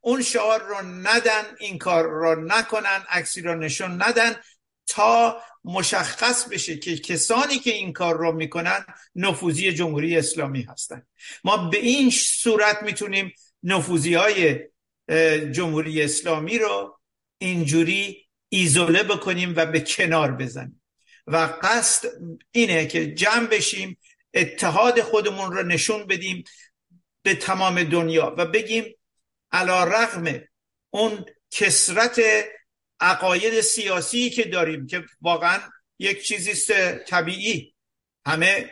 [0.00, 4.36] اون شعار رو ندن این کار رو نکنن عکسی رو نشون ندن
[4.86, 8.84] تا مشخص بشه که کسانی که این کار رو می‌کنن
[9.14, 11.02] نفوذی جمهوری اسلامی هستن.
[11.44, 13.32] ما به این صورت می‌تونیم
[13.62, 14.60] نفوذی های
[15.52, 17.00] جمهوری اسلامی رو
[17.38, 20.82] اینجوری ایزوله بکنیم و به کنار بزنیم.
[21.26, 22.08] و قصد
[22.50, 23.98] اینه که جمع بشیم
[24.34, 26.44] اتحاد خودمون رو نشون بدیم
[27.22, 28.84] به تمام دنیا و بگیم
[29.52, 30.40] علا رغم
[30.90, 32.20] اون کسرت
[33.00, 35.60] عقاید سیاسی که داریم که واقعا
[35.98, 37.74] یک چیزیست طبیعی.
[38.26, 38.70] همه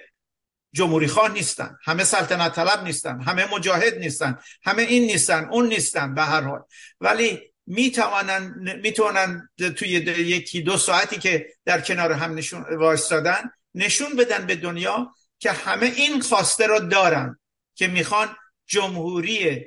[0.73, 6.15] جمهوری خواه نیستن همه سلطنت طلب نیستن همه مجاهد نیستن همه این نیستن اون نیستن
[6.15, 6.63] به هر حال.
[7.01, 14.47] ولی می‌توانن می‌تونن توی یکی دو ساعتی که در کنار هم نشون وایستادن نشون بدن
[14.47, 17.39] به دنیا که همه این خواسته رو دارن
[17.75, 18.37] که می‌خوان
[18.67, 19.67] جمهوری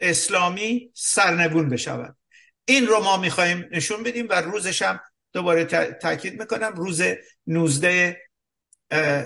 [0.00, 2.16] اسلامی سرنگون بشود.
[2.64, 5.00] این رو ما می‌خوایم نشون بدیم و روزش هم
[5.32, 6.72] دوباره تاکید می‌کنم.
[6.76, 7.02] روز
[7.46, 8.20] 19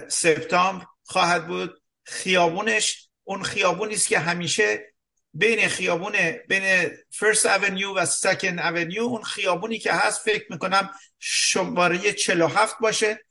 [0.08, 1.82] سپتامبر خواهد بود.
[2.04, 4.92] خیابونش اون خیابونی است که همیشه
[5.32, 6.12] بین خیابون
[6.48, 13.24] بین First Avenue و Second Avenue اون خیابونی که هست فکر می‌کنم شماره 47 باشه.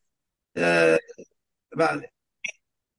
[1.77, 2.11] بله.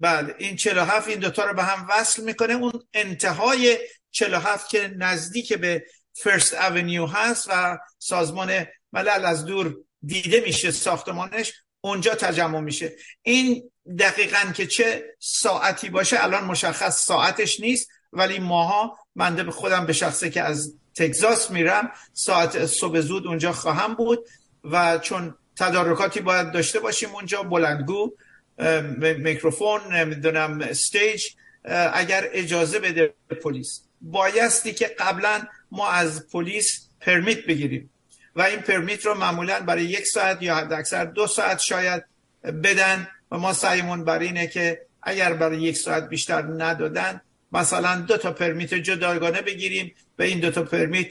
[0.01, 2.55] بله این 47 این دوتا رو به هم وصل می‌کنه.
[2.55, 3.79] اون انتهای
[4.11, 5.87] 47 که نزدیک به
[6.23, 12.93] First Avenue هست و سازمان ملل از دور دیده میشه ساختمانش اونجا تجمع میشه.
[13.23, 19.87] این دقیقا که چه ساعتی باشه الان مشخص ساعتش نیست ولی ماها بنده به خودم
[19.87, 24.19] به شخصه که از تگزاس میرم ساعت صبح زود اونجا خواهم بود
[24.65, 28.11] و چون تدارکاتی باید داشته باشیم اونجا بلندگو
[28.99, 31.25] میکروفون نمی‌دونم stage
[31.93, 33.83] اگر اجازه بده پلیس.
[34.01, 37.91] بایستی که قبلا ما از پلیس permit بگیریم
[38.37, 42.05] و این پرمیت رو معمولا برای یک ساعت یا حد اکثر دو ساعت شاید
[42.45, 47.21] بدن و ما سعیمون برای اینه که اگر برای یک ساعت بیشتر ندادن
[47.53, 49.95] مثلا دو تا پرمیت جداگانه بگیریم.
[50.19, 51.07] و این دو تا پرمیت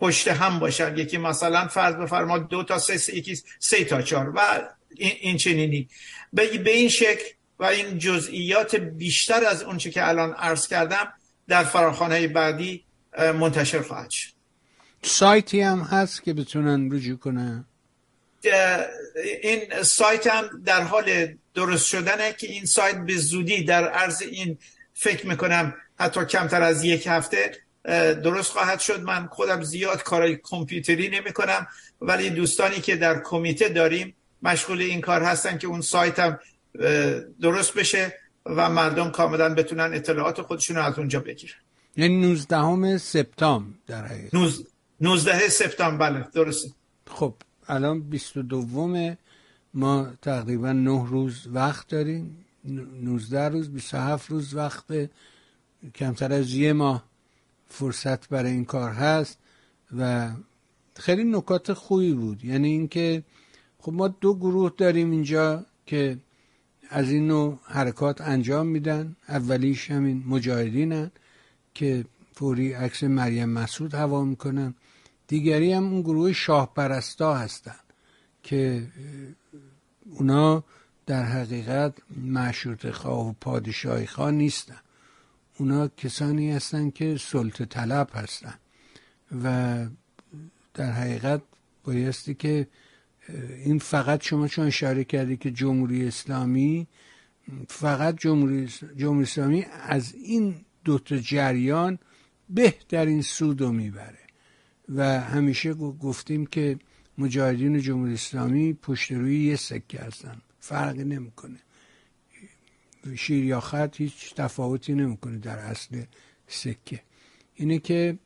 [0.00, 0.98] پشت هم باشن.
[0.98, 4.40] یکی مثلا فرض بفرما دو تا سه, سه یکی سه تا چهار و
[4.96, 5.88] این چنینی.
[6.32, 7.24] به این شکل
[7.58, 11.12] و این جزئیات بیشتر از اونچه که الان عرض کردم
[11.48, 12.84] در فراخانه بعدی
[13.18, 14.30] منتشر خواهد شد.
[15.02, 17.64] سایتی هم هست که بتونن رجوع کنن
[19.42, 24.58] این سایت هم در حال درست شدنه که این سایت به زودی در عرض این
[24.94, 27.52] فکر می‌کنم حتی کمتر از یک هفته
[28.22, 29.00] درست خواهد شد.
[29.00, 31.66] من خودم زیاد کارای کامپیوتری نمی کنم
[32.00, 36.38] ولی دوستانی که در کمیته داریم مشغول این کار هستن که اون سایت هم
[37.40, 41.54] درست بشه و مردم کاملا بتونن اطلاعات خودشون رو از اونجا بگیرن.
[41.96, 44.34] یعنی 19 سپتامبر در حقیقت.
[45.00, 46.70] 19 سپتامبر بله درسته.
[47.06, 47.34] خب
[47.68, 49.16] الان 22
[49.74, 52.44] ما تقریبا 9 روز وقت داریم.
[52.64, 54.84] 19 روز 27 روز وقت.
[55.94, 57.04] کمتر از یه ماه
[57.68, 59.38] فرصت برای این کار هست
[59.98, 60.30] و
[60.96, 62.44] خیلی نکات خوبی بود.
[62.44, 63.22] یعنی اینکه
[63.78, 66.18] خب ما دو گروه داریم اینجا که
[66.90, 69.16] از این نوع حرکات انجام میدن.
[69.28, 71.10] اولیش همین مجاهدینن.
[71.80, 74.74] که فوری عکس مریم مسعود هوا می‌کنن
[75.28, 77.76] دیگری هم اون گروه شاه پرستا هستن
[78.42, 78.86] که
[80.10, 80.64] اونا
[81.06, 84.76] در حقیقت معشورت خواه و پادشاهی خواه نیستن.
[85.58, 88.54] اونا کسانی هستن که سلطه طلب هستن
[89.44, 89.86] و
[90.74, 91.42] در حقیقت
[91.84, 92.68] بایستی که
[93.64, 96.86] این فقط شما چون اشاره کردی که جمهوری اسلامی
[97.68, 100.54] فقط جمهوری, جمهوری اسلامی از این
[100.84, 101.98] دوتا جریان
[102.48, 104.18] بهترین سود رو می‌بره.
[104.88, 106.78] و همیشه گفتیم که
[107.18, 110.40] مجاهدین جمهوری اسلامی پشت روی یه سکه هستن.
[110.60, 111.58] فرقی نمی‌کنه.
[113.16, 116.02] شیر یا خط هیچ تفاوتی نمی‌کنه در اصل
[116.46, 117.02] سکه.
[117.54, 118.18] اینه که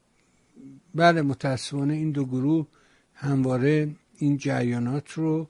[0.95, 2.67] بله متاسفانه این دو گروه
[3.15, 5.49] همواره این جریانات رو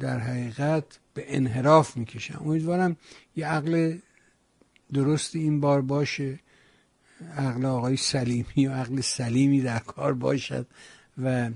[0.00, 0.84] در حقیقت
[1.14, 2.38] به انحراف می‌کشن.
[2.38, 2.96] امیدوارم
[3.36, 3.98] یه عقل
[4.94, 6.40] درست این بار باشه.
[7.36, 10.66] عقل آقای سلیمی و عقل سلیمی در کار باشد
[11.22, 11.50] و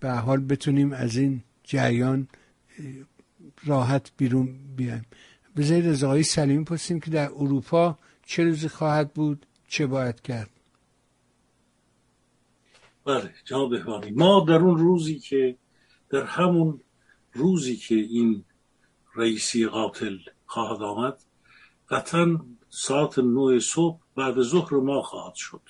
[0.00, 2.28] به حال بتونیم از این جریان
[3.64, 5.06] راحت بیرون بیایم.
[5.56, 10.50] بذارید از آقای سلیمی پرسیم که در اروپا چه روزی خواهد بود چه باید کرد؟
[13.04, 13.74] بله جناب
[14.12, 15.56] ما در اون روزی که
[16.10, 16.80] در همون
[17.32, 18.44] روزی که این
[19.14, 21.22] رئیسی قاتل خواهد آمد
[21.88, 22.40] قطعا
[22.74, 25.62] ساعت نوع صبح بعد ظهر ما خواهد شد.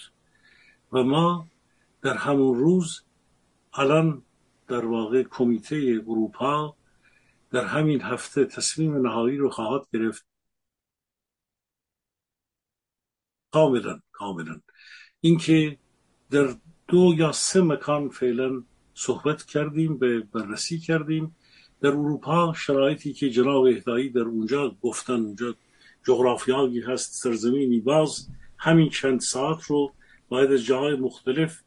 [0.92, 1.48] و ما
[2.02, 3.02] در همون روز
[3.74, 4.22] الان
[4.68, 6.76] در واقع کمیته اروپا
[7.50, 10.26] در همین هفته تصمیم نهایی رو خواهد گرفت.
[13.52, 14.60] کاملا کاملا.
[15.20, 15.78] اینکه
[16.30, 16.56] در
[16.88, 18.62] دو یا سه مکان فعلا
[18.94, 21.36] صحبت کردیم به بررسی کردیم.
[21.80, 25.54] در اروپا شرایطی که جناب اهدایی در اونجا گفتن اونجا
[26.06, 29.92] جغرافیایی هست سرزمینی باز همین چند ساعت رو
[30.28, 31.62] باید از جاهای مختلف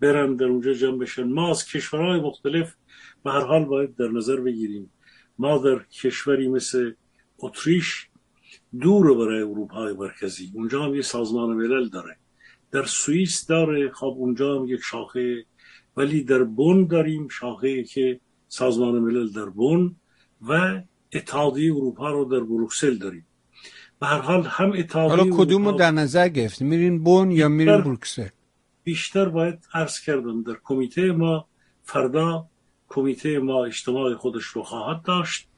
[0.00, 1.22] برن در اونجا جمع بشن.
[1.22, 2.74] ما از کشورهای مختلف
[3.24, 4.90] به هر حال باید در نظر بگیریم.
[5.38, 6.92] ما در کشوری مثل
[7.38, 8.08] اتریش
[8.80, 10.50] دور برای اروپای مرکزی.
[10.54, 12.16] اونجا هم یه سازمان ملل داره.
[12.70, 13.90] در سوئیس داره.
[13.90, 15.44] خب اونجا هم یک شاخه.
[15.96, 19.96] ولی در بن داریم شاخه که سازمان ملل در بن
[20.48, 20.82] و
[21.12, 23.26] اتحادیه اروپا رو در بروکسل داریم.
[24.00, 27.76] به هر حال هم اتحادیه حالا کدوم رو در نظر گرفت میرین بن یا میرین
[27.76, 28.28] بروکسل؟
[28.84, 31.46] بیشتر باید عرض کردم در کمیته ما
[31.82, 32.46] فردا
[32.88, 35.48] کمیته ما اجتماع خودش رو خواهد داشت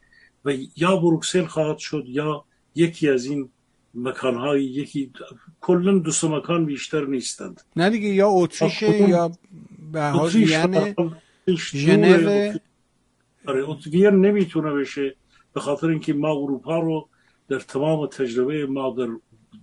[0.44, 2.44] و یا بروکسل خواهد شد یا
[2.74, 3.48] یکی از این
[3.94, 5.12] مکانهای یکی
[5.60, 7.60] کلا دو سه مکان بیشتر نیستند.
[7.76, 9.32] نه دیگه یا اتریشه یا
[9.92, 10.94] به حال یعنی
[11.56, 12.52] ژنو.
[13.46, 15.16] آره نمی‌تونه بشه
[15.54, 17.08] به خاطر اینکه ما اروپا رو
[17.48, 19.08] در تمام تجربه ما در,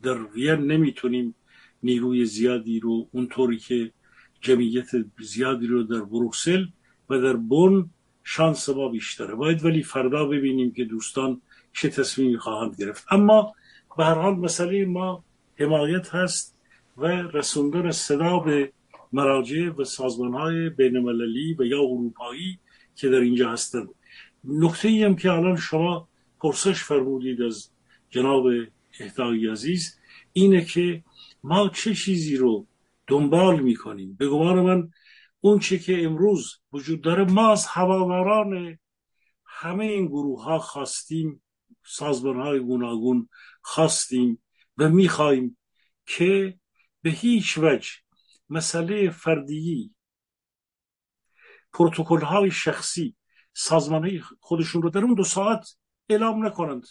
[0.03, 1.35] در وین نمی‌تونیم
[1.83, 3.91] نیروی زیادی رو اونطوری که
[4.41, 4.89] جمعیت
[5.19, 6.65] زیادی رو در بروکسل
[7.09, 7.89] و در بون
[8.23, 9.35] شانس ما بیشتره.
[9.35, 11.41] باید ولی فردا ببینیم که دوستان
[11.73, 13.05] چه تصمیمی خواهند گرفت.
[13.11, 13.53] اما
[13.97, 15.23] به هر حال مسئله ما
[15.55, 16.57] حمایت هست
[16.97, 18.71] و رسوندن صدا به
[19.13, 20.97] مراجع و سازمان های بین
[21.59, 22.59] و یا اروپایی
[22.95, 23.87] که در اینجا هستند.
[24.43, 26.07] نکته ای هم که الان شما
[26.39, 27.69] پرسش فرمودید از
[28.15, 28.45] جناب
[28.99, 29.99] اهدای عزیز
[30.33, 31.03] اینه که
[31.43, 32.67] ما چه چیزی رو
[33.07, 34.91] دنبال می‌کنیم؟ به گمان من
[35.41, 38.79] اون چه که امروز وجود داره ما از هواداران
[39.45, 41.43] همه این گروه ها خواستیم
[41.85, 43.29] سازمان های گوناگون
[43.61, 44.43] خواستیم
[44.77, 45.57] و می‌خواهیم
[46.05, 46.59] که
[47.01, 47.89] به هیچ وجه
[48.49, 49.95] مسئله فردیی
[51.73, 53.15] پروتکل های شخصی
[53.53, 55.77] سازمان خودشون رو در اون دو ساعت
[56.09, 56.83] اعلام نکنند.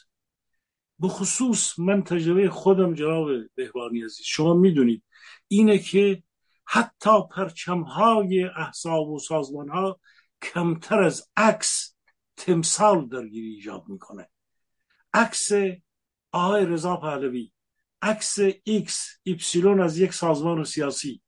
[0.99, 5.03] به خصوص من تجربه خودم جناب بهبانی عزیز شما می‌دونید.
[5.49, 6.23] اینه که
[6.67, 10.01] حتی پرچم های احزاب و سازمان ها
[10.43, 11.95] کمتر از عکس
[12.37, 14.29] تمثال درگیری ایجاد می‌کنه.
[15.15, 15.51] عکس
[16.33, 17.53] آقای رضا پهلوی
[18.03, 21.23] عکس ایکس ایپسیلون از یک سازمان سیاسی.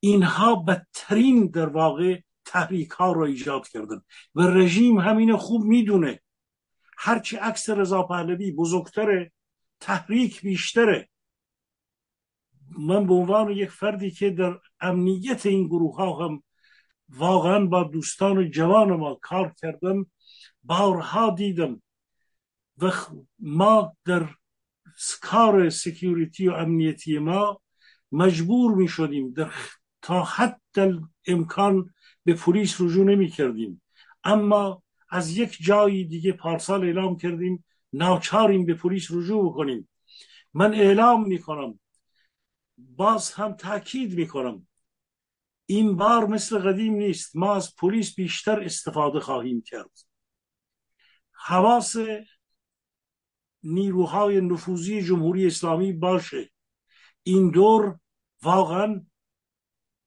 [0.00, 4.02] اینها بدترین در واقع تحریک ها رو ایجاد کردن
[4.34, 6.20] و رژیم همین خوب می‌دونه.
[7.00, 9.32] هرچی عکس رضا پهلوی بزرگتره
[9.80, 11.08] تحریک بیشتره.
[12.78, 16.42] من به عنوان یک فردی که در امنیت این گروه ها هم
[17.08, 20.06] واقعا با دوستان جوان ما کار کردم
[20.62, 21.82] بارها دیدم
[22.78, 22.92] و
[23.38, 24.28] ما در
[25.22, 27.60] کار سکیوریتی و امنیتی ما
[28.12, 29.52] مجبور می شدیم در
[30.02, 30.60] تا حد
[31.26, 31.94] امکان
[32.24, 33.82] به پلیس رجوع نمی کردیم
[34.24, 39.88] اما از یک جایی دیگه پارسال اعلام کردیم ناچاریم به پلیس رجوع بکنیم
[40.54, 41.80] من اعلام می کنم
[42.78, 44.68] باز هم تاکید می کنم
[45.70, 47.36] این بار مثل قدیم نیست.
[47.36, 49.90] ما از پلیس بیشتر استفاده خواهیم کرد.
[51.32, 51.96] حواس
[53.62, 56.50] نیروهای نفوذی جمهوری اسلامی باشه.
[57.22, 57.98] این دور
[58.42, 59.06] واقعا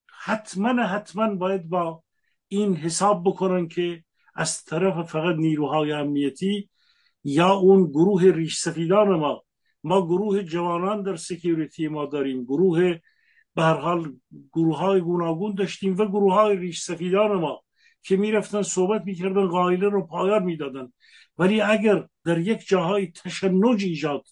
[0.08, 2.04] حتما حتما باید با
[2.48, 4.04] این حساب بکنن که
[4.36, 6.70] از طرف فقط نیروهای امنیتی
[7.24, 9.44] یا اون گروه ریش سفیدان ما.
[9.84, 12.44] ما گروه جوانان در سکیوریتی ما داریم.
[12.44, 12.96] گروه
[13.56, 14.16] به هر حال
[14.54, 17.64] گروه های گوناگون داشتیم و گروه های ریش سفیدان ما
[18.04, 20.94] که می‌رفتن صحبت می‌کردن قائله رو پایان می‌دادن.
[21.38, 24.28] ولی اگر در یک جاهای تشنج ایجاد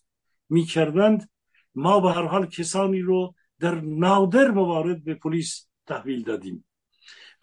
[0.50, 1.30] می‌کردند
[1.76, 6.66] ما به هر حال کسانی رو در نادر موارد به پلیس تحویل دادیم.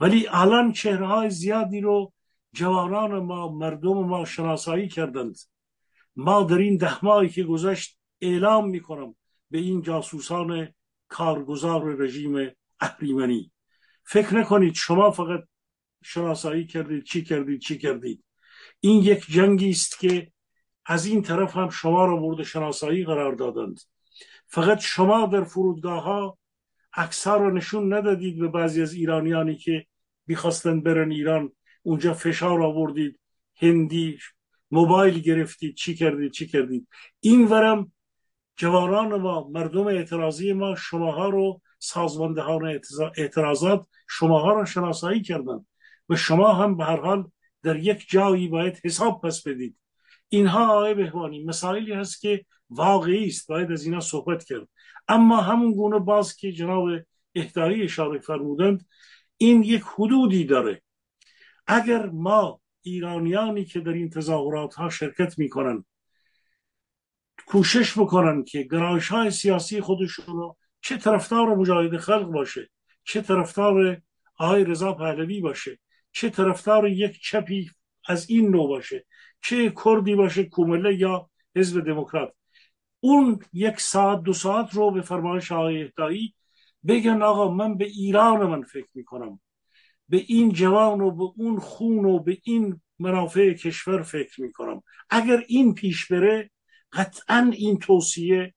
[0.00, 2.12] ولی الان چهره های زیادی رو
[2.56, 5.36] جوانان ما مردم ما شناسایی کردند.
[6.16, 9.14] ما در این ده ماهی که گذشت اعلام می‌کنم
[9.50, 10.68] به این جاسوسان
[11.08, 12.50] کارگزار رژیم
[12.80, 13.52] اهریمنی.
[14.04, 15.44] فکر نکنید شما فقط
[16.02, 18.24] شناسایی کردید چی کردید چی کردید.
[18.80, 20.32] این یک جنگی است که
[20.86, 23.80] از این طرف هم شما را مورد شناسایی قرار دادند.
[24.46, 26.38] فقط شما در فرودگاه ها
[26.92, 29.86] اکثر رو نشون ندادید به بعضی از ایرانیانی که
[30.26, 31.52] می‌خواستن برن ایران
[31.86, 33.20] اونجا فشار آوردید
[33.56, 34.18] هندی
[34.70, 36.88] موبایل گرفتید چی کردید چی کردید؟
[37.20, 37.92] این ورم
[38.56, 42.80] جوانان ما مردم اعتراضی ما شماها رو سازماندهان
[43.16, 45.66] اعتراضات شماها رو شناسایی کردن
[46.08, 47.30] و شما هم به هر حال
[47.62, 49.76] در یک جایی باید حساب پس بدید.
[50.28, 54.68] اینها آقای بهوانی مسائلی هست که واقعی است باید از اینا صحبت کرد.
[55.08, 56.88] اما همون گونه باز که جناب
[57.34, 58.86] اهدایی اشاره فرمودند
[59.36, 60.82] این یک حدودی داره.
[61.66, 65.84] اگر ما ایرانیانی که در این تظاهرات ها شرکت می‌کنن
[67.46, 72.70] کوشش بکنن که گرایش های سیاسی خودشون رو چه طرفدار مجاهد خلق باشه
[73.04, 74.02] چه طرفدار
[74.38, 75.78] آقای رضا پهلوی باشه
[76.12, 77.70] چه طرفدار یک چپی
[78.08, 79.06] از این نوع باشه
[79.42, 82.32] چه کردی باشه کومله یا حزب دموکرات.
[83.00, 86.34] اون یک ساعت دو ساعت رو به فرمایش آقای اهدایی
[86.88, 89.40] بگن آقا من به ایران من فکر می‌کنم.
[90.08, 94.82] به این جوان و به اون خون و به این منافع کشور فکر می‌کنم.
[95.10, 96.50] اگر این پیش بره
[96.92, 98.54] قطعا این توصیه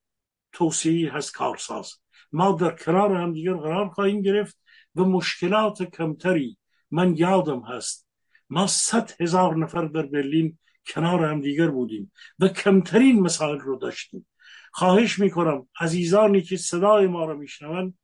[0.52, 1.94] توصیه هست کارساز.
[2.32, 4.58] ما در کنار هم دیگر قرار خواهیم گرفت
[4.94, 6.58] و مشکلات کمتری
[6.90, 8.08] من یادم هست
[8.50, 14.26] ما صد هزار نفر در برلین کنار هم دیگر بودیم و کمترین مسائل رو داشتیم.
[14.72, 17.94] خواهش می‌کنم عزیزانی که صدای ما را میشنوند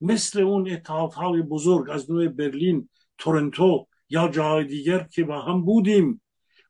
[0.00, 2.88] مثل اون اتحادهای بزرگ از نوع برلین
[3.18, 6.20] تورنتو یا جای دیگر که با هم بودیم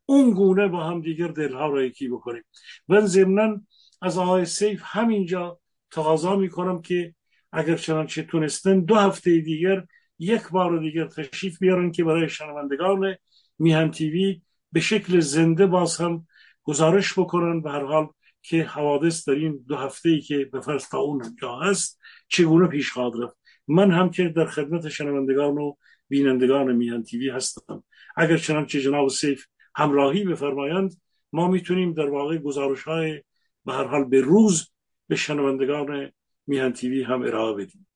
[0.06, 2.42] اون گونه با هم دیگر دلها را یکی بکنیم.
[2.88, 3.60] و ضمنا
[4.02, 5.58] از آقای سیف همینجا
[5.90, 7.14] تقاضا می‌کنم که
[7.52, 9.84] اگر چنانچه تونستن دو هفته دیگر
[10.18, 13.16] یک بار دیگر تشریف بیارن که برای شنوندگان
[13.58, 14.42] میهن تیوی
[14.72, 16.26] به شکل زنده باز هم
[16.62, 17.62] گزارش بکنن.
[17.62, 18.08] به هر حال
[18.44, 22.68] که حوادث در این دو هفته ای که به فرض تا اون جا هست چگونه
[22.68, 23.36] پیش خواهد رفت؟
[23.68, 25.74] من هم که در خدمت شنوندگان و
[26.08, 27.84] بینندگان میهن تیوی هستم.
[28.16, 31.00] اگر چنانچه جناب سیف همراهی بفرمایند
[31.32, 33.22] ما می‌تونیم در واقع گزارش های
[33.64, 34.70] به هر حال به روز
[35.08, 36.12] به شنوندگان
[36.46, 37.86] میهن تیوی هم ارائه بدیم.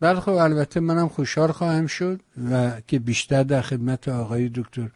[0.00, 4.90] بله خب البته منم خوشحال خواهم شد و که بیشتر در خدمت آقای دکتر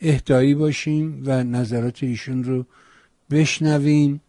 [0.00, 2.66] اهدایی باشیم و نظرات ایشون رو
[3.30, 4.20] بشنویم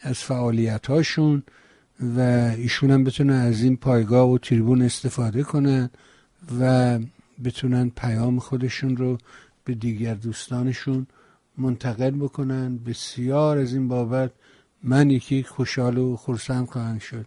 [0.00, 1.42] از فعالیت هاشون
[2.16, 2.20] و
[2.56, 5.90] ایشون هم بتونن از این پایگاه و تریبون استفاده کنن
[6.60, 6.98] و
[7.44, 9.18] بتونن پیام خودشون رو
[9.64, 11.06] به دیگر دوستانشون
[11.58, 12.78] منتقل بکنن.
[12.78, 14.30] بسیار از این بابت
[14.82, 17.26] من یکی خوشحال و خورسند خواهند شد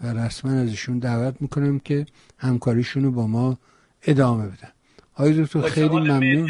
[0.00, 2.06] و رسما ازشون دعوت می‌کنم که
[2.38, 3.58] همکاریشون رو با ما
[4.02, 4.72] ادامه بدن.
[5.14, 6.48] آقای دکتر خیلی ممنون.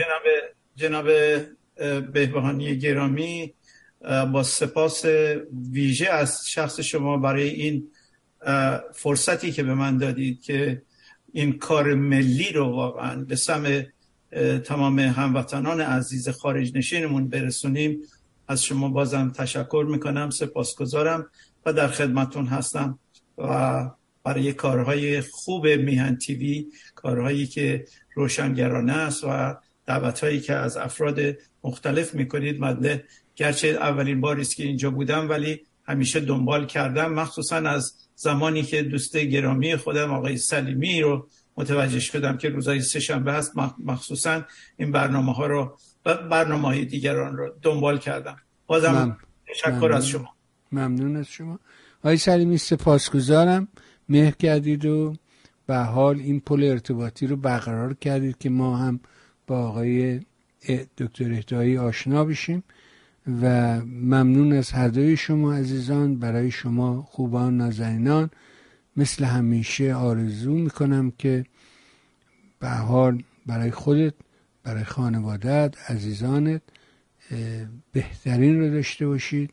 [0.77, 1.07] جناب,
[2.13, 3.55] بهبهانی گرامی
[4.33, 5.05] با سپاس
[5.71, 7.89] ویژه از شخص شما برای این
[8.95, 10.83] فرصتی که به من دادید که
[11.33, 13.87] این کار ملی رو واقعا به سم
[14.65, 18.01] تمام هموطنان عزیز خارج نشینمون برسونیم.
[18.49, 21.27] از شما بازم تشکر می‌کنم سپاسگزارم
[21.67, 22.99] و در خدمتون هستم
[23.39, 23.91] و
[24.25, 27.85] برای کارهای خوب میهن تیوی کارهایی که
[28.15, 29.57] روشنگرانه است و
[29.87, 31.21] دعوت هایی که از افراد
[31.65, 32.61] مختلف می‌کنید.
[32.61, 33.05] مدله
[33.37, 38.83] گرچه اولین باری است که اینجا بودم ولی همیشه دنبال کردم مخصوصا از زمانی که
[38.83, 43.53] دوست گرامی خودم آقای سلیمی رو متوجه شدم که روزای سه شنبه هست
[43.85, 44.43] مخصوصا
[44.77, 48.37] این برنامه ها رو و برنامه های دیگران رو دنبال کردم.
[48.67, 49.17] بازم
[49.49, 50.29] تشکر از شما.
[50.73, 51.59] ممنون از شما.
[52.01, 53.69] آقای سلیمی سپاسگزارم.
[54.09, 55.15] مهر کردید و
[55.67, 59.01] به حال این پل ارتباطی رو برقرار کردید که ما هم
[59.47, 60.21] با آقای
[60.99, 62.65] دکتر اهدایی آشنا بشیم
[63.43, 66.19] و ممنون از هر شما عزیزان.
[66.19, 68.31] برای شما خوبان نازنینان
[68.97, 71.45] مثل همیشه آرزو می‌کنم که
[72.61, 72.69] به
[73.47, 74.15] برای خودت
[74.63, 76.63] برای خانوادت عزیزانت
[77.93, 79.51] بهترین رو داشته باشید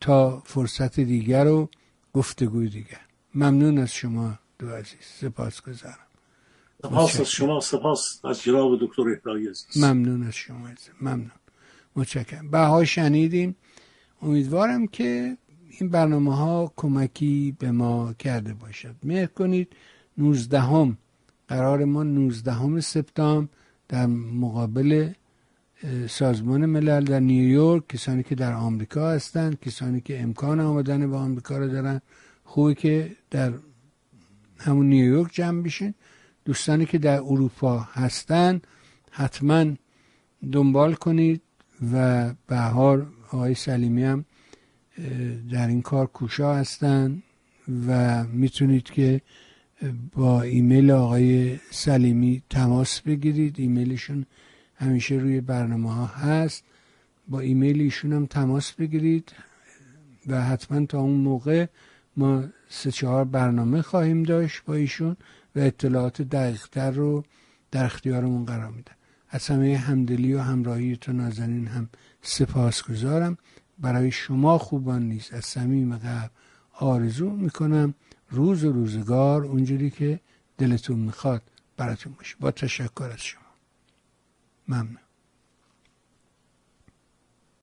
[0.00, 1.68] تا فرصت دیگر و
[2.12, 3.00] گفتگوی دیگر.
[3.34, 5.00] ممنون از شما دو عزیز.
[5.00, 6.09] سپاس گذارم
[6.82, 9.84] سپاس از شما سپاس از جناب دکتر اهدایی عزیز.
[9.84, 10.90] ممنون از شما عزیز.
[11.00, 11.30] ممنون.
[11.96, 12.50] متشکرم.
[12.50, 13.56] بها شنیدیم.
[14.22, 15.36] امیدوارم که
[15.80, 18.94] این برنامه ها کمکی به ما کرده باشد.
[19.02, 19.72] مهر کنید
[20.18, 20.98] 19 هم
[21.48, 23.48] قرار ما 19 هم سپتامبر
[23.88, 25.12] در مقابل
[26.08, 31.58] سازمان ملل در نیویورک کسانی که در آمریکا هستند کسانی که امکان آمدن به آمریکا
[31.58, 32.00] رو دارن
[32.44, 33.52] خوبه که در
[34.58, 35.94] همون نیویورک جمع بشین
[36.44, 38.66] دوستانی که در اروپا هستند
[39.10, 39.66] حتما
[40.52, 41.42] دنبال کنید
[41.92, 44.24] و بهار آقای سلیمی هم
[45.52, 47.22] در این کار کوشا هستن
[47.88, 49.20] و می‌تونید که
[50.12, 53.54] با ایمیل آقای سلیمی تماس بگیرید.
[53.58, 54.26] ایمیلشون
[54.76, 56.64] همیشه روی برنامه ها هست.
[57.28, 59.32] با ایمیل ایشون هم تماس بگیرید
[60.26, 61.66] و حتما تا اون موقع
[62.16, 65.16] ما سه چهار برنامه خواهیم داشت با ایشون.
[65.56, 67.24] و اطلاعات دقیقتر رو
[67.70, 68.92] در اختیارمون قرار میدن.
[69.28, 71.88] از همه همدلی و همراهی تو نازنین هم
[72.22, 73.38] سپاس گذارم
[73.78, 76.30] برای شما خوبان نیست از صمیم قلب
[76.72, 77.94] آرزو می‌کنم
[78.30, 80.20] روز و روزگار اونجوری که
[80.58, 81.42] دلتون می‌خواد
[81.76, 82.36] براتون باشه.
[82.40, 83.42] با تشکر از شما.
[84.68, 85.09] ممنون.